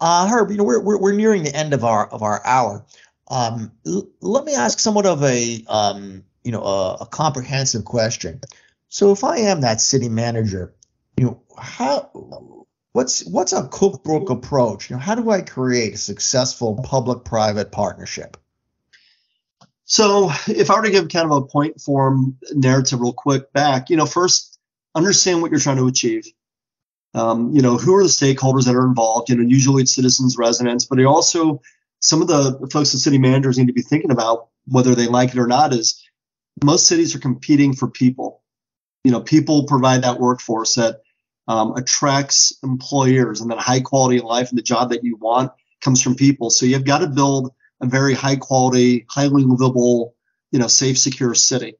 uh, 0.01 0.27
Herb. 0.27 0.51
You 0.51 0.57
know, 0.57 0.65
we're, 0.65 0.81
we're 0.81 0.99
we're 0.99 1.13
nearing 1.13 1.43
the 1.43 1.55
end 1.55 1.73
of 1.73 1.85
our 1.85 2.07
of 2.07 2.23
our 2.23 2.45
hour. 2.45 2.85
Um, 3.29 3.71
l- 3.87 4.09
let 4.21 4.43
me 4.43 4.53
ask 4.53 4.79
somewhat 4.79 5.05
of 5.05 5.23
a 5.23 5.63
um, 5.69 6.25
you 6.43 6.51
know 6.51 6.61
a, 6.61 6.97
a 7.01 7.05
comprehensive 7.05 7.85
question. 7.85 8.41
So, 8.89 9.13
if 9.13 9.23
I 9.23 9.37
am 9.37 9.61
that 9.61 9.79
city 9.79 10.09
manager, 10.09 10.73
you 11.15 11.25
know, 11.25 11.41
how 11.57 12.09
what's 12.91 13.25
what's 13.25 13.53
a 13.53 13.67
cookbook 13.67 14.29
approach? 14.29 14.89
You 14.89 14.97
know, 14.97 15.01
how 15.01 15.15
do 15.15 15.29
I 15.29 15.41
create 15.41 15.93
a 15.93 15.97
successful 15.97 16.81
public-private 16.83 17.71
partnership? 17.71 18.35
So 19.89 20.29
if 20.47 20.69
I 20.69 20.75
were 20.75 20.83
to 20.83 20.91
give 20.91 21.09
kind 21.09 21.25
of 21.25 21.31
a 21.31 21.45
point 21.45 21.81
form 21.81 22.37
narrative 22.53 23.01
real 23.01 23.11
quick 23.11 23.51
back, 23.51 23.89
you 23.89 23.97
know, 23.97 24.05
first 24.05 24.59
understand 24.93 25.41
what 25.41 25.49
you're 25.49 25.59
trying 25.59 25.77
to 25.77 25.87
achieve. 25.87 26.25
Um, 27.15 27.55
you 27.55 27.63
know, 27.63 27.77
who 27.77 27.95
are 27.95 28.03
the 28.03 28.09
stakeholders 28.09 28.65
that 28.65 28.75
are 28.75 28.85
involved? 28.85 29.29
You 29.29 29.35
know, 29.35 29.43
usually 29.43 29.81
it's 29.81 29.95
citizens, 29.95 30.37
residents, 30.37 30.85
but 30.85 30.99
it 30.99 31.05
also 31.05 31.61
some 32.01 32.21
of 32.21 32.27
the 32.27 32.69
folks 32.71 32.91
that 32.91 32.99
city 32.99 33.17
managers 33.17 33.57
need 33.57 33.65
to 33.67 33.73
be 33.73 33.81
thinking 33.81 34.11
about, 34.11 34.49
whether 34.67 34.93
they 34.93 35.07
like 35.07 35.31
it 35.31 35.39
or 35.39 35.47
not, 35.47 35.73
is 35.73 36.01
most 36.63 36.87
cities 36.87 37.15
are 37.15 37.19
competing 37.19 37.73
for 37.73 37.89
people. 37.89 38.43
You 39.03 39.11
know, 39.11 39.21
people 39.21 39.65
provide 39.65 40.03
that 40.03 40.19
workforce 40.19 40.75
that 40.75 41.01
um, 41.47 41.75
attracts 41.75 42.55
employers 42.61 43.41
and 43.41 43.49
that 43.49 43.57
high 43.57 43.79
quality 43.79 44.19
of 44.19 44.25
life 44.25 44.49
and 44.49 44.57
the 44.57 44.63
job 44.63 44.91
that 44.91 45.03
you 45.03 45.17
want 45.17 45.51
comes 45.81 45.99
from 45.99 46.13
people. 46.13 46.51
So 46.51 46.67
you've 46.67 46.85
got 46.85 46.99
to 46.99 47.07
build 47.07 47.51
a 47.81 47.87
very 47.87 48.13
high 48.13 48.35
quality, 48.35 49.05
highly 49.09 49.43
livable, 49.43 50.15
you 50.51 50.59
know, 50.59 50.67
safe, 50.67 50.97
secure 50.97 51.33
city. 51.33 51.75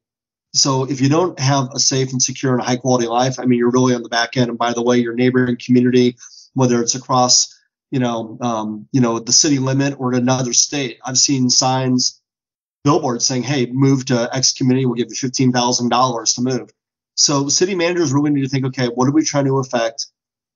So 0.54 0.90
if 0.90 1.02
you 1.02 1.10
don't 1.10 1.40
have 1.40 1.70
a 1.74 1.80
safe 1.80 2.12
and 2.12 2.22
secure 2.22 2.54
and 2.54 2.62
high 2.62 2.78
quality 2.78 3.08
life, 3.08 3.40
I 3.40 3.46
mean, 3.46 3.60
you're 3.60 3.72
really 3.72 3.94
on 3.94 4.04
the 4.04 4.10
back 4.10 4.36
end. 4.36 4.50
And 4.50 4.58
by 4.58 4.74
the 4.74 4.82
way, 4.82 4.98
your 4.98 5.14
neighboring 5.14 5.58
community, 5.64 6.18
whether 6.54 6.82
it's 6.82 6.96
across, 6.96 7.56
you 7.92 8.00
know, 8.00 8.38
um, 8.42 8.88
you 8.92 9.02
know, 9.02 9.20
the 9.20 9.32
city 9.32 9.60
limit 9.60 10.00
or 10.00 10.14
in 10.14 10.20
another 10.20 10.54
state, 10.54 11.00
I've 11.04 11.18
seen 11.18 11.50
signs, 11.50 12.20
billboards 12.84 13.26
saying, 13.26 13.44
"Hey, 13.44 13.68
move 13.72 14.06
to 14.06 14.30
X 14.34 14.54
community. 14.54 14.86
We'll 14.86 14.96
give 14.96 15.10
you 15.10 15.16
fifteen 15.16 15.52
thousand 15.52 15.90
dollars 15.90 16.34
to 16.34 16.42
move." 16.42 16.70
So 17.16 17.50
city 17.50 17.76
managers 17.76 18.14
really 18.14 18.32
need 18.32 18.44
to 18.44 18.50
think, 18.50 18.66
okay, 18.68 18.88
what 18.88 19.08
are 19.08 19.12
we 19.12 19.24
trying 19.24 19.46
to 19.46 19.60
affect? 19.60 20.08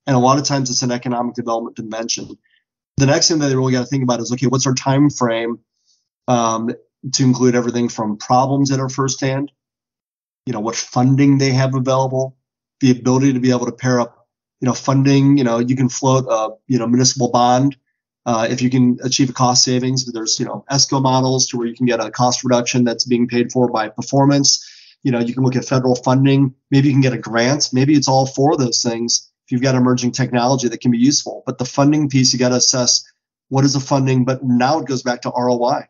And 0.06 0.16
a 0.16 0.18
lot 0.18 0.38
of 0.38 0.44
times 0.44 0.70
it's 0.70 0.82
an 0.82 0.92
economic 0.92 1.34
development 1.34 1.76
dimension 1.76 2.38
the 2.96 3.06
next 3.06 3.28
thing 3.28 3.38
that 3.38 3.48
they 3.48 3.56
really 3.56 3.72
got 3.72 3.80
to 3.80 3.86
think 3.86 4.02
about 4.02 4.20
is 4.20 4.32
okay, 4.32 4.46
what's 4.46 4.66
our 4.66 4.74
time 4.74 5.10
frame 5.10 5.58
um, 6.28 6.70
to 7.12 7.22
include 7.22 7.54
everything 7.54 7.88
from 7.88 8.16
problems 8.16 8.70
that 8.70 8.80
are 8.80 8.88
firsthand, 8.88 9.52
you 10.46 10.52
know, 10.52 10.60
what 10.60 10.76
funding 10.76 11.38
they 11.38 11.50
have 11.50 11.74
available, 11.74 12.36
the 12.80 12.90
ability 12.90 13.32
to 13.32 13.40
be 13.40 13.50
able 13.50 13.66
to 13.66 13.72
pair 13.72 14.00
up, 14.00 14.28
you 14.60 14.66
know, 14.66 14.74
funding. 14.74 15.36
You 15.36 15.44
know, 15.44 15.58
you 15.58 15.76
can 15.76 15.88
float 15.88 16.26
a 16.28 16.54
you 16.66 16.78
know 16.78 16.86
municipal 16.86 17.30
bond 17.30 17.76
uh, 18.26 18.46
if 18.50 18.62
you 18.62 18.70
can 18.70 18.98
achieve 19.02 19.30
a 19.30 19.32
cost 19.32 19.64
savings. 19.64 20.10
There's 20.10 20.38
you 20.38 20.46
know 20.46 20.64
ESCO 20.70 21.02
models 21.02 21.48
to 21.48 21.58
where 21.58 21.66
you 21.66 21.74
can 21.74 21.86
get 21.86 22.00
a 22.00 22.10
cost 22.10 22.44
reduction 22.44 22.84
that's 22.84 23.04
being 23.04 23.26
paid 23.26 23.50
for 23.50 23.68
by 23.68 23.88
performance. 23.88 24.70
You 25.02 25.12
know, 25.12 25.18
you 25.18 25.34
can 25.34 25.42
look 25.42 25.56
at 25.56 25.64
federal 25.66 25.96
funding. 25.96 26.54
Maybe 26.70 26.88
you 26.88 26.94
can 26.94 27.02
get 27.02 27.12
a 27.12 27.18
grant. 27.18 27.70
Maybe 27.72 27.94
it's 27.94 28.08
all 28.08 28.24
four 28.24 28.52
of 28.52 28.58
those 28.58 28.82
things 28.82 29.30
if 29.46 29.52
you've 29.52 29.62
got 29.62 29.74
emerging 29.74 30.12
technology 30.12 30.68
that 30.68 30.80
can 30.80 30.90
be 30.90 30.98
useful. 30.98 31.42
But 31.46 31.58
the 31.58 31.64
funding 31.64 32.08
piece, 32.08 32.32
you 32.32 32.38
got 32.38 32.50
to 32.50 32.56
assess 32.56 33.04
what 33.48 33.64
is 33.64 33.74
the 33.74 33.80
funding, 33.80 34.24
but 34.24 34.42
now 34.42 34.78
it 34.78 34.86
goes 34.86 35.02
back 35.02 35.22
to 35.22 35.32
ROI. 35.36 35.82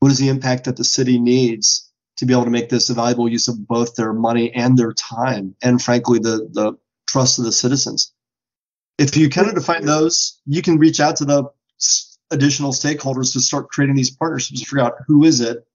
What 0.00 0.12
is 0.12 0.18
the 0.18 0.28
impact 0.28 0.64
that 0.64 0.76
the 0.76 0.84
city 0.84 1.18
needs 1.18 1.90
to 2.16 2.26
be 2.26 2.32
able 2.32 2.44
to 2.44 2.50
make 2.50 2.68
this 2.68 2.90
a 2.90 2.94
valuable 2.94 3.28
use 3.28 3.48
of 3.48 3.66
both 3.66 3.94
their 3.94 4.12
money 4.12 4.52
and 4.52 4.76
their 4.76 4.92
time, 4.92 5.54
and 5.62 5.80
frankly, 5.80 6.18
the, 6.18 6.48
the 6.52 6.76
trust 7.08 7.38
of 7.38 7.44
the 7.44 7.52
citizens? 7.52 8.12
If 8.98 9.16
you 9.16 9.30
kind 9.30 9.48
of 9.48 9.54
define 9.54 9.86
those, 9.86 10.40
you 10.46 10.62
can 10.62 10.78
reach 10.78 11.00
out 11.00 11.16
to 11.16 11.24
the 11.24 11.44
additional 12.30 12.72
stakeholders 12.72 13.32
to 13.32 13.40
start 13.40 13.70
creating 13.70 13.96
these 13.96 14.10
partnerships 14.10 14.60
to 14.60 14.66
figure 14.66 14.84
out 14.84 14.94
who 15.06 15.24
is 15.24 15.40
it, 15.40 15.66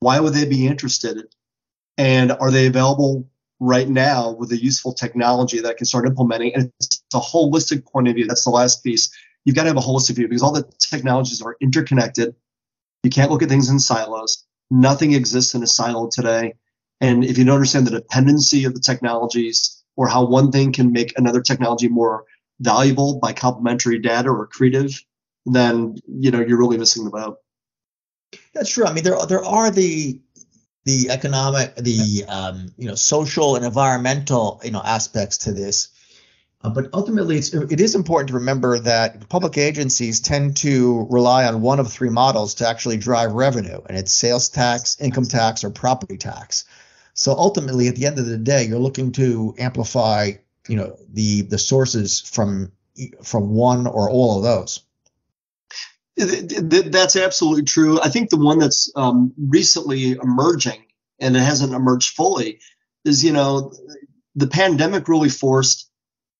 why 0.00 0.18
would 0.18 0.32
they 0.32 0.46
be 0.46 0.66
interested, 0.66 1.26
and 1.98 2.32
are 2.32 2.50
they 2.50 2.66
available 2.66 3.29
right 3.60 3.88
now 3.88 4.32
with 4.32 4.50
a 4.52 4.56
useful 4.56 4.92
technology 4.92 5.60
that 5.60 5.76
can 5.76 5.86
start 5.86 6.06
implementing. 6.06 6.54
And 6.54 6.72
it's 6.80 7.02
a 7.14 7.20
holistic 7.20 7.84
point 7.84 8.08
of 8.08 8.14
view. 8.14 8.26
That's 8.26 8.44
the 8.44 8.50
last 8.50 8.82
piece. 8.82 9.10
You've 9.44 9.56
got 9.56 9.62
to 9.62 9.68
have 9.68 9.76
a 9.76 9.80
holistic 9.80 10.16
view 10.16 10.26
because 10.26 10.42
all 10.42 10.52
the 10.52 10.68
technologies 10.78 11.42
are 11.42 11.56
interconnected. 11.60 12.34
You 13.02 13.10
can't 13.10 13.30
look 13.30 13.42
at 13.42 13.48
things 13.48 13.68
in 13.68 13.78
silos. 13.78 14.44
Nothing 14.70 15.12
exists 15.12 15.54
in 15.54 15.62
a 15.62 15.66
silo 15.66 16.08
today. 16.10 16.54
And 17.00 17.24
if 17.24 17.38
you 17.38 17.44
don't 17.44 17.54
understand 17.54 17.86
the 17.86 17.92
dependency 17.92 18.64
of 18.64 18.74
the 18.74 18.80
technologies 18.80 19.82
or 19.96 20.08
how 20.08 20.26
one 20.26 20.50
thing 20.50 20.72
can 20.72 20.92
make 20.92 21.18
another 21.18 21.40
technology 21.40 21.88
more 21.88 22.24
valuable 22.60 23.18
by 23.18 23.32
complementary 23.32 23.98
data 23.98 24.30
or 24.30 24.46
creative, 24.46 25.02
then 25.46 25.96
you 26.06 26.30
know 26.30 26.40
you're 26.40 26.58
really 26.58 26.78
missing 26.78 27.04
the 27.04 27.10
boat. 27.10 27.38
That's 28.54 28.70
true. 28.70 28.84
I 28.84 28.92
mean, 28.92 29.04
there 29.04 29.16
there 29.26 29.44
are 29.44 29.70
the 29.70 30.20
the 30.84 31.10
economic, 31.10 31.74
the 31.76 32.24
um, 32.28 32.72
you 32.76 32.88
know, 32.88 32.94
social 32.94 33.56
and 33.56 33.64
environmental 33.64 34.60
you 34.64 34.70
know 34.70 34.82
aspects 34.84 35.38
to 35.38 35.52
this. 35.52 35.88
Uh, 36.62 36.68
but 36.68 36.90
ultimately, 36.92 37.36
it's, 37.38 37.54
it 37.54 37.80
is 37.80 37.94
important 37.94 38.28
to 38.28 38.34
remember 38.34 38.78
that 38.78 39.28
public 39.30 39.56
agencies 39.56 40.20
tend 40.20 40.56
to 40.58 41.06
rely 41.10 41.46
on 41.46 41.62
one 41.62 41.80
of 41.80 41.90
three 41.90 42.10
models 42.10 42.54
to 42.54 42.68
actually 42.68 42.98
drive 42.98 43.32
revenue, 43.32 43.80
and 43.88 43.96
it's 43.96 44.12
sales 44.12 44.50
tax, 44.50 45.00
income 45.00 45.24
tax, 45.24 45.64
or 45.64 45.70
property 45.70 46.18
tax. 46.18 46.66
So 47.14 47.32
ultimately, 47.32 47.88
at 47.88 47.96
the 47.96 48.06
end 48.06 48.18
of 48.18 48.26
the 48.26 48.38
day, 48.38 48.64
you're 48.64 48.78
looking 48.78 49.12
to 49.12 49.54
amplify, 49.58 50.32
you 50.68 50.76
know, 50.76 50.96
the 51.12 51.42
the 51.42 51.58
sources 51.58 52.20
from 52.20 52.72
from 53.22 53.50
one 53.54 53.86
or 53.86 54.10
all 54.10 54.38
of 54.38 54.42
those. 54.42 54.80
That's 56.16 57.16
absolutely 57.16 57.64
true. 57.64 58.00
I 58.00 58.08
think 58.08 58.30
the 58.30 58.36
one 58.36 58.58
that's 58.58 58.92
um, 58.96 59.32
recently 59.38 60.12
emerging, 60.12 60.84
and 61.18 61.36
it 61.36 61.40
hasn't 61.40 61.72
emerged 61.72 62.14
fully, 62.14 62.60
is 63.04 63.24
you 63.24 63.32
know, 63.32 63.72
the 64.34 64.46
pandemic 64.46 65.08
really 65.08 65.28
forced 65.28 65.90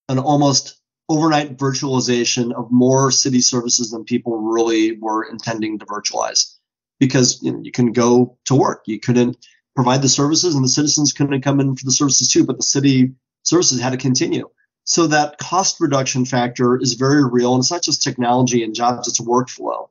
an 0.08 0.18
almost 0.18 0.80
overnight 1.08 1.56
virtualization 1.56 2.52
of 2.52 2.70
more 2.70 3.10
city 3.10 3.40
services 3.40 3.90
than 3.90 4.04
people 4.04 4.38
really 4.38 4.96
were 4.98 5.24
intending 5.24 5.78
to 5.78 5.86
virtualize. 5.86 6.54
Because 6.98 7.42
you, 7.42 7.52
know, 7.52 7.60
you 7.62 7.72
can 7.72 7.92
go 7.92 8.38
to 8.44 8.54
work. 8.54 8.82
You 8.86 9.00
couldn't 9.00 9.38
provide 9.74 10.02
the 10.02 10.08
services 10.08 10.54
and 10.54 10.64
the 10.64 10.68
citizens 10.68 11.12
couldn't 11.12 11.42
come 11.42 11.60
in 11.60 11.76
for 11.76 11.84
the 11.84 11.92
services 11.92 12.28
too 12.28 12.44
but 12.44 12.56
the 12.56 12.62
city 12.62 13.12
services 13.42 13.80
had 13.80 13.90
to 13.90 13.96
continue 13.96 14.48
so 14.90 15.06
that 15.06 15.38
cost 15.38 15.80
reduction 15.80 16.24
factor 16.24 16.76
is 16.76 16.94
very 16.94 17.24
real 17.24 17.54
and 17.54 17.62
it's 17.62 17.70
not 17.70 17.82
just 17.82 18.02
technology 18.02 18.64
and 18.64 18.74
jobs 18.74 19.06
it's 19.06 19.20
workflow 19.20 19.88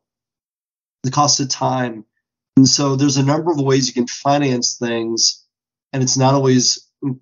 the 1.03 1.11
cost 1.11 1.39
of 1.39 1.49
time 1.49 2.05
and 2.57 2.67
so 2.67 2.95
there's 2.95 3.17
a 3.17 3.23
number 3.23 3.51
of 3.51 3.61
ways 3.61 3.87
you 3.87 3.93
can 3.93 4.07
finance 4.07 4.75
things 4.77 5.45
and 5.93 6.03
it's 6.03 6.17
not 6.17 6.33
always 6.33 6.87
you 7.01 7.19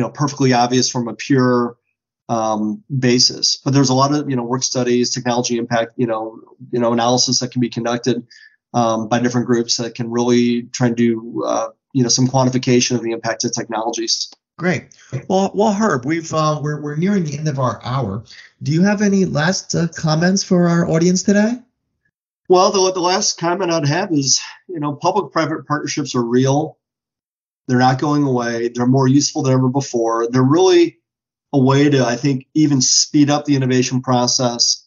know 0.00 0.10
perfectly 0.10 0.52
obvious 0.52 0.90
from 0.90 1.08
a 1.08 1.14
pure 1.14 1.76
um, 2.30 2.84
basis. 2.96 3.56
But 3.56 3.74
there's 3.74 3.90
a 3.90 3.94
lot 3.94 4.14
of 4.14 4.30
you 4.30 4.36
know 4.36 4.44
work 4.44 4.62
studies, 4.62 5.10
technology 5.10 5.58
impact, 5.58 5.94
you 5.96 6.06
know, 6.06 6.40
you 6.70 6.80
know 6.80 6.92
analysis 6.92 7.40
that 7.40 7.50
can 7.50 7.60
be 7.60 7.68
conducted 7.68 8.26
um, 8.72 9.08
by 9.08 9.18
different 9.18 9.48
groups 9.48 9.76
that 9.78 9.94
can 9.94 10.10
really 10.10 10.62
try 10.62 10.86
and 10.86 10.96
do 10.96 11.42
uh, 11.44 11.68
you 11.92 12.02
know 12.02 12.08
some 12.08 12.28
quantification 12.28 12.94
of 12.94 13.02
the 13.02 13.10
impact 13.10 13.44
of 13.44 13.52
technologies. 13.52 14.30
Great. 14.60 14.88
Well, 15.26 15.50
well, 15.54 15.72
Herb, 15.72 16.04
we've 16.04 16.34
uh, 16.34 16.60
we're 16.62 16.82
we're 16.82 16.96
nearing 16.96 17.24
the 17.24 17.38
end 17.38 17.48
of 17.48 17.58
our 17.58 17.80
hour. 17.82 18.24
Do 18.62 18.72
you 18.72 18.82
have 18.82 19.00
any 19.00 19.24
last 19.24 19.74
uh, 19.74 19.88
comments 19.88 20.44
for 20.44 20.68
our 20.68 20.86
audience 20.86 21.22
today? 21.22 21.54
Well, 22.46 22.70
the, 22.70 22.92
the 22.92 23.00
last 23.00 23.38
comment 23.40 23.70
I'd 23.70 23.88
have 23.88 24.12
is, 24.12 24.38
you 24.68 24.78
know, 24.78 24.92
public-private 24.92 25.66
partnerships 25.66 26.14
are 26.14 26.22
real. 26.22 26.76
They're 27.68 27.78
not 27.78 28.02
going 28.02 28.22
away. 28.24 28.68
They're 28.68 28.86
more 28.86 29.08
useful 29.08 29.44
than 29.44 29.54
ever 29.54 29.70
before. 29.70 30.28
They're 30.30 30.42
really 30.42 30.98
a 31.54 31.58
way 31.58 31.88
to, 31.88 32.04
I 32.04 32.16
think, 32.16 32.46
even 32.52 32.82
speed 32.82 33.30
up 33.30 33.46
the 33.46 33.56
innovation 33.56 34.02
process 34.02 34.86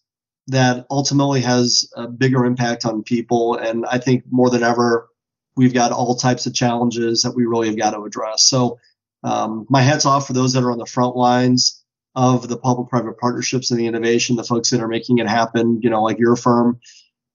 that 0.49 0.85
ultimately 0.91 1.41
has 1.41 1.89
a 1.95 2.07
bigger 2.07 2.45
impact 2.45 2.85
on 2.85 3.01
people. 3.01 3.55
And 3.55 3.87
I 3.87 3.97
think 3.97 4.25
more 4.29 4.51
than 4.51 4.61
ever, 4.61 5.09
we've 5.55 5.73
got 5.73 5.91
all 5.91 6.13
types 6.13 6.45
of 6.45 6.53
challenges 6.53 7.23
that 7.23 7.35
we 7.35 7.47
really 7.47 7.69
have 7.69 7.77
got 7.77 7.91
to 7.95 8.05
address. 8.05 8.43
So, 8.43 8.77
um, 9.23 9.65
my 9.69 9.81
hat's 9.81 10.05
off 10.05 10.27
for 10.27 10.33
those 10.33 10.53
that 10.53 10.63
are 10.63 10.71
on 10.71 10.77
the 10.77 10.85
front 10.85 11.15
lines 11.15 11.83
of 12.15 12.47
the 12.47 12.57
public-private 12.57 13.17
partnerships 13.17 13.71
and 13.71 13.79
the 13.79 13.87
innovation, 13.87 14.35
the 14.35 14.43
folks 14.43 14.69
that 14.69 14.81
are 14.81 14.87
making 14.87 15.17
it 15.17 15.27
happen. 15.27 15.79
You 15.81 15.89
know, 15.89 16.03
like 16.03 16.19
your 16.19 16.35
firm. 16.35 16.79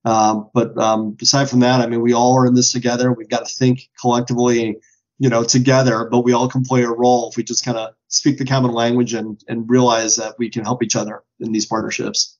Um, 0.05 0.51
but 0.55 0.79
um, 0.79 1.17
aside 1.21 1.51
from 1.51 1.61
that, 1.61 1.81
I 1.81 1.87
mean, 1.87 2.01
we 2.01 2.13
all 2.13 2.37
are 2.39 2.47
in 2.47 2.55
this 2.55 2.73
together. 2.73 3.13
We've 3.13 3.29
got 3.29 3.47
to 3.47 3.55
think 3.55 3.89
collectively 4.01 4.79
you 5.19 5.29
know, 5.29 5.43
together, 5.43 6.09
but 6.11 6.21
we 6.21 6.33
all 6.33 6.49
can 6.49 6.63
play 6.63 6.83
a 6.83 6.89
role 6.89 7.29
if 7.29 7.37
we 7.37 7.43
just 7.43 7.65
kind 7.65 7.77
of 7.77 7.95
speak 8.07 8.39
the 8.39 8.45
common 8.45 8.71
language 8.71 9.15
and, 9.15 9.43
and 9.49 9.69
realize 9.69 10.17
that 10.17 10.37
we 10.39 10.49
can 10.49 10.65
help 10.65 10.83
each 10.83 10.97
other 10.97 11.23
in 11.41 11.53
these 11.53 11.67
partnerships. 11.67 12.39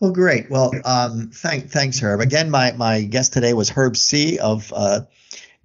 Well, 0.00 0.12
great. 0.12 0.50
Well, 0.50 0.72
um, 0.84 1.30
thank, 1.34 1.70
thanks, 1.70 2.00
Herb. 2.00 2.20
Again, 2.20 2.50
my, 2.50 2.72
my 2.72 3.02
guest 3.02 3.32
today 3.32 3.52
was 3.52 3.68
Herb 3.68 3.96
Sih. 3.96 4.38
of, 4.38 4.72
uh, 4.74 5.02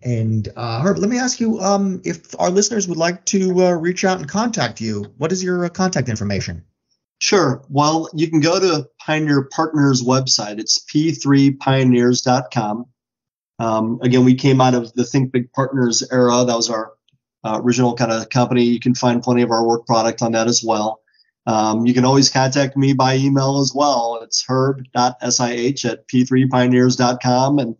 and 0.08 0.48
uh, 0.56 0.82
Herb, 0.82 1.00
let 1.00 1.10
me 1.10 1.20
ask 1.20 1.42
you 1.42 1.60
um, 1.60 2.02
if 2.06 2.34
our 2.40 2.50
listeners 2.50 2.88
would 2.88 2.98
like 2.98 3.26
to 3.26 3.66
uh, 3.66 3.72
reach 3.72 4.06
out 4.06 4.20
and 4.20 4.30
contact 4.30 4.80
you. 4.80 5.14
What 5.18 5.34
is 5.34 5.44
your 5.44 5.66
uh, 5.66 5.70
contact 5.70 6.08
information? 6.08 6.64
Sure. 7.20 7.62
Well, 7.68 8.08
you 8.14 8.30
can 8.30 8.40
go 8.40 8.58
to 8.58 8.88
Pioneer 9.06 9.50
Partners 9.52 10.02
website. 10.02 10.60
It's 10.60 10.80
p3pioneers.com. 10.86 12.86
Um, 13.60 14.00
again, 14.02 14.24
we 14.24 14.36
came 14.36 14.62
out 14.62 14.76
of 14.76 14.94
the 14.94 15.04
Think 15.04 15.34
Big 15.34 15.52
Partners 15.52 16.02
era. 16.10 16.46
That 16.46 16.56
was 16.56 16.70
our 16.70 16.94
uh, 17.44 17.60
original 17.62 17.94
kind 17.94 18.14
of 18.14 18.30
company. 18.30 18.64
You 18.64 18.80
can 18.80 18.96
find 18.96 19.22
plenty 19.22 19.42
of 19.42 19.52
our 19.52 19.68
work 19.68 19.86
product 19.86 20.22
on 20.22 20.32
that 20.32 20.48
as 20.48 20.64
well. 20.64 21.02
Um, 21.46 21.86
you 21.86 21.94
can 21.94 22.06
always 22.06 22.30
contact 22.30 22.78
me 22.78 22.94
by 22.94 23.18
email 23.18 23.60
as 23.60 23.74
well. 23.76 24.22
It's 24.24 24.46
herb.sih 24.48 25.86
at 25.86 26.08
p3pioneers.com. 26.08 27.60
And, 27.60 27.76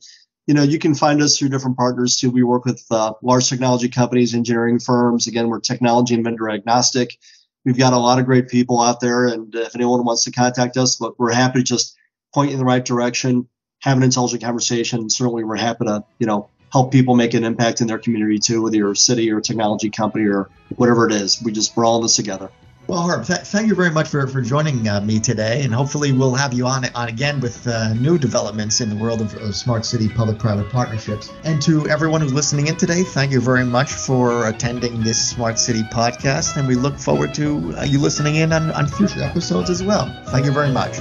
you 0.48 0.54
know, 0.54 0.64
you 0.64 0.80
can 0.80 0.96
find 0.96 1.22
us 1.22 1.38
through 1.38 1.50
different 1.50 1.78
partners 1.78 2.16
too. 2.16 2.32
We 2.32 2.44
work 2.44 2.66
with 2.66 2.84
uh, 2.90 3.14
large 3.22 3.50
technology 3.50 3.90
companies, 3.90 4.34
engineering 4.34 4.80
firms. 4.80 5.28
Again, 5.28 5.50
we're 5.50 5.60
technology 5.60 6.16
and 6.16 6.24
vendor 6.24 6.50
agnostic. 6.50 7.18
We've 7.66 7.78
got 7.78 7.94
a 7.94 7.98
lot 7.98 8.18
of 8.18 8.26
great 8.26 8.48
people 8.48 8.82
out 8.82 9.02
there. 9.02 9.28
And 9.28 9.54
if 9.54 9.76
anyone 9.76 10.06
wants 10.06 10.24
to 10.24 10.32
contact 10.32 10.78
us, 10.78 11.02
look, 11.02 11.16
we're 11.20 11.34
happy 11.34 11.60
to 11.60 11.64
just 11.64 11.98
point 12.34 12.50
you 12.50 12.54
in 12.54 12.60
the 12.60 12.66
right 12.66 12.84
direction 12.84 13.48
have 13.82 13.98
an 13.98 14.04
intelligent 14.04 14.42
conversation. 14.42 15.10
Certainly, 15.10 15.44
we're 15.44 15.56
happy 15.56 15.86
to, 15.86 16.04
you 16.20 16.28
know, 16.28 16.50
help 16.72 16.92
people 16.92 17.16
make 17.16 17.34
an 17.34 17.44
impact 17.44 17.82
in 17.82 17.88
their 17.88 18.00
community 18.00 18.40
too, 18.40 18.62
whether 18.62 18.76
you're 18.76 18.92
a 18.92 18.96
city 18.96 19.32
or 19.32 19.38
a 19.38 19.42
technology 19.42 19.90
company 19.90 20.26
or 20.26 20.50
whatever 20.76 21.06
it 21.08 21.14
is. 21.14 21.42
We 21.44 21.52
just 21.52 21.76
we're 21.78 21.86
all 21.86 21.98
in 21.98 22.04
this 22.04 22.16
together. 22.16 22.50
Well, 22.88 23.06
Herb, 23.06 23.26
th- 23.26 23.40
thank 23.40 23.68
you 23.68 23.76
very 23.76 23.92
much 23.92 24.08
for, 24.08 24.26
for 24.28 24.42
joining 24.42 24.88
uh, 24.88 25.02
me 25.02 25.20
today, 25.20 25.64
and 25.64 25.74
hopefully 25.74 26.14
we'll 26.14 26.36
have 26.36 26.54
you 26.54 26.66
on 26.68 26.86
on 26.96 27.10
again 27.10 27.42
with 27.42 27.68
uh, 27.68 27.94
new 27.96 28.18
developments 28.18 28.80
in 28.80 28.90
the 28.90 28.96
world 28.96 29.20
of, 29.20 29.36
of 29.36 29.58
smart 29.58 29.86
city 29.86 30.08
public-private 30.08 30.70
partnerships. 30.70 31.30
And 31.44 31.62
to 31.64 31.90
everyone 31.90 32.22
who's 32.22 32.34
listening 32.34 32.68
in 32.68 32.78
today, 32.78 33.04
thank 33.04 33.34
you 33.34 33.42
very 33.42 33.66
much 33.66 33.92
for 33.92 34.48
attending 34.48 35.04
this 35.04 35.32
Smart 35.32 35.60
City 35.60 35.84
podcast, 35.92 36.56
and 36.56 36.66
we 36.66 36.76
look 36.76 36.98
forward 36.98 37.34
to 37.36 37.76
uh, 37.78 37.84
you 37.84 38.00
listening 38.00 38.36
in 38.36 38.54
on, 38.54 38.72
on 38.72 38.88
future 38.88 39.22
episodes 39.22 39.70
as 39.70 39.84
well. 39.84 40.06
Thank 40.28 40.46
you 40.46 40.54
very 40.54 40.72
much. 40.72 40.98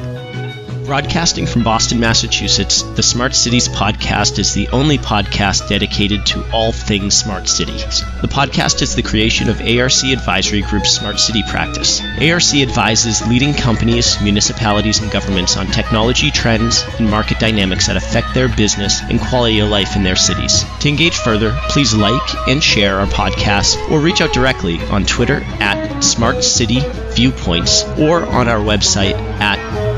Broadcasting 0.86 1.46
from 1.46 1.64
Boston, 1.64 1.98
Massachusetts, 1.98 2.82
the 2.82 3.02
Smart 3.02 3.34
Cities 3.34 3.68
podcast 3.68 4.38
is 4.38 4.54
the 4.54 4.68
only 4.68 4.98
podcast 4.98 5.68
dedicated 5.68 6.24
to 6.26 6.48
all 6.52 6.70
things 6.70 7.12
smart 7.16 7.48
cities. 7.48 8.04
The 8.22 8.28
podcast 8.28 8.82
is 8.82 8.94
the 8.94 9.02
creation 9.02 9.48
of 9.48 9.60
ARC 9.60 10.04
Advisory 10.04 10.62
Group's 10.62 10.92
Smart 10.92 11.18
City 11.18 11.42
practice. 11.48 12.00
ARC 12.00 12.54
advises 12.54 13.26
leading 13.26 13.52
companies, 13.52 14.16
municipalities, 14.22 15.00
and 15.00 15.10
governments 15.10 15.56
on 15.56 15.66
technology 15.66 16.30
trends 16.30 16.84
and 17.00 17.10
market 17.10 17.40
dynamics 17.40 17.88
that 17.88 17.96
affect 17.96 18.32
their 18.32 18.48
business 18.48 19.00
and 19.02 19.20
quality 19.20 19.58
of 19.58 19.68
life 19.68 19.96
in 19.96 20.04
their 20.04 20.14
cities. 20.14 20.64
To 20.80 20.88
engage 20.88 21.16
further, 21.16 21.50
please 21.68 21.94
like 21.94 22.48
and 22.48 22.62
share 22.62 23.00
our 23.00 23.06
podcast 23.08 23.90
or 23.90 23.98
reach 23.98 24.20
out 24.20 24.32
directly 24.32 24.80
on 24.82 25.04
Twitter 25.04 25.42
at 25.60 26.00
Smart 26.00 26.44
City 26.44 26.78
Viewpoints 27.16 27.82
or 27.98 28.24
on 28.24 28.46
our 28.46 28.60
website 28.60 29.14
at 29.40 29.96